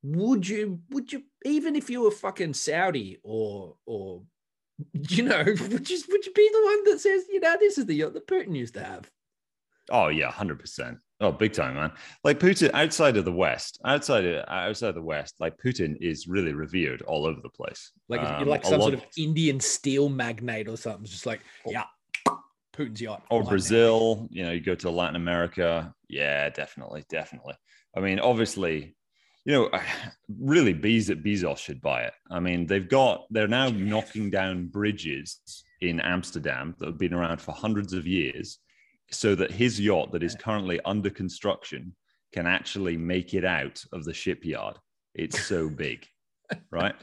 Would 0.02 0.48
you? 0.48 0.80
Would 0.90 1.12
you? 1.12 1.22
Even 1.44 1.76
if 1.76 1.90
you 1.90 2.02
were 2.02 2.10
fucking 2.10 2.54
Saudi 2.54 3.18
or 3.22 3.76
or 3.86 4.22
you 4.92 5.24
know, 5.24 5.44
would 5.46 5.90
you 5.90 6.02
would 6.08 6.26
you 6.26 6.32
be 6.32 6.50
the 6.52 6.64
one 6.64 6.84
that 6.84 7.00
says, 7.00 7.24
you 7.30 7.40
know, 7.40 7.56
this 7.58 7.78
is 7.78 7.86
the 7.86 7.94
yacht 7.94 8.14
that 8.14 8.26
Putin 8.26 8.56
used 8.56 8.74
to 8.74 8.84
have? 8.84 9.10
oh 9.90 10.08
yeah, 10.08 10.30
hundred 10.30 10.58
percent. 10.58 10.98
Oh, 11.20 11.32
big 11.32 11.52
time, 11.52 11.74
man. 11.74 11.92
Like 12.22 12.38
Putin 12.38 12.70
outside 12.74 13.16
of 13.16 13.24
the 13.24 13.32
West, 13.32 13.80
outside 13.84 14.24
of, 14.24 14.44
outside 14.48 14.90
of 14.90 14.94
the 14.94 15.02
West, 15.02 15.34
like 15.40 15.56
Putin 15.56 15.96
is 16.00 16.28
really 16.28 16.52
revered 16.52 17.02
all 17.02 17.26
over 17.26 17.40
the 17.40 17.48
place. 17.48 17.90
Like 18.08 18.20
Um, 18.20 18.46
like 18.46 18.64
some 18.64 18.80
sort 18.80 18.94
of 18.94 19.04
Indian 19.16 19.58
steel 19.58 20.08
magnate 20.08 20.68
or 20.68 20.76
something, 20.76 21.04
just 21.04 21.26
like 21.26 21.40
yeah, 21.66 21.84
Putin's 22.74 23.00
yacht 23.00 23.24
or 23.30 23.42
now. 23.42 23.48
Brazil. 23.48 24.28
You 24.30 24.44
know, 24.44 24.52
you 24.52 24.60
go 24.60 24.74
to 24.76 24.90
Latin 24.90 25.16
America. 25.16 25.92
Yeah, 26.08 26.48
definitely, 26.50 27.04
definitely. 27.08 27.54
I 27.96 28.00
mean, 28.00 28.20
obviously, 28.20 28.94
you 29.48 29.54
know, 29.54 29.80
really, 30.38 30.74
Bez- 30.74 31.08
Bezos 31.08 31.56
should 31.56 31.80
buy 31.80 32.02
it. 32.02 32.12
I 32.30 32.38
mean, 32.38 32.66
they've 32.66 32.86
got 32.86 33.24
they're 33.30 33.48
now 33.48 33.70
knocking 33.70 34.28
down 34.28 34.66
bridges 34.66 35.40
in 35.80 36.00
Amsterdam 36.00 36.74
that 36.78 36.84
have 36.84 36.98
been 36.98 37.14
around 37.14 37.40
for 37.40 37.52
hundreds 37.52 37.94
of 37.94 38.06
years, 38.06 38.58
so 39.10 39.34
that 39.36 39.50
his 39.50 39.80
yacht 39.80 40.12
that 40.12 40.22
is 40.22 40.34
currently 40.34 40.78
under 40.84 41.08
construction 41.08 41.94
can 42.34 42.46
actually 42.46 42.98
make 42.98 43.32
it 43.32 43.46
out 43.46 43.82
of 43.90 44.04
the 44.04 44.12
shipyard. 44.12 44.76
It's 45.14 45.42
so 45.46 45.70
big, 45.70 46.06
right? 46.70 46.94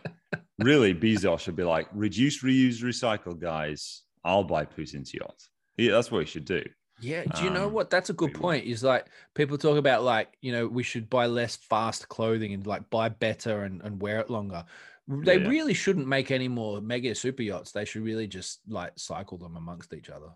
Really, 0.60 0.94
Bezos 0.94 1.40
should 1.40 1.56
be 1.56 1.64
like, 1.64 1.88
reduce, 1.94 2.44
reuse, 2.44 2.84
recycle, 2.84 3.40
guys. 3.40 4.04
I'll 4.24 4.44
buy 4.44 4.66
Putin's 4.66 5.12
yacht. 5.12 5.42
Yeah, 5.78 5.94
that's 5.94 6.12
what 6.12 6.20
he 6.20 6.26
should 6.28 6.46
do. 6.46 6.62
Yeah, 7.02 7.26
do 7.26 7.44
you 7.44 7.50
know 7.50 7.66
Um, 7.66 7.74
what? 7.74 7.90
That's 7.90 8.10
a 8.10 8.14
good 8.14 8.34
point. 8.34 8.66
Is 8.66 8.84
like 8.84 9.08
people 9.34 9.58
talk 9.58 9.78
about 9.78 10.04
like 10.04 10.38
you 10.42 10.52
know 10.52 10.68
we 10.68 10.84
should 10.84 11.10
buy 11.10 11.26
less 11.26 11.56
fast 11.58 12.08
clothing 12.08 12.54
and 12.54 12.66
like 12.66 12.90
buy 12.90 13.10
better 13.10 13.64
and, 13.64 13.82
and 13.82 14.02
wear 14.02 14.20
it 14.20 14.30
longer. 14.30 14.66
They 15.08 15.38
Yeah. 15.38 15.48
really 15.50 15.74
shouldn't 15.74 16.08
make 16.08 16.32
any 16.32 16.48
more 16.48 16.82
mega 16.82 17.14
super 17.14 17.44
yachts. 17.44 17.72
They 17.72 17.86
should 17.86 18.04
really 18.04 18.28
just 18.28 18.62
like 18.68 18.94
cycle 18.98 19.38
them 19.38 19.56
amongst 19.56 19.94
each 19.94 20.10
other. 20.10 20.30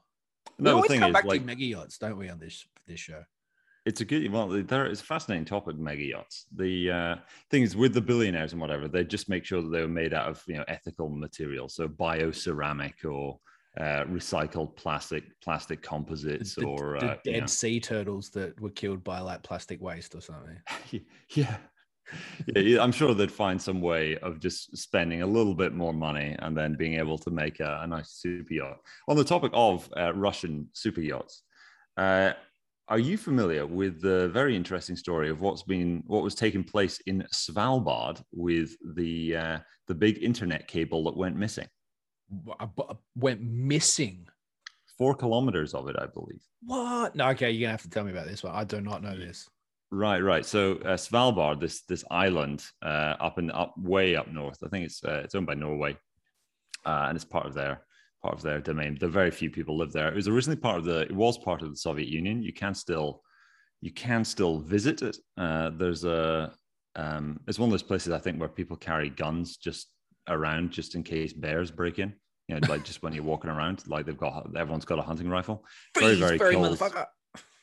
we 0.59 0.65
No, 0.65 0.71
the 0.71 0.75
always 0.75 0.89
thing 0.89 0.99
come 0.99 1.11
is, 1.11 1.13
back 1.13 1.25
like, 1.25 1.39
to 1.39 1.45
mega 1.45 1.65
yachts, 1.65 1.97
don't 1.97 2.17
we, 2.17 2.29
on 2.29 2.39
this 2.39 2.67
this 2.85 2.99
show? 2.99 3.23
it's 3.85 4.01
a 4.01 4.05
good 4.05 4.29
well 4.31 4.49
there 4.49 4.85
is 4.87 4.99
a 4.99 5.03
fascinating 5.03 5.45
topic 5.45 5.77
mega 5.77 6.03
yachts 6.03 6.45
the 6.53 6.91
uh 6.91 7.15
thing 7.49 7.63
is 7.63 7.77
with 7.77 7.93
the 7.93 8.01
billionaires 8.01 8.51
and 8.51 8.59
whatever 8.61 8.89
they 8.89 9.05
just 9.05 9.29
make 9.29 9.45
sure 9.45 9.61
that 9.61 9.69
they 9.69 9.81
were 9.81 9.87
made 9.87 10.13
out 10.13 10.27
of 10.27 10.43
you 10.47 10.55
know 10.57 10.65
ethical 10.67 11.09
materials 11.09 11.75
so 11.75 11.87
bio 11.87 12.29
ceramic 12.29 13.05
or 13.05 13.39
uh 13.77 14.03
recycled 14.05 14.75
plastic 14.75 15.23
plastic 15.41 15.81
composites 15.81 16.55
The, 16.55 16.65
or 16.65 16.97
the 16.99 17.05
uh, 17.05 17.17
dead 17.23 17.35
you 17.35 17.41
know, 17.41 17.47
sea 17.47 17.79
turtles 17.79 18.29
that 18.31 18.59
were 18.59 18.71
killed 18.71 19.03
by 19.03 19.19
like 19.19 19.43
plastic 19.43 19.79
waste 19.81 20.15
or 20.15 20.21
something. 20.21 20.59
yeah 21.29 21.57
yeah, 22.55 22.81
I'm 22.81 22.91
sure 22.91 23.13
they'd 23.13 23.31
find 23.31 23.61
some 23.61 23.81
way 23.81 24.17
of 24.17 24.39
just 24.39 24.75
spending 24.77 25.21
a 25.21 25.27
little 25.27 25.53
bit 25.53 25.73
more 25.73 25.93
money 25.93 26.35
and 26.39 26.55
then 26.57 26.75
being 26.75 26.95
able 26.95 27.17
to 27.19 27.31
make 27.31 27.59
a, 27.59 27.79
a 27.83 27.87
nice 27.87 28.11
super 28.11 28.53
yacht. 28.53 28.77
On 29.07 29.15
the 29.15 29.23
topic 29.23 29.51
of 29.53 29.89
uh, 29.97 30.13
Russian 30.13 30.67
super 30.73 31.01
yachts, 31.01 31.43
uh, 31.97 32.33
are 32.87 32.99
you 32.99 33.17
familiar 33.17 33.67
with 33.67 34.01
the 34.01 34.29
very 34.29 34.55
interesting 34.55 34.95
story 34.95 35.29
of 35.29 35.41
what's 35.41 35.63
been 35.63 36.01
what 36.07 36.23
was 36.23 36.33
taking 36.33 36.63
place 36.63 36.99
in 37.05 37.23
Svalbard 37.33 38.21
with 38.31 38.75
the 38.95 39.35
uh, 39.35 39.59
the 39.87 39.93
big 39.93 40.23
internet 40.23 40.67
cable 40.67 41.03
that 41.03 41.15
went 41.15 41.35
missing? 41.35 41.67
Went 43.15 43.41
missing. 43.41 44.27
Four 44.97 45.15
kilometers 45.15 45.73
of 45.73 45.87
it, 45.87 45.95
I 45.97 46.07
believe. 46.07 46.41
What? 46.65 47.15
No, 47.15 47.29
okay, 47.29 47.51
you're 47.51 47.67
gonna 47.67 47.71
have 47.71 47.83
to 47.83 47.89
tell 47.89 48.03
me 48.03 48.11
about 48.11 48.27
this 48.27 48.43
one. 48.43 48.53
I 48.53 48.63
do 48.63 48.81
not 48.81 49.01
know 49.01 49.17
this. 49.17 49.49
Right, 49.91 50.19
right. 50.19 50.45
So 50.45 50.73
uh, 50.85 50.97
Svalbard, 50.97 51.59
this 51.59 51.81
this 51.81 52.03
island 52.11 52.63
uh, 52.83 53.15
up 53.19 53.37
and 53.37 53.51
up 53.51 53.73
way 53.77 54.15
up 54.15 54.27
north. 54.31 54.59
I 54.63 54.67
think 54.67 54.85
it's 54.85 55.03
uh, 55.03 55.21
it's 55.23 55.35
owned 55.35 55.47
by 55.47 55.55
Norway, 55.55 55.97
uh, 56.85 57.05
and 57.07 57.15
it's 57.15 57.25
part 57.25 57.47
of 57.47 57.53
their 57.53 57.81
part 58.21 58.35
of 58.35 58.41
their 58.41 58.59
domain. 58.59 58.97
There 58.99 59.09
are 59.09 59.11
very 59.11 59.31
few 59.31 59.49
people 59.49 59.77
live 59.77 59.91
there. 59.91 60.09
It 60.09 60.15
was 60.15 60.27
originally 60.27 60.59
part 60.59 60.77
of 60.77 60.85
the. 60.85 61.01
It 61.01 61.15
was 61.15 61.37
part 61.37 61.61
of 61.61 61.69
the 61.69 61.77
Soviet 61.77 62.09
Union. 62.09 62.43
You 62.43 62.53
can 62.53 62.75
still 62.75 63.23
you 63.81 63.91
can 63.91 64.23
still 64.25 64.59
visit 64.59 65.01
it. 65.01 65.17
Uh, 65.37 65.71
there's 65.71 66.03
a 66.03 66.53
um, 66.95 67.39
it's 67.47 67.59
one 67.59 67.69
of 67.69 67.71
those 67.71 67.83
places 67.83 68.11
I 68.11 68.19
think 68.19 68.39
where 68.39 68.49
people 68.49 68.77
carry 68.77 69.09
guns 69.09 69.57
just 69.57 69.87
around 70.27 70.71
just 70.71 70.95
in 70.95 71.03
case 71.03 71.33
bears 71.33 71.71
break 71.71 71.99
in. 71.99 72.13
You 72.47 72.59
know, 72.59 72.67
like 72.67 72.83
just 72.83 73.03
when 73.03 73.13
you're 73.13 73.23
walking 73.23 73.49
around, 73.51 73.83
like 73.87 74.05
they've 74.05 74.17
got 74.17 74.47
everyone's 74.57 74.85
got 74.85 74.97
a 74.97 75.03
hunting 75.03 75.29
rifle. 75.29 75.63
Very 75.97 76.15
very, 76.15 76.37
very 76.37 76.55
cold. 76.55 76.81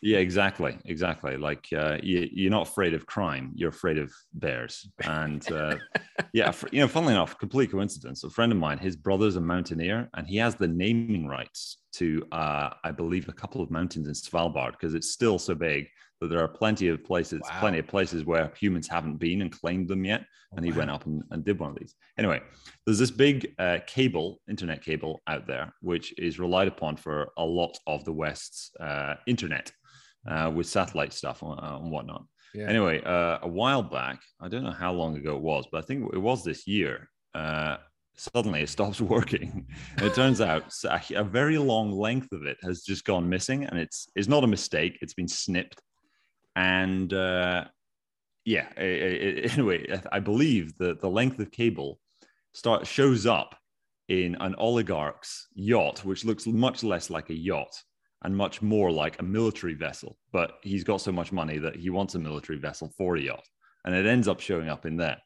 Yeah, 0.03 0.19
exactly, 0.19 0.79
exactly. 0.85 1.37
Like 1.37 1.67
uh, 1.77 1.99
you, 2.03 2.47
are 2.47 2.51
not 2.51 2.69
afraid 2.69 2.95
of 2.95 3.07
crime; 3.07 3.53
you're 3.55 3.71
afraid 3.71 3.99
of 3.99 4.13
bears. 4.35 4.89
And 5.03 5.51
uh, 5.51 5.77
yeah, 6.33 6.53
you 6.71 6.81
know, 6.81 6.89
funnily 6.89 7.15
enough, 7.15 7.39
complete 7.39 7.71
coincidence. 7.73 8.23
A 8.23 8.31
friend 8.31 8.53
of 8.53 8.59
mine, 8.59 8.79
his 8.79 8.95
brother's 8.95 9.37
a 9.37 9.41
mountaineer, 9.41 10.09
and 10.15 10.27
he 10.27 10.37
has 10.37 10.55
the 10.55 10.69
naming 10.69 11.27
rights 11.27 11.79
to, 11.95 12.23
uh, 12.31 12.71
I 12.85 12.93
believe, 12.93 13.29
a 13.29 13.33
couple 13.33 13.63
of 13.63 13.71
mountains 13.71 14.07
in 14.07 14.15
Svalbard 14.15 14.73
because 14.73 14.95
it's 14.95 15.11
still 15.11 15.39
so 15.39 15.55
big 15.55 15.89
that 16.21 16.29
there 16.29 16.43
are 16.43 16.49
plenty 16.49 16.89
of 16.89 17.05
places, 17.05 17.41
wow. 17.43 17.61
plenty 17.61 17.79
of 17.79 17.87
places 17.87 18.25
where 18.25 18.53
humans 18.59 18.89
haven't 18.89 19.17
been 19.17 19.43
and 19.43 19.53
claimed 19.53 19.89
them 19.89 20.05
yet. 20.05 20.25
And 20.53 20.65
he 20.65 20.71
wow. 20.71 20.79
went 20.79 20.91
up 20.91 21.07
and, 21.07 21.23
and, 21.31 21.45
did 21.45 21.59
one 21.59 21.71
of 21.71 21.77
these. 21.77 21.95
Anyway, 22.19 22.41
there's 22.85 22.99
this 22.99 23.11
big 23.11 23.55
uh, 23.59 23.79
cable, 23.87 24.41
internet 24.49 24.83
cable 24.83 25.21
out 25.27 25.47
there, 25.47 25.75
which 25.81 26.19
is 26.19 26.39
relied 26.39 26.69
upon 26.69 26.97
for 26.97 27.31
a 27.37 27.45
lot 27.45 27.77
of 27.87 28.05
the 28.05 28.13
West's 28.13 28.71
uh, 28.81 29.17
internet 29.27 29.73
uh, 30.27 30.51
with 30.55 30.67
satellite 30.67 31.13
stuff 31.13 31.43
uh, 31.43 31.57
and 31.81 31.91
whatnot. 31.91 32.25
Yeah. 32.55 32.69
Anyway, 32.69 33.03
uh, 33.05 33.39
a 33.43 33.49
while 33.49 33.83
back, 33.83 34.21
I 34.41 34.49
don't 34.49 34.65
know 34.65 34.71
how 34.71 34.93
long 34.93 35.17
ago 35.17 35.37
it 35.37 35.43
was, 35.43 35.67
but 35.71 35.79
I 35.79 35.87
think 35.87 36.11
it 36.15 36.19
was 36.19 36.43
this 36.43 36.67
year. 36.67 37.11
Uh, 37.35 37.77
suddenly, 38.17 38.63
it 38.63 38.69
stops 38.69 39.01
working. 39.17 39.67
it 39.99 40.15
turns 40.15 40.41
out 40.41 40.73
a 41.15 41.25
very 41.25 41.59
long 41.59 41.93
length 41.93 42.33
of 42.33 42.47
it 42.47 42.57
has 42.63 42.83
just 42.83 43.05
gone 43.05 43.29
missing, 43.29 43.65
and 43.65 43.79
it's 43.79 44.09
it's 44.15 44.29
not 44.29 44.45
a 44.45 44.47
mistake. 44.47 44.99
It's 45.03 45.15
been 45.15 45.29
snipped, 45.29 45.83
and 46.57 47.13
uh, 47.13 47.67
yeah. 48.45 48.67
It, 48.77 49.45
it, 49.45 49.53
anyway, 49.59 50.01
I 50.11 50.19
believe 50.19 50.77
that 50.79 51.01
the 51.01 51.11
length 51.11 51.39
of 51.39 51.53
cable 51.53 52.01
start 52.55 52.87
shows 52.87 53.27
up 53.27 53.55
in 54.09 54.37
an 54.37 54.55
oligarch's 54.57 55.47
yacht, 55.55 56.05
which 56.05 56.25
looks 56.25 56.47
much 56.47 56.83
less 56.83 57.11
like 57.11 57.31
a 57.31 57.35
yacht 57.35 57.83
and 58.23 58.37
much 58.37 58.63
more 58.63 58.91
like 58.91 59.21
a 59.21 59.25
military 59.25 59.75
vessel. 59.75 60.17
But 60.33 60.55
he's 60.63 60.85
got 60.85 61.01
so 61.01 61.13
much 61.13 61.33
money 61.33 61.59
that 61.59 61.77
he 61.77 61.91
wants 61.91 62.15
a 62.15 62.19
military 62.19 62.59
vessel 62.59 62.93
for 62.97 63.17
a 63.17 63.21
yacht, 63.21 63.45
and 63.85 63.95
it 63.95 64.07
ends 64.07 64.27
up 64.27 64.41
showing 64.41 64.69
up 64.69 64.87
in 64.87 64.97
there. 64.97 65.19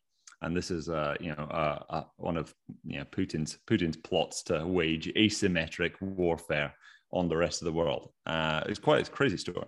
And 0.43 0.57
this 0.57 0.71
is, 0.71 0.89
uh, 0.89 1.17
you 1.21 1.35
know, 1.37 1.45
uh, 1.45 1.79
uh, 1.91 2.05
one 2.17 2.39
of 2.39 2.53
you 2.85 2.99
know 2.99 3.05
Putin's 3.05 3.59
Putin's 3.69 3.97
plots 3.97 4.43
to 4.45 4.67
wage 4.67 5.13
asymmetric 5.15 6.01
warfare 6.01 6.75
on 7.13 7.29
the 7.29 7.37
rest 7.37 7.61
of 7.61 7.67
the 7.67 7.73
world. 7.73 8.11
Uh, 8.27 8.63
it's 8.67 8.79
quite 8.79 9.07
a 9.07 9.11
crazy 9.11 9.37
story. 9.37 9.67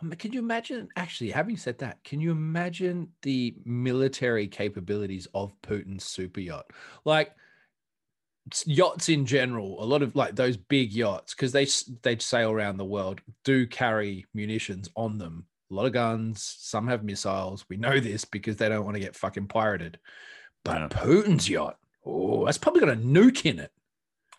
Um, 0.00 0.10
can 0.12 0.32
you 0.32 0.40
imagine? 0.40 0.88
Actually, 0.96 1.30
having 1.30 1.56
said 1.56 1.78
that, 1.78 2.02
can 2.04 2.20
you 2.20 2.30
imagine 2.30 3.08
the 3.22 3.54
military 3.64 4.46
capabilities 4.46 5.26
of 5.34 5.54
Putin's 5.62 6.04
super 6.04 6.40
yacht? 6.40 6.66
Like 7.04 7.32
yachts 8.64 9.08
in 9.08 9.26
general, 9.26 9.82
a 9.82 9.86
lot 9.86 10.02
of 10.02 10.14
like 10.14 10.36
those 10.36 10.56
big 10.56 10.92
yachts, 10.92 11.34
because 11.34 11.52
they 11.52 11.66
they 12.02 12.18
sail 12.18 12.50
around 12.50 12.76
the 12.76 12.84
world, 12.84 13.20
do 13.44 13.66
carry 13.66 14.26
munitions 14.34 14.90
on 14.96 15.18
them. 15.18 15.46
A 15.70 15.74
lot 15.74 15.86
of 15.86 15.92
guns. 15.92 16.56
Some 16.60 16.86
have 16.88 17.02
missiles. 17.02 17.64
We 17.68 17.76
know 17.76 17.98
this 17.98 18.24
because 18.24 18.56
they 18.56 18.68
don't 18.68 18.84
want 18.84 18.94
to 18.94 19.00
get 19.00 19.16
fucking 19.16 19.48
pirated. 19.48 19.98
But 20.62 20.80
yeah. 20.80 20.88
Putin's 20.88 21.48
yacht, 21.48 21.78
oh, 22.04 22.44
that's 22.44 22.58
probably 22.58 22.80
got 22.80 22.90
a 22.90 22.96
nuke 22.96 23.46
in 23.46 23.58
it. 23.58 23.72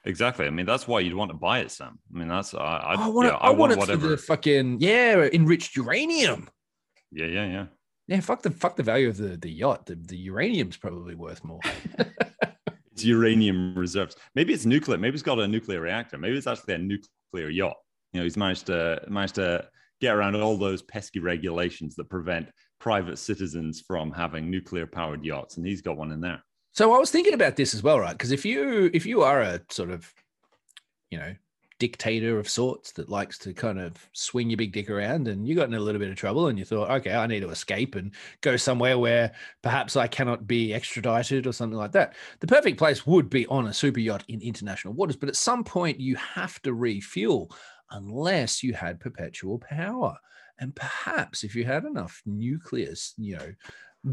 Exactly. 0.08 0.48
I 0.48 0.50
mean, 0.52 0.66
that's 0.66 0.88
why 0.88 1.02
you'd 1.02 1.14
want 1.14 1.32
to 1.32 1.38
buy 1.38 1.60
it, 1.60 1.70
Sam. 1.70 2.00
I 2.14 2.18
mean, 2.18 2.30
that's 2.30 2.54
I. 2.54 2.58
I, 2.60 2.94
I 2.94 3.08
want, 3.10 3.28
yeah, 3.28 3.36
I, 3.36 3.48
I 3.48 3.50
want, 3.50 3.60
want 3.60 3.72
it 3.74 3.78
whatever. 3.78 4.02
for 4.02 4.08
the 4.08 4.18
fucking 4.18 4.78
yeah 4.80 5.28
enriched 5.34 5.76
uranium. 5.76 6.50
Yeah, 7.12 7.26
yeah, 7.26 7.46
yeah. 7.46 7.66
Yeah, 8.08 8.22
fuck 8.22 8.42
the 8.42 8.52
fuck 8.52 8.78
the 8.78 8.84
value 8.84 9.10
of 9.10 9.18
the 9.18 9.36
the 9.36 9.52
yacht. 9.52 9.86
The, 9.86 9.96
the 9.96 10.16
uranium's 10.16 10.78
probably 10.78 11.14
worth 11.14 11.44
more. 11.44 11.60
it's 12.94 13.04
uranium 13.04 13.76
reserves. 13.76 14.16
Maybe 14.34 14.54
it's 14.54 14.66
nuclear. 14.66 14.98
Maybe 14.98 15.16
it's 15.16 15.24
got 15.24 15.40
a 15.40 15.48
nuclear 15.48 15.82
reactor. 15.82 16.18
Maybe 16.18 16.38
it's 16.38 16.48
actually 16.48 16.76
a 16.76 16.78
nuclear 16.78 17.50
yacht. 17.50 17.76
You 18.14 18.22
know, 18.22 18.24
he's 18.24 18.38
managed 18.38 18.68
to 18.68 19.02
managed 19.10 19.36
to 19.36 19.68
get 20.00 20.16
around 20.16 20.38
all 20.38 20.58
those 20.58 20.82
pesky 20.84 21.20
regulations 21.20 21.96
that 21.96 22.10
prevent 22.10 22.48
private 22.80 23.18
citizens 23.18 23.84
from 23.86 24.14
having 24.14 24.50
nuclear 24.50 24.88
powered 24.88 25.26
yachts, 25.26 25.58
and 25.58 25.68
he's 25.68 25.82
got 25.82 25.98
one 25.98 26.14
in 26.14 26.22
there. 26.22 26.42
So 26.78 26.94
I 26.94 27.00
was 27.00 27.10
thinking 27.10 27.34
about 27.34 27.56
this 27.56 27.74
as 27.74 27.82
well, 27.82 28.00
right? 28.00 28.12
Because 28.12 28.32
if 28.32 28.46
you 28.46 28.92
if 28.94 29.04
you 29.04 29.24
are 29.24 29.42
a 29.42 29.60
sort 29.72 29.90
of, 29.90 30.14
you 31.10 31.18
know, 31.18 31.34
dictator 31.80 32.38
of 32.38 32.48
sorts 32.48 32.92
that 32.92 33.10
likes 33.10 33.40
to 33.40 33.52
kind 33.52 33.80
of 33.80 34.08
swing 34.14 34.52
your 34.52 34.58
big 34.58 34.74
dick 34.74 34.88
around 34.88 35.28
and 35.28 35.48
you 35.48 35.56
got 35.56 35.68
in 35.68 35.74
a 35.74 35.80
little 35.80 35.98
bit 35.98 36.12
of 36.12 36.16
trouble 36.16 36.50
and 36.50 36.58
you 36.58 36.66
thought 36.66 36.90
okay 36.90 37.14
i 37.14 37.28
need 37.28 37.42
to 37.42 37.52
escape 37.52 37.94
and 37.94 38.16
go 38.42 38.58
somewhere 38.58 38.98
where 38.98 39.32
perhaps 39.62 39.96
i 39.96 40.08
cannot 40.08 40.48
be 40.48 40.74
extradited 40.74 41.46
or 41.46 41.52
something 41.52 41.78
like 41.78 41.92
that 41.92 42.16
the 42.40 42.48
perfect 42.48 42.80
place 42.80 43.06
would 43.06 43.30
be 43.30 43.46
on 43.46 43.68
a 43.68 43.74
super 43.74 44.00
yacht 44.00 44.24
in 44.28 44.42
international 44.42 44.96
waters 44.96 45.16
but 45.16 45.30
at 45.30 45.36
some 45.36 45.64
point 45.64 46.00
you 46.00 46.16
have 46.16 46.60
to 46.64 46.74
refuel 46.74 47.56
unless 47.92 48.64
you 48.64 48.74
had 48.74 49.00
perpetual 49.00 49.60
power 49.60 50.18
and 50.58 50.76
perhaps 50.76 51.44
if 51.44 51.56
you 51.56 51.64
had 51.64 51.86
enough 51.86 52.24
nucleus 52.26 53.14
you 53.20 53.38
know 53.38 53.54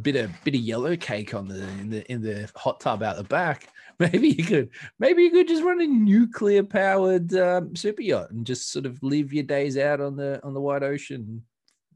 bit 0.03 0.17
of 0.17 0.31
bit 0.45 0.55
of 0.55 0.61
yellow 0.61 0.97
cake 0.97 1.35
on 1.35 1.49
the 1.49 1.63
in 1.63 1.91
the 1.91 2.13
in 2.13 2.23
the 2.23 2.51
hot 2.57 2.81
tub 2.81 3.03
out 3.03 3.17
the 3.17 3.25
back. 3.25 3.69
Maybe 4.01 4.31
you 4.31 4.43
could 4.43 4.71
maybe 4.99 5.23
you 5.23 5.31
could 5.31 5.47
just 5.47 5.63
run 5.63 5.81
a 5.81 5.87
nuclear 5.87 6.65
powered 6.65 7.33
um, 7.35 7.77
super 7.77 8.03
yacht 8.03 8.33
and 8.33 8.45
just 8.45 8.73
sort 8.73 8.87
of 8.87 9.01
live 9.05 9.33
your 9.33 9.45
days 9.45 9.79
out 9.79 10.01
on 10.01 10.17
the 10.17 10.41
on 10.43 10.53
the 10.53 10.61
wide 10.61 10.83
ocean, 10.83 11.45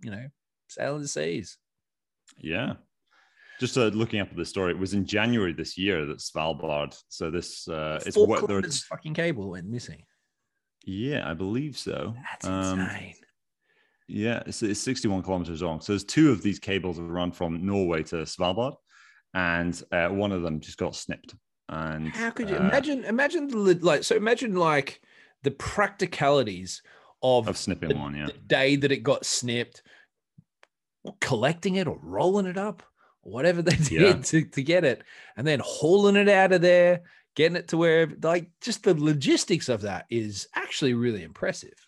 you 0.04 0.12
know, 0.12 0.28
sailing 0.68 1.02
the 1.02 1.08
seas. 1.08 1.56
Yeah. 2.38 2.74
Just 3.58 3.76
uh, 3.76 3.86
looking 3.86 4.20
up 4.20 4.30
at 4.30 4.36
the 4.36 4.44
story, 4.44 4.70
it 4.70 4.78
was 4.78 4.94
in 4.94 5.06
January 5.06 5.52
this 5.52 5.76
year 5.76 6.06
that 6.06 6.18
Svalbard. 6.18 6.96
So 7.08 7.32
this 7.32 7.66
uh, 7.66 8.00
it's 8.06 8.16
what 8.16 8.46
there's 8.46 8.84
fucking 8.84 9.14
cable 9.14 9.50
went 9.50 9.66
missing. 9.66 10.04
Yeah, 10.84 11.28
I 11.28 11.34
believe 11.34 11.76
so. 11.76 12.14
That's 12.30 12.46
um, 12.46 12.78
insane. 12.78 13.14
Yeah, 14.08 14.42
it's, 14.46 14.62
it's 14.62 14.80
61 14.80 15.22
kilometers 15.22 15.62
long. 15.62 15.80
So 15.80 15.92
there's 15.92 16.04
two 16.04 16.30
of 16.32 16.42
these 16.42 16.58
cables 16.58 16.96
that 16.96 17.02
run 17.02 17.30
from 17.30 17.64
Norway 17.64 18.02
to 18.04 18.16
Svalbard, 18.16 18.74
and 19.34 19.80
uh, 19.92 20.08
one 20.08 20.32
of 20.32 20.42
them 20.42 20.60
just 20.60 20.78
got 20.78 20.96
snipped. 20.96 21.34
And 21.68 22.08
how 22.08 22.30
could 22.30 22.48
you 22.48 22.56
uh, 22.56 22.60
imagine? 22.60 23.04
Imagine 23.04 23.48
the 23.48 23.78
like. 23.82 24.02
So 24.04 24.16
imagine 24.16 24.54
like 24.54 25.02
the 25.42 25.50
practicalities 25.50 26.82
of 27.22 27.48
of 27.48 27.58
snipping 27.58 27.90
the, 27.90 27.96
one. 27.96 28.14
Yeah, 28.14 28.26
the 28.26 28.32
day 28.32 28.76
that 28.76 28.90
it 28.90 29.02
got 29.02 29.26
snipped, 29.26 29.82
collecting 31.20 31.74
it 31.74 31.86
or 31.86 31.98
rolling 32.02 32.46
it 32.46 32.56
up, 32.56 32.82
or 33.22 33.32
whatever 33.32 33.60
they 33.60 33.76
did 33.76 33.90
yeah. 33.90 34.12
to, 34.14 34.44
to 34.46 34.62
get 34.62 34.84
it, 34.84 35.02
and 35.36 35.46
then 35.46 35.60
hauling 35.62 36.16
it 36.16 36.30
out 36.30 36.52
of 36.52 36.62
there, 36.62 37.02
getting 37.36 37.56
it 37.56 37.68
to 37.68 37.76
where 37.76 38.08
like 38.22 38.50
just 38.62 38.84
the 38.84 38.94
logistics 38.94 39.68
of 39.68 39.82
that 39.82 40.06
is 40.08 40.48
actually 40.54 40.94
really 40.94 41.22
impressive. 41.22 41.87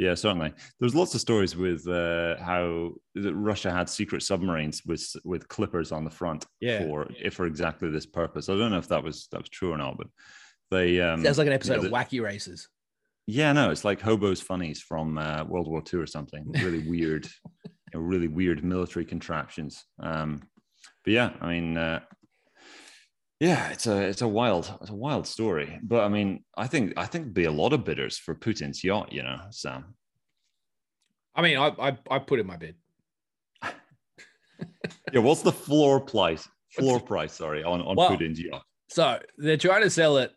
Yeah, 0.00 0.14
certainly. 0.14 0.54
There's 0.78 0.94
lots 0.94 1.14
of 1.14 1.20
stories 1.20 1.54
with 1.54 1.86
uh, 1.86 2.36
how 2.38 2.92
Russia 3.14 3.70
had 3.70 3.86
secret 3.90 4.22
submarines 4.22 4.80
with 4.86 5.06
with 5.26 5.46
clippers 5.48 5.92
on 5.92 6.04
the 6.04 6.10
front 6.10 6.46
yeah. 6.58 6.78
for 6.78 7.06
for 7.30 7.44
exactly 7.44 7.90
this 7.90 8.06
purpose. 8.06 8.48
I 8.48 8.56
don't 8.56 8.70
know 8.70 8.78
if 8.78 8.88
that 8.88 9.04
was 9.04 9.28
that 9.30 9.42
was 9.42 9.50
true 9.50 9.72
or 9.72 9.76
not, 9.76 9.98
but 9.98 10.06
they 10.70 11.02
um, 11.02 11.22
sounds 11.22 11.36
like 11.36 11.48
an 11.48 11.52
episode 11.52 11.84
of 11.84 11.92
Wacky 11.92 12.22
Races. 12.22 12.66
Yeah, 13.26 13.52
no, 13.52 13.70
it's 13.70 13.84
like 13.84 14.00
Hobart's 14.00 14.40
Funnies 14.40 14.80
from 14.80 15.18
uh, 15.18 15.44
World 15.44 15.68
War 15.68 15.82
II 15.92 16.00
or 16.00 16.06
something. 16.06 16.50
Really 16.50 16.88
weird, 16.88 17.26
you 17.64 17.70
know, 17.92 18.00
really 18.00 18.28
weird 18.28 18.64
military 18.64 19.04
contraptions. 19.04 19.84
Um, 20.02 20.48
but 21.04 21.12
yeah, 21.12 21.32
I 21.42 21.48
mean, 21.48 21.76
uh, 21.76 22.00
yeah, 23.40 23.70
it's 23.70 23.86
a 23.86 24.02
it's 24.02 24.20
a 24.20 24.28
wild 24.28 24.72
it's 24.82 24.90
a 24.90 24.94
wild 24.94 25.26
story. 25.26 25.80
But 25.82 26.04
I 26.04 26.08
mean, 26.08 26.44
I 26.56 26.66
think 26.66 26.92
I 26.98 27.06
think 27.06 27.32
be 27.32 27.44
a 27.44 27.50
lot 27.50 27.72
of 27.72 27.84
bidders 27.84 28.18
for 28.18 28.34
Putin's 28.34 28.84
yacht. 28.84 29.12
You 29.12 29.22
know, 29.22 29.38
Sam. 29.50 29.94
I 31.34 31.40
mean, 31.42 31.56
I 31.56 31.68
I, 31.68 31.98
I 32.10 32.18
put 32.18 32.38
in 32.38 32.46
my 32.46 32.58
bid. 32.58 32.76
yeah, 35.12 35.20
what's 35.20 35.40
the 35.40 35.52
floor 35.52 36.00
price? 36.00 36.46
Floor 36.72 37.00
price, 37.00 37.32
sorry, 37.32 37.64
on 37.64 37.80
on 37.80 37.96
Well- 37.96 38.10
Putin's 38.10 38.38
yacht. 38.38 38.62
So 38.88 39.20
they're 39.38 39.56
trying 39.56 39.82
to 39.82 39.90
sell 39.90 40.18
it 40.18 40.32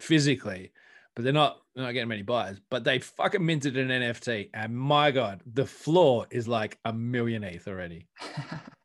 physically, 0.00 0.72
but 1.14 1.24
they're 1.24 1.32
not 1.32 1.60
they're 1.76 1.84
not 1.84 1.92
getting 1.92 2.08
many 2.08 2.22
buyers. 2.22 2.58
But 2.70 2.82
they 2.82 2.98
fucking 2.98 3.44
minted 3.44 3.76
an 3.76 3.88
NFT, 3.88 4.50
and 4.52 4.76
my 4.76 5.12
god, 5.12 5.42
the 5.46 5.66
floor 5.66 6.26
is 6.30 6.48
like 6.48 6.78
a 6.84 6.92
million 6.92 7.44
eighth 7.44 7.68
already. 7.68 8.08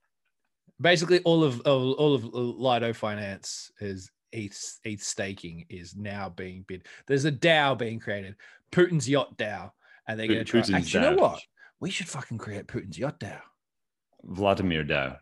Basically, 0.83 1.19
all 1.19 1.43
of 1.43 1.61
all, 1.61 2.13
of 2.13 2.25
uh, 2.25 2.37
Lido 2.37 2.91
Finance 2.91 3.71
is 3.79 4.11
ETH, 4.33 4.79
ETH 4.83 5.01
staking 5.01 5.65
is 5.69 5.95
now 5.95 6.27
being 6.27 6.65
bid. 6.67 6.85
There's 7.07 7.23
a 7.23 7.31
DAO 7.31 7.77
being 7.77 7.99
created, 7.99 8.35
Putin's 8.69 9.07
yacht 9.07 9.37
DAO, 9.37 9.71
and 10.07 10.19
they're 10.19 10.27
going 10.27 10.39
to 10.39 10.45
try. 10.45 10.59
Putin's 10.59 10.73
Actually, 10.73 11.05
you 11.05 11.11
know 11.11 11.21
what? 11.21 11.41
We 11.79 11.89
should 11.89 12.09
fucking 12.09 12.37
create 12.37 12.67
Putin's 12.67 12.99
yacht 12.99 13.19
DAO. 13.21 13.39
Vladimir 14.25 14.83
DAO. 14.83 15.17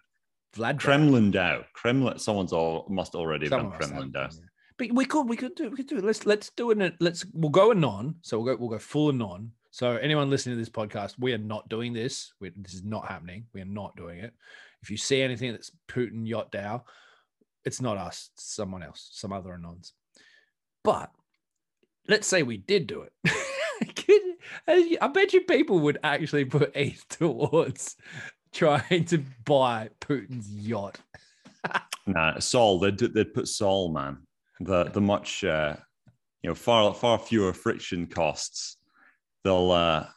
Vlad 0.56 0.76
DAO. 0.76 0.80
Kremlin 0.80 1.32
DAO. 1.32 1.64
Kremlin. 1.74 2.18
Someone's 2.18 2.54
all 2.54 2.88
must 2.90 3.14
already 3.14 3.46
have 3.46 3.52
done 3.52 3.74
Someone 3.80 4.12
Kremlin 4.12 4.12
yeah. 4.16 4.30
But 4.78 4.96
we 4.96 5.06
could 5.06 5.30
we 5.30 5.38
could 5.38 5.54
do 5.54 5.70
we 5.70 5.78
could 5.78 5.88
do 5.88 6.00
it. 6.00 6.04
Let's 6.04 6.26
let's 6.26 6.50
do 6.58 6.72
it. 6.72 6.96
Let's 7.00 7.24
we'll 7.34 7.52
go 7.52 7.70
anon. 7.70 8.16
So 8.22 8.40
we'll 8.40 8.56
go 8.56 8.60
we'll 8.60 8.70
go 8.70 8.80
full 8.80 9.10
anon. 9.10 9.52
So 9.70 9.92
anyone 9.98 10.30
listening 10.30 10.56
to 10.56 10.60
this 10.60 10.70
podcast, 10.70 11.20
we 11.20 11.34
are 11.34 11.38
not 11.38 11.70
doing 11.70 11.94
this. 11.94 12.34
We, 12.42 12.52
this 12.58 12.74
is 12.74 12.84
not 12.84 13.08
happening. 13.08 13.46
We 13.54 13.62
are 13.62 13.66
not 13.66 13.96
doing 13.96 14.20
it. 14.20 14.34
If 14.82 14.90
you 14.90 14.98
see 14.98 15.22
anything 15.22 15.52
that's 15.52 15.72
Putin 15.88 16.28
yacht 16.28 16.52
DAO, 16.52 16.82
it's 17.66 17.82
not 17.82 17.98
us. 17.98 18.32
It's 18.34 18.54
someone 18.56 18.84
else, 18.84 19.10
some 19.12 19.32
other 19.32 19.52
anons. 19.52 19.92
But 20.84 21.12
let's 22.08 22.28
say 22.28 22.44
we 22.44 22.58
did 22.58 22.88
do 22.88 23.04
it. 23.04 23.14
I 25.02 25.08
bet 25.08 25.34
you 25.34 25.42
people 25.42 25.80
would 25.80 26.00
actually 26.04 26.46
put 26.46 26.72
ETH 26.76 27.08
towards 27.10 27.96
trying 28.54 29.06
to 29.06 29.24
buy 29.46 29.90
Putin's 30.00 30.50
yacht. 30.50 31.00
Nah, 32.08 32.40
Sol. 32.40 32.80
They'd 32.80 32.98
they'd 32.98 33.32
put 33.32 33.48
Sol, 33.48 33.94
man. 33.94 34.18
The 34.60 34.86
the 34.86 35.00
much 35.00 35.44
uh, 35.44 35.76
you 36.42 36.50
know 36.50 36.56
far 36.56 36.96
far 36.96 37.20
fewer 37.20 37.54
friction 37.54 38.08
costs. 38.08 38.78
They'll 39.44 39.72
uh, 39.72 40.08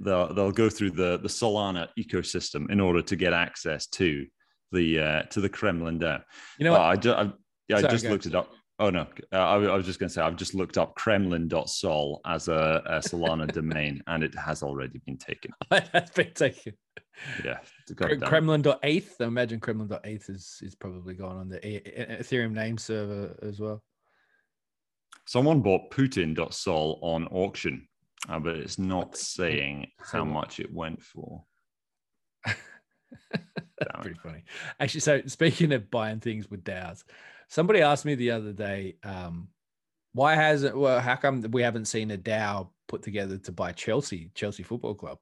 they'll 0.00 0.32
they'll 0.32 0.52
go 0.52 0.70
through 0.70 0.92
the 0.92 1.18
the 1.18 1.28
Solana 1.28 1.88
ecosystem 1.98 2.70
in 2.70 2.80
order 2.80 3.02
to 3.02 3.16
get 3.16 3.32
access 3.32 3.86
to 3.88 4.26
the 4.72 5.00
uh, 5.00 5.22
to 5.24 5.40
the 5.40 5.48
Kremlin 5.48 5.98
DAO. 5.98 6.22
You 6.58 6.64
know 6.64 6.72
what? 6.72 6.82
I 6.82 6.96
just 6.96 7.18
I, 7.18 7.32
yeah, 7.68 7.76
I 7.78 7.82
just 7.82 8.04
looked 8.04 8.26
it 8.26 8.34
up. 8.34 8.50
Oh 8.80 8.90
no, 8.90 9.06
uh, 9.32 9.36
I, 9.36 9.54
I 9.56 9.76
was 9.76 9.86
just 9.86 9.98
going 9.98 10.08
to 10.08 10.14
say 10.14 10.22
I've 10.22 10.36
just 10.36 10.54
looked 10.54 10.78
up 10.78 10.94
Kremlin.sol 10.94 12.20
as 12.24 12.46
a, 12.46 12.82
a 12.86 12.98
Solana 12.98 13.50
domain, 13.52 14.02
and 14.06 14.22
it 14.22 14.34
has 14.36 14.62
already 14.62 15.00
been 15.04 15.16
taken. 15.16 15.50
That's 15.70 16.12
been 16.12 16.32
taken. 16.32 16.74
Yeah, 17.44 17.58
Kre- 17.88 18.14
goddamn. 18.20 18.70
I 18.80 19.24
imagine 19.24 19.58
Kremlin.eth 19.58 20.30
is 20.30 20.58
is 20.62 20.74
probably 20.76 21.14
gone 21.14 21.36
on 21.36 21.48
the 21.48 21.58
Ethereum 21.58 22.52
name 22.52 22.78
server 22.78 23.36
as 23.42 23.58
well. 23.58 23.82
Someone 25.26 25.60
bought 25.60 25.90
Putin.sol 25.90 27.00
on 27.02 27.26
auction, 27.26 27.86
uh, 28.28 28.38
but 28.38 28.56
it's 28.56 28.78
not 28.78 29.16
saying 29.16 29.90
how 29.98 30.24
much 30.24 30.60
it 30.60 30.72
went 30.72 31.02
for. 31.02 31.44
Pretty 34.02 34.18
funny. 34.22 34.44
Actually, 34.80 35.00
so 35.00 35.22
speaking 35.26 35.72
of 35.72 35.90
buying 35.90 36.20
things 36.20 36.50
with 36.50 36.64
DAOs, 36.64 37.04
somebody 37.48 37.80
asked 37.80 38.04
me 38.04 38.14
the 38.14 38.32
other 38.32 38.52
day, 38.52 38.96
um, 39.04 39.48
why 40.12 40.34
hasn't 40.34 40.76
well, 40.76 41.00
how 41.00 41.16
come 41.16 41.42
we 41.52 41.62
haven't 41.62 41.84
seen 41.84 42.10
a 42.10 42.18
DAO 42.18 42.68
put 42.88 43.02
together 43.02 43.38
to 43.38 43.52
buy 43.52 43.72
Chelsea, 43.72 44.30
Chelsea 44.34 44.62
Football 44.62 44.94
Club? 44.94 45.18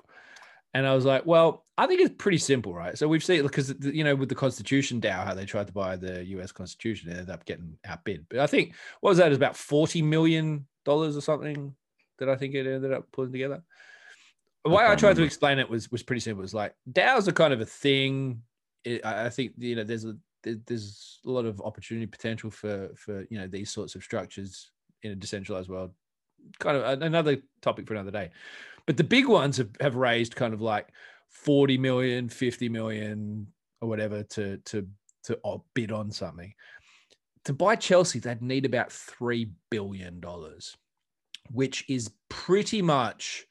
And 0.72 0.86
I 0.86 0.94
was 0.94 1.04
like, 1.04 1.24
well, 1.24 1.64
I 1.78 1.86
think 1.86 2.00
it's 2.00 2.14
pretty 2.18 2.38
simple, 2.38 2.74
right? 2.74 2.98
So 2.98 3.08
we've 3.08 3.24
seen 3.24 3.42
because 3.42 3.74
you 3.80 4.04
know 4.04 4.14
with 4.14 4.28
the 4.28 4.34
Constitution 4.34 5.00
DAO, 5.00 5.24
how 5.24 5.34
they 5.34 5.44
tried 5.44 5.66
to 5.66 5.72
buy 5.72 5.96
the 5.96 6.24
U.S. 6.26 6.52
Constitution, 6.52 7.10
they 7.10 7.16
ended 7.16 7.30
up 7.30 7.44
getting 7.44 7.78
outbid. 7.84 8.26
But 8.28 8.40
I 8.40 8.46
think 8.46 8.74
what 9.00 9.10
was 9.10 9.18
that? 9.18 9.26
It 9.26 9.30
was 9.30 9.38
about 9.38 9.56
forty 9.56 10.02
million 10.02 10.66
dollars 10.84 11.16
or 11.16 11.20
something 11.20 11.74
that 12.18 12.28
I 12.28 12.36
think 12.36 12.54
it 12.54 12.66
ended 12.66 12.92
up 12.92 13.10
putting 13.12 13.32
together. 13.32 13.62
The 14.64 14.70
way 14.70 14.84
I 14.84 14.88
can't 14.88 15.00
tried 15.00 15.16
to 15.16 15.22
explain 15.22 15.58
it 15.58 15.70
was 15.70 15.90
was 15.92 16.02
pretty 16.02 16.20
simple. 16.20 16.42
It 16.42 16.44
was 16.44 16.54
like 16.54 16.74
DAOs 16.90 17.28
are 17.28 17.32
kind 17.32 17.52
of 17.52 17.60
a 17.60 17.66
thing. 17.66 18.42
It, 18.84 19.04
I 19.04 19.26
I 19.26 19.30
think 19.30 19.52
you 19.58 19.76
know 19.76 19.84
there's 19.84 20.04
a 20.04 20.16
there's 20.42 21.20
a 21.26 21.30
lot 21.30 21.44
of 21.44 21.60
opportunity 21.60 22.06
potential 22.06 22.50
for 22.50 22.90
for 22.96 23.26
you 23.30 23.38
know 23.38 23.46
these 23.46 23.70
sorts 23.70 23.94
of 23.94 24.02
structures 24.02 24.70
in 25.02 25.12
a 25.12 25.14
decentralized 25.14 25.68
world. 25.68 25.92
Kind 26.58 26.76
of 26.76 27.02
another 27.02 27.38
topic 27.62 27.86
for 27.86 27.94
another 27.94 28.10
day. 28.10 28.30
But 28.86 28.96
the 28.96 29.04
big 29.04 29.26
ones 29.26 29.56
have, 29.56 29.70
have 29.80 29.96
raised 29.96 30.36
kind 30.36 30.54
of 30.54 30.60
like 30.60 30.88
40 31.28 31.76
million, 31.78 32.28
50 32.28 32.68
million 32.68 33.48
or 33.80 33.88
whatever 33.88 34.22
to 34.22 34.58
to 34.58 34.86
to 35.24 35.38
bid 35.74 35.92
on 35.92 36.10
something. 36.10 36.54
To 37.44 37.52
buy 37.52 37.76
Chelsea, 37.76 38.18
they'd 38.18 38.42
need 38.42 38.64
about 38.64 38.92
three 38.92 39.50
billion 39.70 40.20
dollars, 40.20 40.76
which 41.50 41.84
is 41.88 42.10
pretty 42.28 42.82
much 42.82 43.46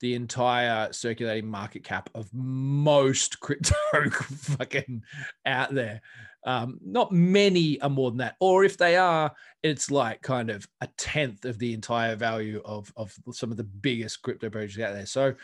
the 0.00 0.14
entire 0.14 0.92
circulating 0.92 1.50
market 1.50 1.84
cap 1.84 2.08
of 2.14 2.32
most 2.32 3.40
crypto 3.40 3.74
fucking 4.10 5.02
out 5.46 5.74
there. 5.74 6.00
Um, 6.46 6.78
not 6.84 7.12
many 7.12 7.80
are 7.80 7.90
more 7.90 8.10
than 8.10 8.18
that, 8.18 8.36
or 8.40 8.64
if 8.64 8.76
they 8.76 8.96
are, 8.96 9.32
it's 9.62 9.90
like 9.90 10.22
kind 10.22 10.50
of 10.50 10.66
a 10.80 10.88
tenth 10.96 11.44
of 11.44 11.58
the 11.58 11.74
entire 11.74 12.14
value 12.14 12.62
of 12.64 12.92
of 12.96 13.12
some 13.32 13.50
of 13.50 13.56
the 13.56 13.64
biggest 13.64 14.22
crypto 14.22 14.48
projects 14.48 14.78
out 14.78 14.94
there. 14.94 15.06
So 15.06 15.34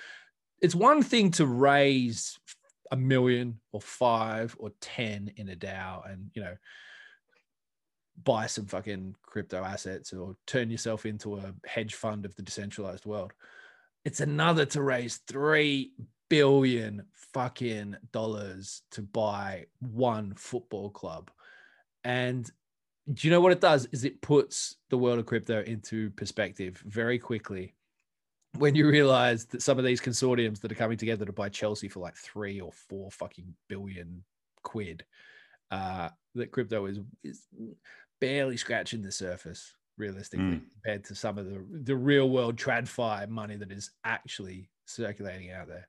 it's 0.62 0.74
one 0.74 1.02
thing 1.02 1.30
to 1.32 1.46
raise 1.46 2.38
a 2.92 2.96
million 2.96 3.60
or 3.72 3.80
five 3.80 4.54
or 4.58 4.70
ten 4.80 5.32
in 5.36 5.48
a 5.48 5.56
DAO, 5.56 6.10
and 6.10 6.30
you 6.34 6.42
know 6.42 6.54
buy 8.22 8.46
some 8.46 8.66
fucking 8.66 9.14
crypto 9.22 9.62
assets 9.64 10.12
or 10.12 10.36
turn 10.46 10.70
yourself 10.70 11.04
into 11.06 11.36
a 11.36 11.54
hedge 11.66 11.94
fund 11.94 12.24
of 12.24 12.34
the 12.36 12.42
decentralized 12.42 13.06
world. 13.06 13.32
It's 14.04 14.20
another 14.20 14.64
to 14.66 14.82
raise 14.82 15.16
three 15.26 15.92
billion 16.28 17.04
fucking 17.32 17.96
dollars 18.12 18.82
to 18.92 19.02
buy 19.02 19.66
one 19.80 20.34
football 20.34 20.90
club. 20.90 21.30
And 22.04 22.50
do 23.12 23.26
you 23.26 23.32
know 23.32 23.40
what 23.40 23.52
it 23.52 23.60
does? 23.60 23.86
Is 23.92 24.04
it 24.04 24.22
puts 24.22 24.76
the 24.94 24.98
world 24.98 25.18
of 25.18 25.26
crypto 25.26 25.62
into 25.62 26.10
perspective 26.10 26.82
very 26.86 27.18
quickly. 27.18 27.74
When 28.56 28.76
you 28.76 28.88
realize 28.88 29.46
that 29.46 29.62
some 29.62 29.78
of 29.78 29.84
these 29.84 30.00
consortiums 30.00 30.60
that 30.60 30.70
are 30.70 30.76
coming 30.76 30.96
together 30.96 31.24
to 31.24 31.32
buy 31.32 31.48
Chelsea 31.48 31.88
for 31.88 31.98
like 31.98 32.16
three 32.16 32.60
or 32.60 32.70
four 32.70 33.10
fucking 33.10 33.52
billion 33.68 34.22
quid, 34.62 35.04
uh, 35.72 36.10
that 36.36 36.52
crypto 36.52 36.86
is 36.86 37.00
is 37.24 37.48
barely 38.20 38.56
scratching 38.56 39.02
the 39.02 39.12
surface 39.12 39.74
realistically 39.96 40.44
Mm. 40.44 40.62
compared 40.72 41.04
to 41.04 41.14
some 41.14 41.38
of 41.38 41.46
the 41.46 41.64
the 41.84 41.94
real 41.96 42.28
world 42.28 42.56
tradfi 42.56 43.28
money 43.28 43.56
that 43.56 43.70
is 43.70 43.92
actually 44.04 44.68
circulating 44.86 45.52
out 45.52 45.68
there. 45.68 45.88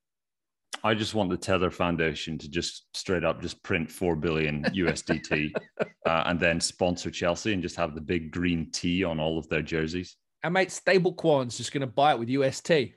I 0.83 0.93
just 0.93 1.15
want 1.15 1.31
the 1.31 1.37
Tether 1.37 1.71
Foundation 1.71 2.37
to 2.37 2.47
just 2.49 2.85
straight 2.93 3.23
up 3.23 3.41
just 3.41 3.63
print 3.63 3.89
four 3.89 4.15
billion 4.15 4.63
USDT 4.65 5.51
uh, 6.05 6.23
and 6.27 6.39
then 6.39 6.59
sponsor 6.59 7.09
Chelsea 7.09 7.53
and 7.53 7.61
just 7.63 7.75
have 7.77 7.95
the 7.95 8.01
big 8.01 8.29
green 8.31 8.69
T 8.71 9.03
on 9.03 9.19
all 9.19 9.39
of 9.39 9.49
their 9.49 9.63
jerseys. 9.63 10.17
And 10.43 10.53
mate, 10.53 10.71
stable 10.71 11.13
Kwon's 11.13 11.57
just 11.57 11.71
going 11.71 11.81
to 11.81 11.87
buy 11.87 12.11
it 12.11 12.19
with 12.19 12.29
UST. 12.29 12.93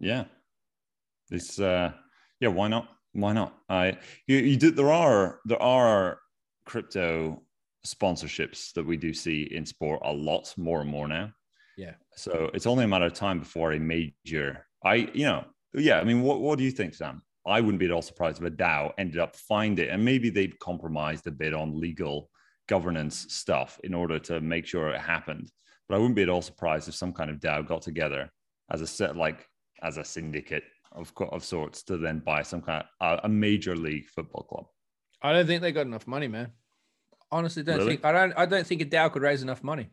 Yeah, 0.00 0.24
it's 1.30 1.60
uh, 1.60 1.92
yeah. 2.40 2.48
Why 2.48 2.66
not? 2.66 2.88
Why 3.12 3.32
not? 3.32 3.56
I 3.68 3.98
you, 4.26 4.38
you 4.38 4.56
do. 4.56 4.72
There 4.72 4.90
are 4.90 5.38
there 5.44 5.62
are 5.62 6.18
crypto 6.66 7.42
sponsorships 7.86 8.72
that 8.72 8.86
we 8.86 8.96
do 8.96 9.12
see 9.12 9.42
in 9.42 9.66
sport 9.66 10.00
a 10.04 10.12
lot 10.12 10.52
more 10.56 10.80
and 10.80 10.90
more 10.90 11.08
now. 11.08 11.30
Yeah. 11.76 11.94
So 12.16 12.50
it's 12.54 12.66
only 12.66 12.84
a 12.84 12.88
matter 12.88 13.06
of 13.06 13.14
time 13.14 13.40
before 13.40 13.72
a 13.72 13.80
major. 13.80 14.66
I 14.84 15.10
you 15.12 15.24
know 15.24 15.44
yeah. 15.74 15.98
I 15.98 16.04
mean, 16.04 16.22
what 16.22 16.40
what 16.40 16.58
do 16.58 16.64
you 16.64 16.70
think, 16.70 16.94
Sam? 16.94 17.22
I 17.46 17.60
wouldn't 17.60 17.80
be 17.80 17.86
at 17.86 17.90
all 17.90 18.02
surprised 18.02 18.40
if 18.40 18.46
a 18.46 18.50
DAO 18.50 18.92
ended 18.96 19.18
up 19.18 19.36
find 19.36 19.78
it, 19.78 19.90
and 19.90 20.04
maybe 20.04 20.30
they've 20.30 20.58
compromised 20.60 21.26
a 21.26 21.30
bit 21.30 21.52
on 21.52 21.78
legal 21.78 22.30
governance 22.68 23.26
stuff 23.28 23.78
in 23.84 23.92
order 23.92 24.18
to 24.18 24.40
make 24.40 24.66
sure 24.66 24.88
it 24.88 25.00
happened. 25.00 25.50
But 25.88 25.96
I 25.96 25.98
wouldn't 25.98 26.16
be 26.16 26.22
at 26.22 26.30
all 26.30 26.40
surprised 26.40 26.88
if 26.88 26.94
some 26.94 27.12
kind 27.12 27.30
of 27.30 27.40
DAO 27.40 27.66
got 27.66 27.82
together 27.82 28.30
as 28.70 28.80
a 28.80 28.86
set, 28.86 29.16
like 29.16 29.46
as 29.82 29.98
a 29.98 30.04
syndicate 30.04 30.64
of 30.92 31.12
of 31.30 31.44
sorts, 31.44 31.82
to 31.84 31.98
then 31.98 32.20
buy 32.20 32.42
some 32.42 32.62
kind 32.62 32.84
of 33.00 33.18
a, 33.18 33.26
a 33.26 33.28
major 33.28 33.76
league 33.76 34.06
football 34.06 34.44
club. 34.44 34.66
I 35.20 35.32
don't 35.32 35.46
think 35.46 35.62
they 35.62 35.72
got 35.72 35.86
enough 35.86 36.06
money, 36.06 36.28
man. 36.28 36.52
Honestly, 37.34 37.64
don't 37.64 37.78
Really? 37.78 37.88
think 37.96 38.04
I 38.04 38.12
don't 38.12 38.32
I 38.36 38.46
don't 38.46 38.64
think 38.66 38.80
a 38.80 38.84
DAO 38.84 39.10
could 39.12 39.22
raise 39.22 39.42
enough 39.42 39.62
money. 39.64 39.90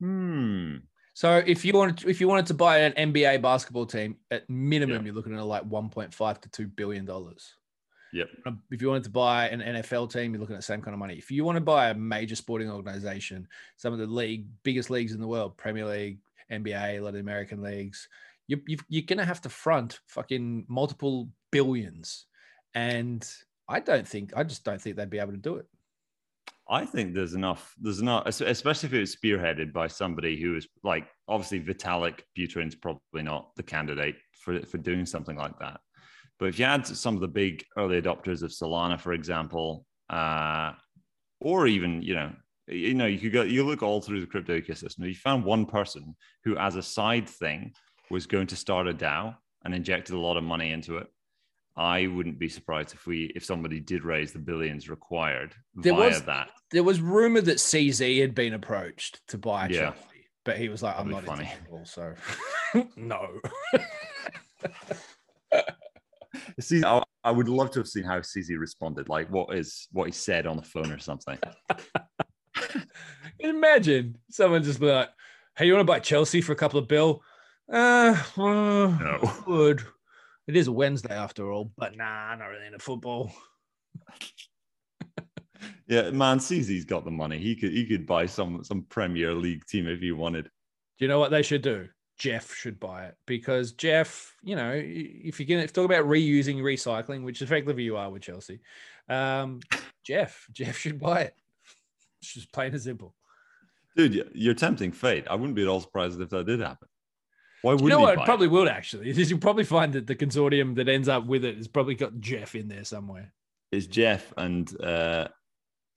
Hmm. 0.00 0.76
So 1.14 1.42
if 1.46 1.64
you 1.64 1.74
wanted 1.74 2.08
if 2.08 2.20
you 2.20 2.28
wanted 2.28 2.46
to 2.46 2.54
buy 2.54 2.78
an 2.78 3.12
NBA 3.12 3.42
basketball 3.42 3.84
team, 3.86 4.16
at 4.30 4.48
minimum 4.48 4.96
Yeah. 4.96 5.02
you're 5.06 5.14
looking 5.14 5.36
at 5.36 5.44
like 5.44 5.64
1.5 5.68 6.40
to 6.40 6.50
2 6.50 6.66
billion 6.68 7.04
dollars. 7.04 7.54
Yep. 8.14 8.28
If 8.70 8.82
you 8.82 8.88
wanted 8.88 9.04
to 9.04 9.10
buy 9.10 9.48
an 9.48 9.60
NFL 9.60 10.12
team, 10.12 10.32
you're 10.32 10.40
looking 10.40 10.54
at 10.56 10.58
the 10.60 10.62
same 10.72 10.82
kind 10.82 10.94
of 10.94 10.98
money. 10.98 11.14
If 11.16 11.30
you 11.30 11.44
want 11.44 11.56
to 11.56 11.62
buy 11.62 11.88
a 11.90 11.94
major 11.94 12.36
sporting 12.36 12.70
organization, 12.70 13.48
some 13.76 13.92
of 13.94 13.98
the 13.98 14.06
league 14.06 14.46
biggest 14.62 14.90
leagues 14.90 15.12
in 15.12 15.20
the 15.20 15.26
world, 15.26 15.56
Premier 15.56 15.86
League, 15.86 16.18
NBA, 16.50 16.98
a 16.98 17.00
lot 17.00 17.08
of 17.08 17.14
the 17.14 17.20
American 17.20 17.62
leagues, 17.62 18.08
you, 18.48 18.60
you 18.66 18.76
you're 18.88 19.04
gonna 19.06 19.24
have 19.24 19.40
to 19.42 19.48
front 19.48 20.00
fucking 20.08 20.66
multiple 20.68 21.30
billions, 21.50 22.26
and 22.74 23.26
I 23.68 23.80
don't 23.80 24.06
think 24.08 24.32
I 24.36 24.42
just 24.44 24.64
don't 24.64 24.80
think 24.80 24.96
they'd 24.96 25.08
be 25.08 25.18
able 25.18 25.32
to 25.32 25.38
do 25.38 25.56
it. 25.56 25.66
I 26.68 26.86
think 26.86 27.14
there's 27.14 27.34
enough. 27.34 27.74
There's 27.80 28.00
enough, 28.00 28.26
especially 28.26 28.88
if 28.88 28.94
it 28.94 29.00
was 29.00 29.16
spearheaded 29.16 29.72
by 29.72 29.88
somebody 29.88 30.40
who 30.40 30.56
is 30.56 30.68
like 30.84 31.08
obviously 31.28 31.60
Vitalik 31.60 32.20
Buterin's 32.38 32.76
probably 32.76 33.22
not 33.22 33.54
the 33.56 33.62
candidate 33.62 34.16
for 34.32 34.60
for 34.62 34.78
doing 34.78 35.04
something 35.04 35.36
like 35.36 35.58
that. 35.58 35.80
But 36.38 36.46
if 36.46 36.58
you 36.58 36.64
had 36.64 36.86
some 36.86 37.14
of 37.14 37.20
the 37.20 37.28
big 37.28 37.64
early 37.76 38.00
adopters 38.00 38.42
of 38.42 38.50
Solana, 38.50 38.98
for 38.98 39.12
example, 39.12 39.84
uh, 40.08 40.72
or 41.40 41.66
even 41.66 42.02
you 42.02 42.14
know, 42.14 42.32
you 42.68 42.94
know, 42.94 43.06
you 43.06 43.18
could 43.18 43.32
go, 43.32 43.42
you 43.42 43.64
look 43.64 43.82
all 43.82 44.00
through 44.00 44.20
the 44.20 44.26
crypto 44.26 44.58
ecosystem. 44.58 45.06
You 45.06 45.14
found 45.14 45.44
one 45.44 45.66
person 45.66 46.14
who, 46.44 46.56
as 46.56 46.76
a 46.76 46.82
side 46.82 47.28
thing, 47.28 47.72
was 48.10 48.26
going 48.26 48.46
to 48.48 48.56
start 48.56 48.88
a 48.88 48.94
DAO 48.94 49.34
and 49.64 49.74
injected 49.74 50.14
a 50.14 50.18
lot 50.18 50.36
of 50.36 50.44
money 50.44 50.70
into 50.70 50.98
it. 50.98 51.06
I 51.76 52.06
wouldn't 52.06 52.38
be 52.38 52.48
surprised 52.48 52.92
if 52.94 53.06
we 53.06 53.32
if 53.34 53.44
somebody 53.44 53.80
did 53.80 54.04
raise 54.04 54.32
the 54.32 54.38
billions 54.38 54.88
required 54.90 55.54
there 55.74 55.94
via 55.94 56.08
was, 56.10 56.22
that. 56.24 56.50
There 56.70 56.82
was 56.82 57.00
rumor 57.00 57.40
that 57.40 57.56
CZ 57.58 58.20
had 58.20 58.34
been 58.34 58.52
approached 58.54 59.20
to 59.28 59.38
buy 59.38 59.68
Yeah. 59.68 59.90
Chelsea, 59.92 60.26
but 60.44 60.58
he 60.58 60.68
was 60.68 60.82
like, 60.82 60.98
"I'm 60.98 61.10
That'd 61.10 61.28
not 61.28 61.38
be 61.38 61.44
into 61.44 61.52
funny. 61.54 61.60
football, 61.62 61.84
so 61.86 62.14
no." 62.96 63.40
See, 66.60 66.82
I, 66.84 67.02
I 67.24 67.30
would 67.30 67.48
love 67.48 67.70
to 67.72 67.80
have 67.80 67.88
seen 67.88 68.04
how 68.04 68.18
CZ 68.20 68.58
responded, 68.58 69.08
like 69.08 69.28
what 69.30 69.54
is 69.56 69.88
what 69.92 70.06
he 70.06 70.12
said 70.12 70.46
on 70.46 70.56
the 70.56 70.62
phone 70.62 70.90
or 70.90 70.98
something. 70.98 71.38
Imagine 73.40 74.16
someone 74.30 74.62
just 74.62 74.80
be 74.80 74.86
like, 74.86 75.10
"Hey, 75.56 75.66
you 75.66 75.72
want 75.74 75.86
to 75.86 75.90
buy 75.92 75.98
Chelsea 76.00 76.40
for 76.40 76.52
a 76.52 76.56
couple 76.56 76.78
of 76.78 76.88
bill?" 76.88 77.22
Uh, 77.72 78.20
well, 78.36 78.88
No. 78.90 79.32
would. 79.46 79.82
It 80.48 80.56
is 80.56 80.68
Wednesday 80.68 81.14
after 81.14 81.50
all, 81.52 81.72
but 81.76 81.96
nah, 81.96 82.34
not 82.34 82.46
really 82.46 82.66
into 82.66 82.78
football. 82.78 83.32
Yeah, 85.86 86.10
man, 86.10 86.38
CZ's 86.38 86.84
got 86.84 87.04
the 87.04 87.10
money. 87.10 87.38
He 87.38 87.54
could 87.54 87.72
he 87.72 87.86
could 87.86 88.06
buy 88.06 88.26
some 88.26 88.64
some 88.64 88.86
Premier 88.88 89.34
League 89.34 89.66
team 89.66 89.86
if 89.86 90.00
he 90.00 90.12
wanted. 90.12 90.44
Do 90.44 91.04
you 91.04 91.08
know 91.08 91.18
what 91.18 91.30
they 91.30 91.42
should 91.42 91.62
do? 91.62 91.88
Jeff 92.18 92.54
should 92.54 92.78
buy 92.78 93.06
it 93.06 93.16
because 93.26 93.72
Jeff, 93.72 94.34
you 94.42 94.54
know, 94.54 94.72
if 94.74 95.40
you're 95.40 95.46
going 95.46 95.66
to 95.66 95.72
talk 95.72 95.84
about 95.84 96.04
reusing, 96.04 96.58
recycling, 96.58 97.24
which 97.24 97.42
effectively 97.42 97.82
you 97.82 97.96
are 97.96 98.10
with 98.10 98.22
Chelsea, 98.22 98.60
um, 99.08 99.60
Jeff, 100.04 100.46
Jeff 100.52 100.76
should 100.76 101.00
buy 101.00 101.22
it. 101.22 101.34
It's 102.20 102.34
just 102.34 102.52
plain 102.52 102.72
and 102.72 102.80
simple. 102.80 103.14
Dude, 103.96 104.30
you're 104.34 104.54
tempting 104.54 104.92
fate. 104.92 105.26
I 105.28 105.34
wouldn't 105.34 105.56
be 105.56 105.62
at 105.62 105.68
all 105.68 105.80
surprised 105.80 106.20
if 106.20 106.30
that 106.30 106.46
did 106.46 106.60
happen. 106.60 106.88
Why 107.62 107.72
You 107.72 107.78
would 107.78 107.90
know 107.90 107.98
he 107.98 108.04
what? 108.04 108.18
It 108.18 108.24
probably 108.24 108.48
would 108.48 108.68
actually. 108.68 109.10
Is 109.10 109.30
you'll 109.30 109.38
probably 109.38 109.64
find 109.64 109.92
that 109.94 110.06
the 110.06 110.16
consortium 110.16 110.74
that 110.76 110.88
ends 110.88 111.08
up 111.08 111.26
with 111.26 111.44
it 111.44 111.56
has 111.56 111.68
probably 111.68 111.94
got 111.94 112.20
Jeff 112.20 112.54
in 112.54 112.68
there 112.68 112.84
somewhere. 112.84 113.32
it? 113.72 113.76
Is 113.76 113.86
Jeff 113.86 114.32
and 114.36 114.80
uh 114.82 115.28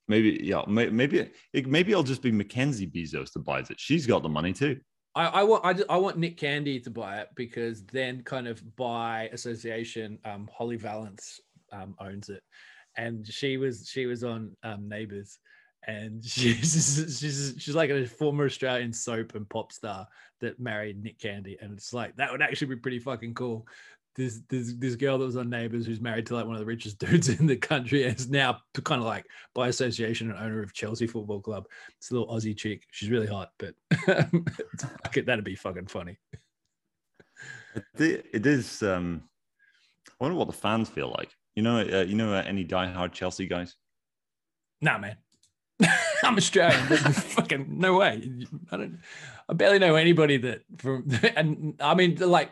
maybe 0.08 0.40
yeah 0.44 0.62
maybe 0.68 1.32
it, 1.54 1.68
maybe 1.68 1.92
it'll 1.92 2.04
just 2.04 2.22
be 2.22 2.32
Mackenzie 2.32 2.88
Bezos 2.88 3.34
that 3.34 3.44
buys 3.44 3.70
it. 3.70 3.80
She's 3.80 4.08
got 4.08 4.24
the 4.24 4.30
money 4.30 4.54
too. 4.54 4.80
I, 5.16 5.28
I 5.28 5.44
want 5.44 5.66
I, 5.66 5.74
ju- 5.74 5.86
I 5.90 5.98
want 5.98 6.18
Nick 6.18 6.38
Candy 6.38 6.80
to 6.82 6.90
buy 6.90 7.20
it 7.22 7.30
because 7.36 7.86
then 7.86 8.22
kind 8.24 8.48
of 8.48 8.62
by 8.76 9.30
association, 9.32 10.20
um, 10.26 10.50
Holly 10.56 10.76
Valance 10.76 11.40
um, 11.72 11.96
owns 12.00 12.30
it, 12.30 12.44
and 12.98 13.26
she 13.26 13.58
was 13.58 13.90
she 13.90 14.06
was 14.06 14.24
on 14.24 14.56
um, 14.64 14.90
Neighbours, 14.90 15.40
and 15.88 16.24
she's 16.26 17.20
she's 17.20 17.56
she's 17.58 17.76
like 17.76 17.90
a 17.90 18.06
former 18.06 18.46
Australian 18.46 18.94
soap 18.94 19.36
and 19.36 19.48
pop 19.50 19.72
star 19.72 20.08
that 20.42 20.60
married 20.60 21.02
Nick 21.02 21.20
Candy, 21.20 21.58
and 21.62 21.74
it's 21.74 21.94
like 21.94 22.16
that 22.18 22.32
would 22.32 22.42
actually 22.42 22.68
be 22.68 22.78
pretty 22.78 23.00
fucking 23.00 23.34
cool. 23.34 23.68
This 24.16 24.42
this 24.50 24.74
this 24.78 24.96
girl 24.96 25.18
that 25.18 25.26
was 25.26 25.36
on 25.36 25.50
Neighbours 25.50 25.86
who's 25.86 26.00
married 26.00 26.26
to 26.28 26.36
like 26.36 26.46
one 26.46 26.56
of 26.56 26.60
the 26.60 26.66
richest 26.66 27.00
dudes 27.06 27.30
in 27.30 27.46
the 27.46 27.58
country 27.58 28.04
and 28.06 28.18
is 28.18 28.30
now 28.30 28.60
kind 28.84 29.02
of 29.02 29.08
like 29.08 29.26
by 29.54 29.68
association 29.68 30.32
an 30.32 30.38
owner 30.38 30.62
of 30.62 30.74
Chelsea 30.74 31.08
Football 31.08 31.42
Club. 31.42 31.66
It's 31.98 32.12
a 32.12 32.14
little 32.14 32.34
Aussie 32.34 32.58
chick. 32.58 32.84
She's 32.92 33.10
really 33.10 33.28
hot, 33.28 33.50
but 33.60 33.76
that'd 35.26 35.44
be 35.44 35.56
fucking 35.56 35.88
funny. 35.88 36.18
It, 38.00 38.26
it 38.34 38.46
is. 38.46 38.82
Um, 38.84 39.24
I 40.08 40.24
wonder 40.24 40.38
what 40.38 40.48
the 40.48 40.54
fans 40.54 40.88
feel 40.88 41.14
like. 41.18 41.32
You 41.56 41.64
know, 41.64 41.80
uh, 41.80 42.04
you 42.04 42.16
know, 42.16 42.34
uh, 42.34 42.44
any 42.46 42.66
diehard 42.66 43.12
Chelsea 43.12 43.48
guys. 43.48 43.76
Nah, 44.82 44.98
man. 44.98 45.18
I'm 46.24 46.38
Australian. 46.38 46.86
fucking 46.88 47.66
no 47.80 47.98
way. 47.98 48.30
I 48.72 48.78
don't. 48.78 49.00
I 49.50 49.54
barely 49.54 49.80
know 49.80 49.96
anybody 49.96 50.38
that 50.38 50.62
from. 50.78 51.08
And 51.36 51.76
I 51.80 51.96
mean, 51.96 52.16
like 52.18 52.52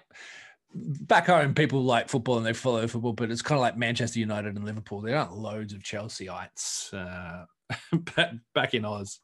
back 0.76 1.28
home, 1.28 1.54
people 1.54 1.84
like 1.84 2.10
football 2.10 2.38
and 2.38 2.46
they 2.46 2.54
follow 2.54 2.88
football, 2.88 3.14
but 3.14 3.32
it's 3.32 3.42
kind 3.42 3.58
of 3.58 3.62
like 3.62 3.78
Manchester 3.78 4.20
United 4.20 4.56
and 4.56 4.66
Liverpool. 4.66 5.02
There 5.02 5.16
aren't 5.18 5.34
loads 5.38 5.74
of 5.74 5.84
Chelseaites 5.84 6.94
uh, 6.94 7.46
back- 8.54 8.74
in 8.74 8.86
Oz. 8.86 9.20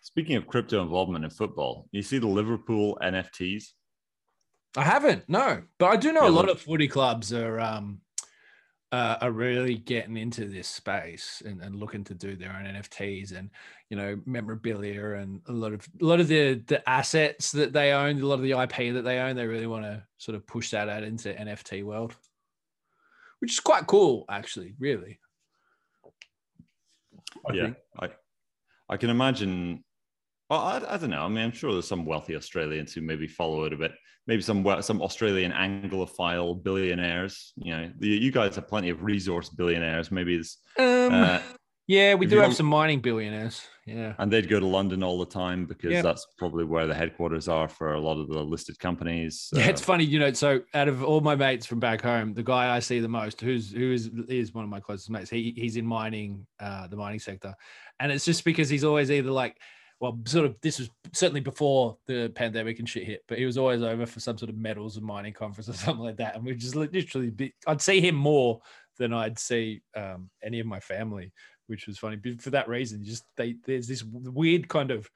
Speaking 0.00 0.36
of 0.36 0.46
crypto 0.46 0.82
involvement 0.82 1.24
in 1.24 1.30
football, 1.30 1.88
you 1.92 2.02
see 2.02 2.18
the 2.18 2.26
Liverpool 2.28 2.98
NFTs. 3.02 3.64
I 4.76 4.82
haven't, 4.84 5.28
no, 5.28 5.62
but 5.78 5.86
I 5.86 5.96
do 5.96 6.12
know 6.12 6.22
Yeah, 6.22 6.28
a 6.28 6.30
lot 6.30 6.46
look- 6.46 6.56
of 6.56 6.62
footy 6.62 6.88
clubs 6.88 7.32
are 7.32 7.60
um 7.60 8.00
uh, 8.92 9.16
are 9.22 9.32
really 9.32 9.76
getting 9.76 10.18
into 10.18 10.44
this 10.44 10.68
space 10.68 11.42
and, 11.46 11.62
and 11.62 11.74
looking 11.74 12.04
to 12.04 12.14
do 12.14 12.36
their 12.36 12.50
own 12.50 12.66
NFTs 12.66 13.34
and 13.34 13.48
you 13.88 13.96
know 13.96 14.20
memorabilia 14.26 15.14
and 15.14 15.40
a 15.48 15.52
lot 15.52 15.72
of 15.72 15.88
a 16.00 16.04
lot 16.04 16.20
of 16.20 16.28
the 16.28 16.62
the 16.66 16.86
assets 16.88 17.50
that 17.52 17.72
they 17.72 17.92
own, 17.92 18.20
a 18.20 18.26
lot 18.26 18.34
of 18.34 18.42
the 18.42 18.52
IP 18.52 18.92
that 18.94 19.02
they 19.02 19.18
own, 19.18 19.34
they 19.34 19.46
really 19.46 19.66
want 19.66 19.84
to 19.84 20.02
sort 20.18 20.36
of 20.36 20.46
push 20.46 20.70
that 20.70 20.90
out 20.90 21.02
into 21.02 21.32
NFT 21.32 21.82
world, 21.84 22.14
which 23.40 23.52
is 23.52 23.60
quite 23.60 23.86
cool, 23.86 24.26
actually. 24.28 24.74
Really, 24.78 25.18
I 27.48 27.54
yeah, 27.54 27.62
think. 27.64 27.76
I, 27.98 28.08
I 28.90 28.96
can 28.98 29.08
imagine. 29.08 29.84
Well, 30.52 30.60
I, 30.60 30.82
I 30.86 30.98
don't 30.98 31.08
know. 31.08 31.22
I 31.22 31.28
mean, 31.28 31.42
I'm 31.44 31.50
sure 31.52 31.72
there's 31.72 31.88
some 31.88 32.04
wealthy 32.04 32.36
Australians 32.36 32.92
who 32.92 33.00
maybe 33.00 33.26
follow 33.26 33.64
it 33.64 33.72
a 33.72 33.76
bit. 33.78 33.92
Maybe 34.26 34.42
some 34.42 34.62
some 34.82 35.00
Australian 35.00 35.50
Anglophile 35.50 36.62
billionaires. 36.62 37.54
You 37.56 37.74
know, 37.74 37.90
the, 37.98 38.08
you 38.08 38.30
guys 38.30 38.56
have 38.56 38.68
plenty 38.68 38.90
of 38.90 39.02
resource 39.02 39.48
billionaires. 39.48 40.10
Maybe 40.10 40.36
it's 40.36 40.58
Um, 40.78 41.14
uh, 41.14 41.40
yeah, 41.86 42.14
we 42.16 42.26
do 42.26 42.36
have 42.36 42.54
some 42.54 42.66
mining 42.66 43.00
billionaires. 43.00 43.66
Yeah. 43.86 44.14
and 44.18 44.30
they'd 44.30 44.48
go 44.48 44.60
to 44.60 44.66
London 44.66 45.02
all 45.02 45.18
the 45.18 45.26
time 45.26 45.64
because 45.64 45.90
Yeah. 45.90 46.02
that's 46.02 46.24
probably 46.38 46.64
where 46.64 46.86
the 46.86 46.94
headquarters 46.94 47.48
are 47.48 47.66
for 47.66 47.94
a 47.94 48.00
lot 48.00 48.20
of 48.20 48.28
the 48.28 48.38
listed 48.44 48.78
companies. 48.78 49.48
Yeah, 49.54 49.64
Uh, 49.64 49.70
it's 49.70 49.80
funny, 49.82 50.04
you 50.04 50.18
know. 50.20 50.32
So 50.34 50.60
out 50.74 50.86
of 50.86 51.02
all 51.02 51.20
my 51.22 51.34
mates 51.34 51.64
from 51.64 51.80
back 51.80 52.02
home, 52.02 52.34
the 52.34 52.44
guy 52.44 52.76
I 52.76 52.78
see 52.80 53.00
the 53.00 53.08
most, 53.08 53.40
who's 53.40 53.72
who 53.72 53.90
is 53.90 54.10
is 54.28 54.52
one 54.52 54.64
of 54.64 54.70
my 54.70 54.80
closest 54.80 55.08
mates, 55.10 55.30
he 55.30 55.54
he's 55.56 55.76
in 55.78 55.86
mining, 55.86 56.46
uh, 56.60 56.88
the 56.88 56.96
mining 56.96 57.20
sector, 57.20 57.54
and 57.98 58.12
it's 58.12 58.26
just 58.26 58.44
because 58.44 58.68
he's 58.68 58.84
always 58.84 59.10
either 59.10 59.30
like, 59.32 59.56
well, 60.02 60.18
sort 60.24 60.46
of. 60.46 60.56
This 60.60 60.80
was 60.80 60.90
certainly 61.12 61.40
before 61.40 61.96
the 62.08 62.32
pandemic 62.34 62.80
and 62.80 62.88
shit 62.88 63.04
hit, 63.04 63.22
but 63.28 63.38
he 63.38 63.46
was 63.46 63.56
always 63.56 63.82
over 63.82 64.04
for 64.04 64.18
some 64.18 64.36
sort 64.36 64.50
of 64.50 64.56
metals 64.56 64.96
and 64.96 65.06
mining 65.06 65.32
conference 65.32 65.68
or 65.68 65.72
something 65.74 66.04
like 66.04 66.16
that, 66.16 66.34
and 66.34 66.44
we 66.44 66.56
just 66.56 66.74
literally, 66.74 67.30
be, 67.30 67.54
I'd 67.68 67.80
see 67.80 68.00
him 68.00 68.16
more 68.16 68.60
than 68.98 69.12
I'd 69.12 69.38
see 69.38 69.80
um, 69.96 70.28
any 70.42 70.58
of 70.58 70.66
my 70.66 70.80
family, 70.80 71.32
which 71.68 71.86
was 71.86 71.98
funny. 71.98 72.16
But 72.16 72.42
for 72.42 72.50
that 72.50 72.68
reason, 72.68 73.04
just 73.04 73.22
they 73.36 73.54
there's 73.64 73.86
this 73.86 74.02
weird 74.02 74.66
kind 74.66 74.90
of 74.90 75.08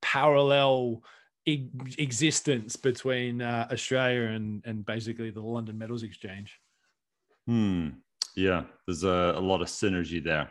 parallel 0.00 1.02
e- 1.44 1.70
existence 1.98 2.76
between 2.76 3.42
uh, 3.42 3.66
Australia 3.72 4.28
and 4.28 4.62
and 4.64 4.86
basically 4.86 5.30
the 5.30 5.42
London 5.42 5.76
Metals 5.76 6.04
Exchange. 6.04 6.60
hmm. 7.48 7.88
Yeah, 8.36 8.62
there's 8.86 9.02
a, 9.02 9.34
a 9.36 9.40
lot 9.40 9.62
of 9.62 9.68
synergy 9.68 10.22
there. 10.22 10.48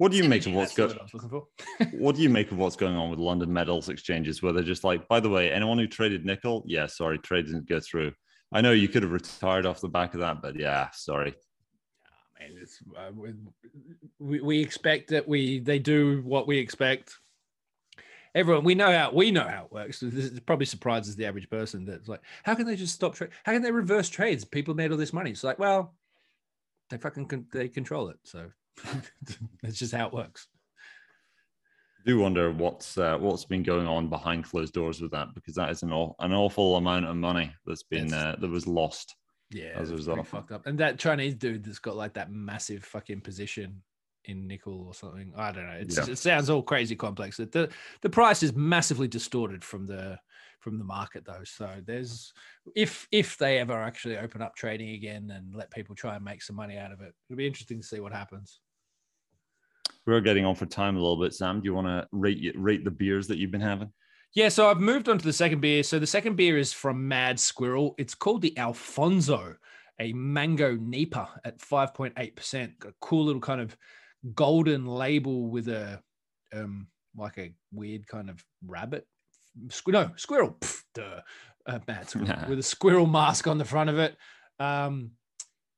What 0.00 0.12
do 0.12 0.16
you 0.16 0.24
make 0.24 0.46
of 0.46 0.54
what's 0.54 0.74
going? 0.74 0.88
word 0.88 0.98
I 0.98 1.02
was 1.02 1.12
looking 1.12 1.28
for. 1.28 1.46
what 1.98 2.16
do 2.16 2.22
you 2.22 2.30
make 2.30 2.50
of 2.50 2.56
what's 2.56 2.74
going 2.74 2.96
on 2.96 3.10
with 3.10 3.18
London 3.18 3.52
metals 3.52 3.90
exchanges 3.90 4.42
where 4.42 4.50
they're 4.50 4.62
just 4.62 4.82
like, 4.82 5.06
by 5.08 5.20
the 5.20 5.28
way, 5.28 5.52
anyone 5.52 5.76
who 5.76 5.86
traded 5.86 6.24
nickel, 6.24 6.64
yeah, 6.66 6.86
sorry, 6.86 7.18
trade 7.18 7.44
didn't 7.44 7.68
go 7.68 7.80
through. 7.80 8.12
I 8.50 8.62
know 8.62 8.72
you 8.72 8.88
could 8.88 9.02
have 9.02 9.12
retired 9.12 9.66
off 9.66 9.82
the 9.82 9.90
back 9.90 10.14
of 10.14 10.20
that, 10.20 10.40
but 10.40 10.58
yeah, 10.58 10.88
sorry. 10.94 11.34
Man, 12.38 12.56
it's, 12.62 12.78
uh, 12.96 13.10
we, 14.18 14.40
we 14.40 14.58
expect 14.58 15.10
that 15.10 15.28
we 15.28 15.58
they 15.58 15.78
do 15.78 16.22
what 16.24 16.46
we 16.46 16.56
expect. 16.56 17.18
Everyone, 18.34 18.64
we 18.64 18.74
know 18.74 18.90
how 18.90 19.12
we 19.12 19.30
know 19.30 19.46
how 19.46 19.66
it 19.66 19.72
works. 19.72 20.00
This 20.00 20.24
is- 20.24 20.40
probably 20.40 20.64
surprises 20.64 21.14
the 21.14 21.26
average 21.26 21.50
person. 21.50 21.84
That's 21.84 22.08
like, 22.08 22.22
how 22.42 22.54
can 22.54 22.64
they 22.64 22.76
just 22.76 22.94
stop 22.94 23.16
trade? 23.16 23.32
How 23.44 23.52
can 23.52 23.60
they 23.60 23.70
reverse 23.70 24.08
trades? 24.08 24.46
People 24.46 24.72
made 24.72 24.92
all 24.92 24.96
this 24.96 25.12
money. 25.12 25.32
It's 25.32 25.44
like, 25.44 25.58
well, 25.58 25.94
they 26.88 26.96
fucking 26.96 27.26
con- 27.26 27.48
they 27.52 27.68
control 27.68 28.08
it. 28.08 28.16
So 28.24 28.50
that's 29.62 29.78
just 29.78 29.94
how 29.94 30.06
it 30.06 30.12
works. 30.12 30.48
I 32.00 32.02
do 32.06 32.18
wonder 32.18 32.50
what's 32.50 32.96
uh, 32.96 33.18
what's 33.18 33.44
been 33.44 33.62
going 33.62 33.86
on 33.86 34.08
behind 34.08 34.44
closed 34.44 34.72
doors 34.72 35.00
with 35.02 35.10
that 35.10 35.34
because 35.34 35.54
that 35.56 35.70
is 35.70 35.82
an, 35.82 35.92
aw- 35.92 36.14
an 36.20 36.32
awful 36.32 36.76
amount 36.76 37.06
of 37.06 37.16
money 37.16 37.52
that's 37.66 37.82
been 37.82 38.12
uh, 38.12 38.36
that 38.40 38.48
was 38.48 38.66
lost. 38.66 39.16
Yeah, 39.50 39.72
as 39.74 39.90
a 39.90 39.96
result. 39.96 40.26
fucked 40.28 40.52
up. 40.52 40.66
And 40.66 40.78
that 40.78 40.98
Chinese 40.98 41.34
dude 41.34 41.64
that's 41.64 41.80
got 41.80 41.96
like 41.96 42.14
that 42.14 42.30
massive 42.30 42.84
fucking 42.84 43.20
position 43.20 43.82
in 44.26 44.46
nickel 44.46 44.86
or 44.86 44.94
something. 44.94 45.32
I 45.36 45.50
don't 45.50 45.66
know. 45.66 45.78
It's, 45.80 45.96
Yeah. 45.96 46.12
It 46.12 46.18
sounds 46.18 46.48
all 46.48 46.62
crazy 46.62 46.94
complex. 46.94 47.36
The 47.36 47.68
the 48.00 48.10
price 48.10 48.42
is 48.42 48.54
massively 48.54 49.08
distorted 49.08 49.64
from 49.64 49.86
the 49.86 50.18
from 50.60 50.78
the 50.78 50.84
market 50.84 51.24
though. 51.24 51.42
So 51.44 51.68
there's 51.84 52.32
if 52.76 53.08
if 53.10 53.36
they 53.38 53.58
ever 53.58 53.74
actually 53.74 54.18
open 54.18 54.40
up 54.40 54.54
trading 54.54 54.90
again 54.90 55.32
and 55.34 55.54
let 55.54 55.70
people 55.70 55.94
try 55.94 56.16
and 56.16 56.24
make 56.24 56.42
some 56.42 56.56
money 56.56 56.78
out 56.78 56.92
of 56.92 57.00
it, 57.00 57.14
it'll 57.28 57.38
be 57.38 57.46
interesting 57.46 57.80
to 57.80 57.86
see 57.86 58.00
what 58.00 58.12
happens. 58.12 58.60
We're 60.10 60.20
getting 60.20 60.44
on 60.44 60.56
for 60.56 60.66
time 60.66 60.96
a 60.96 61.00
little 61.00 61.20
bit, 61.20 61.34
Sam. 61.34 61.60
Do 61.60 61.66
you 61.66 61.74
want 61.74 61.86
to 61.86 62.08
rate 62.10 62.52
rate 62.56 62.84
the 62.84 62.90
beers 62.90 63.28
that 63.28 63.38
you've 63.38 63.52
been 63.52 63.60
having? 63.60 63.92
Yeah, 64.34 64.48
so 64.48 64.68
I've 64.68 64.80
moved 64.80 65.08
on 65.08 65.18
to 65.18 65.24
the 65.24 65.32
second 65.32 65.60
beer. 65.60 65.84
So 65.84 66.00
the 66.00 66.06
second 66.06 66.34
beer 66.34 66.58
is 66.58 66.72
from 66.72 67.06
Mad 67.06 67.38
Squirrel. 67.38 67.94
It's 67.96 68.14
called 68.14 68.42
the 68.42 68.56
Alfonso, 68.58 69.54
a 70.00 70.12
mango 70.12 70.76
NEIPA 70.76 71.28
at 71.44 71.58
5.8%. 71.58 72.84
A 72.84 72.92
cool 73.00 73.24
little 73.24 73.40
kind 73.40 73.60
of 73.60 73.76
golden 74.34 74.84
label 74.84 75.48
with 75.48 75.68
a 75.68 76.02
um 76.52 76.88
like 77.16 77.38
a 77.38 77.52
weird 77.72 78.04
kind 78.08 78.30
of 78.30 78.44
rabbit. 78.66 79.06
Squ- 79.68 79.92
no, 79.92 80.10
squirrel. 80.16 80.56
Pff, 80.60 80.82
duh. 80.92 81.20
Uh, 81.66 81.78
Mad 81.86 82.10
Squirrel 82.10 82.34
with 82.48 82.58
a 82.58 82.64
squirrel 82.64 83.06
mask 83.06 83.46
on 83.46 83.58
the 83.58 83.64
front 83.64 83.90
of 83.90 83.98
it. 84.00 84.16
Um 84.58 85.12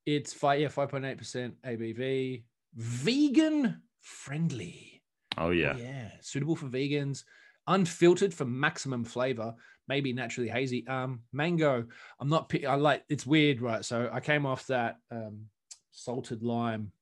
it's 0.06 0.32
five 0.32 0.58
yeah, 0.58 0.68
5.8% 0.68 1.52
ABV. 1.66 2.44
Vegan 2.74 3.82
friendly. 4.02 5.02
Oh 5.38 5.50
yeah. 5.50 5.76
Yeah. 5.76 6.10
Suitable 6.20 6.56
for 6.56 6.66
vegans 6.66 7.24
unfiltered 7.66 8.34
for 8.34 8.44
maximum 8.44 9.04
flavor, 9.04 9.54
maybe 9.88 10.12
naturally 10.12 10.48
hazy. 10.48 10.86
Um, 10.86 11.20
mango, 11.32 11.84
I'm 12.20 12.28
not, 12.28 12.52
I 12.66 12.74
like, 12.74 13.04
it's 13.08 13.26
weird, 13.26 13.60
right? 13.60 13.84
So 13.84 14.10
I 14.12 14.20
came 14.20 14.46
off 14.46 14.66
that 14.66 14.98
um, 15.10 15.46
salted 15.90 16.42
lime, 16.42 16.92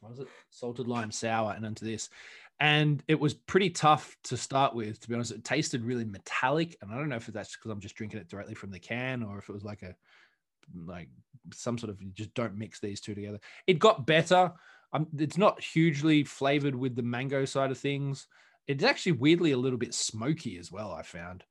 what 0.00 0.10
was 0.10 0.20
it? 0.20 0.28
Salted 0.50 0.88
lime 0.88 1.10
sour 1.10 1.52
and 1.52 1.64
into 1.64 1.84
this. 1.84 2.08
And 2.60 3.02
it 3.08 3.18
was 3.18 3.34
pretty 3.34 3.70
tough 3.70 4.16
to 4.24 4.36
start 4.36 4.74
with, 4.74 5.00
to 5.00 5.08
be 5.08 5.14
honest. 5.14 5.32
It 5.32 5.44
tasted 5.44 5.84
really 5.84 6.04
metallic. 6.04 6.76
And 6.80 6.92
I 6.92 6.96
don't 6.96 7.08
know 7.08 7.16
if 7.16 7.26
that's 7.26 7.56
because 7.56 7.70
I'm 7.70 7.80
just 7.80 7.96
drinking 7.96 8.20
it 8.20 8.28
directly 8.28 8.54
from 8.54 8.70
the 8.70 8.78
can 8.78 9.22
or 9.22 9.38
if 9.38 9.48
it 9.48 9.52
was 9.52 9.64
like 9.64 9.82
a, 9.82 9.94
like 10.86 11.08
some 11.52 11.76
sort 11.76 11.90
of, 11.90 12.00
you 12.00 12.12
just 12.12 12.32
don't 12.34 12.56
mix 12.56 12.78
these 12.78 13.00
two 13.00 13.14
together. 13.14 13.40
It 13.66 13.78
got 13.78 14.06
better. 14.06 14.52
Um, 14.92 15.06
it's 15.18 15.38
not 15.38 15.62
hugely 15.62 16.24
flavored 16.24 16.74
with 16.74 16.94
the 16.96 17.02
mango 17.02 17.44
side 17.44 17.70
of 17.70 17.78
things 17.78 18.26
it's 18.66 18.84
actually 18.84 19.12
weirdly 19.12 19.52
a 19.52 19.58
little 19.58 19.78
bit 19.78 19.94
smoky 19.94 20.58
as 20.58 20.70
well. 20.70 20.92
I 20.92 21.02
found. 21.02 21.44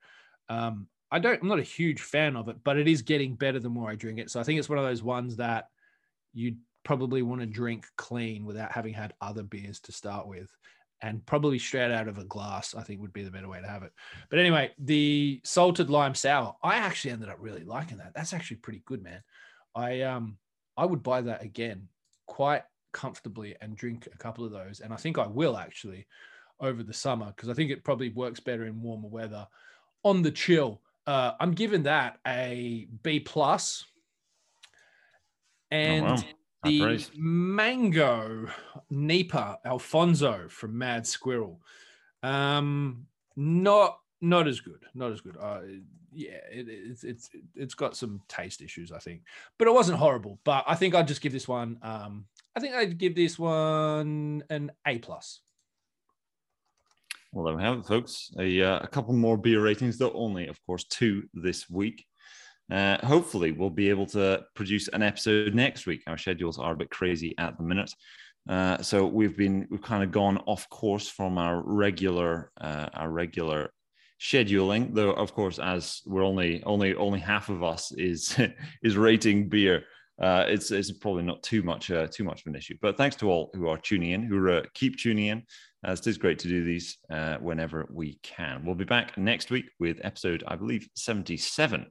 Um, 0.50 0.88
I 1.12 1.20
don't. 1.20 1.42
I'm 1.42 1.48
not 1.48 1.60
a 1.60 1.64
huge 1.64 2.02
fan 2.02 2.36
of 2.36 2.48
it, 2.48 2.58
but 2.64 2.78
it 2.78 2.88
is 2.88 3.02
getting 3.02 3.36
better 3.36 3.60
the 3.60 3.70
more 3.70 3.89
I 3.89 3.96
drink 3.96 4.20
it. 4.20 4.30
So 4.30 4.39
I 4.39 4.44
think 4.44 4.60
it's 4.60 4.70
one 4.70 4.80
of 4.80 4.86
those 4.86 5.04
ones 5.04 5.38
that 5.38 5.66
you 6.34 6.56
probably 6.84 7.22
want 7.22 7.42
to 7.42 7.48
drink 7.48 7.86
clean 7.98 8.46
without 8.46 8.72
having 8.72 8.94
had 8.94 9.14
other 9.22 9.44
beers 9.44 9.82
to 9.82 9.92
start 9.92 10.28
with, 10.28 10.50
and 11.02 11.26
probably 11.26 11.60
straight 11.60 11.92
out 11.92 12.08
of 12.08 12.18
a 12.18 12.24
glass. 12.24 12.74
I 12.76 12.84
think 12.84 13.02
would 13.02 13.14
be 13.14 13.24
the 13.24 13.32
better 13.32 13.50
way 13.50 13.60
to 13.60 13.68
have 13.68 13.84
it. 13.84 13.92
But 14.30 14.39
anyway, 14.39 14.72
the 14.80 15.42
salted 15.44 15.89
lime 15.89 16.16
sour. 16.16 16.56
I 16.64 16.76
actually 16.78 17.12
ended 17.12 17.30
up 17.30 17.38
really 17.39 17.66
liking 17.66 17.98
that. 17.98 18.14
That's 18.16 18.34
actually 18.34 18.58
pretty 18.58 18.84
good, 18.86 19.04
man. 19.04 19.22
I 19.76 20.02
um 20.02 20.38
I 20.78 20.86
would 20.86 21.04
buy 21.04 21.22
that 21.22 21.44
again 21.44 21.89
quite 22.26 22.64
comfortably 22.92 23.56
and 23.62 23.76
drink 23.76 24.08
a 24.14 24.18
couple 24.18 24.46
of 24.46 24.52
those, 24.52 24.80
and 24.80 24.94
I 24.94 24.98
think 24.98 25.18
I 25.18 25.28
will 25.28 25.58
actually 25.58 26.08
over 26.60 26.84
the 26.84 26.94
summer 26.94 27.34
because 27.36 27.50
I 27.50 27.54
think 27.54 27.72
it 27.72 27.84
probably 27.84 28.10
works 28.10 28.39
better 28.39 28.66
in 28.66 28.82
warmer 28.82 29.08
weather. 29.08 29.48
On 30.04 30.22
the 30.22 30.32
chill, 30.32 30.82
uh, 31.08 31.34
I'm 31.39 31.52
giving 31.52 31.84
that 31.84 32.20
a 32.26 32.88
B 33.04 33.20
plus. 33.20 33.86
And 35.72 36.06
oh, 36.06 36.12
wow. 36.12 36.24
the 36.64 37.06
mango 37.16 38.48
NEIPA 38.92 39.58
Alfonso 39.66 40.48
from 40.50 40.78
Mad 40.78 41.08
Squirrel, 41.08 41.62
um, 42.24 43.06
not 43.36 44.00
not 44.20 44.48
as 44.48 44.60
good, 44.60 44.84
not 44.94 45.12
as 45.12 45.22
good. 45.22 45.38
Uh, 45.39 45.62
yeah, 46.14 46.39
it, 46.52 46.68
it's 46.68 47.04
it's 47.04 47.30
it's 47.56 47.74
got 47.74 47.96
some 47.96 48.22
taste 48.28 48.62
issues, 48.62 48.92
I 48.92 49.00
think, 49.00 49.22
but 49.58 49.68
it 49.68 49.74
wasn't 49.74 49.98
horrible. 49.98 50.39
But 50.44 50.66
I 50.68 50.76
think 50.76 50.94
I'd 50.94 51.08
just 51.08 51.22
give 51.22 51.32
this 51.32 51.48
one. 51.48 51.80
Um, 51.82 52.26
I 52.56 52.60
think 52.60 52.76
I'd 52.76 52.97
give 52.97 53.16
this 53.16 53.39
one 53.39 54.43
an 54.49 54.72
A 54.86 54.99
plus. 54.99 55.39
Well, 57.32 57.45
there 57.45 57.56
we 57.56 57.64
have 57.64 57.80
it, 57.80 57.86
folks. 57.86 58.30
A, 58.38 58.62
uh, 58.62 58.80
a 58.80 58.88
couple 58.88 59.14
more 59.14 59.38
beer 59.38 59.64
ratings, 59.64 59.97
though 59.97 60.12
only, 60.12 60.47
of 60.47 60.60
course, 60.66 60.84
two 60.84 61.24
this 61.34 61.70
week. 61.70 62.06
Uh, 62.70 62.97
hopefully, 63.06 63.52
we'll 63.52 63.70
be 63.70 63.89
able 63.89 64.06
to 64.08 64.43
produce 64.54 64.89
an 64.89 65.02
episode 65.02 65.56
next 65.56 65.86
week. 65.86 66.04
Our 66.08 66.18
schedules 66.18 66.60
are 66.60 66.74
a 66.74 66.76
bit 66.76 66.89
crazy 66.89 67.34
at 67.38 67.58
the 67.58 67.64
minute, 67.64 67.93
uh, 68.49 68.82
so 68.82 69.06
we've 69.06 69.38
been 69.38 69.68
we've 69.70 69.82
kind 69.82 70.04
of 70.04 70.12
gone 70.12 70.38
off 70.45 70.70
course 70.70 71.08
from 71.08 71.38
our 71.38 71.62
regular 71.66 72.52
uh, 72.60 72.88
our 72.93 73.10
regular 73.10 73.72
scheduling. 74.20 74.93
Though, 74.93 75.12
of 75.12 75.34
course, 75.34 75.60
as 75.60 76.02
we're 76.06 76.24
only 76.24 76.64
only 76.64 76.95
only 76.95 77.20
half 77.20 77.49
of 77.49 77.64
us 77.64 77.91
is 77.93 78.38
is 78.84 78.97
rating 78.97 79.49
beer. 79.49 79.84
Uh, 80.20 80.45
it's, 80.47 80.72
it's 80.72 80.91
probably 80.91 81.24
not 81.24 81.41
too 81.43 81.64
much 81.64 81.89
uh, 81.91 82.07
too 82.07 82.24
much 82.24 82.41
of 82.41 82.47
an 82.47 82.55
issue. 82.55 82.76
But 82.82 82.97
thanks 82.97 83.16
to 83.18 83.30
all 83.30 83.51
who 83.53 83.68
are 83.68 83.78
tuning 83.78 84.12
in, 84.12 84.24
who 84.24 84.51
uh, 84.51 84.64
keep 84.74 84.97
tuning 84.97 85.28
in. 85.28 85.43
Uh, 85.88 85.93
it 85.93 86.05
is 86.05 86.18
great 86.18 86.38
to 86.39 86.47
do 86.47 86.64
these 86.64 86.97
uh, 87.12 87.38
whenever 87.38 87.88
we 87.91 88.20
can. 88.22 88.64
We'll 88.66 88.76
be 88.76 88.86
back 88.86 89.18
next 89.18 89.49
week 89.49 89.66
with 89.80 89.99
episode, 90.03 90.43
I 90.47 90.55
believe, 90.55 90.88
77, 90.95 91.88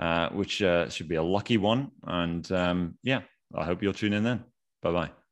uh, 0.00 0.30
which 0.30 0.62
uh, 0.62 0.88
should 0.88 1.08
be 1.08 1.16
a 1.16 1.22
lucky 1.22 1.58
one. 1.58 1.90
And 2.04 2.50
um, 2.50 2.98
yeah, 3.02 3.22
I 3.54 3.64
hope 3.64 3.82
you'll 3.82 3.92
tune 3.92 4.14
in 4.14 4.24
then. 4.24 4.44
Bye 4.82 4.92
bye. 4.92 5.25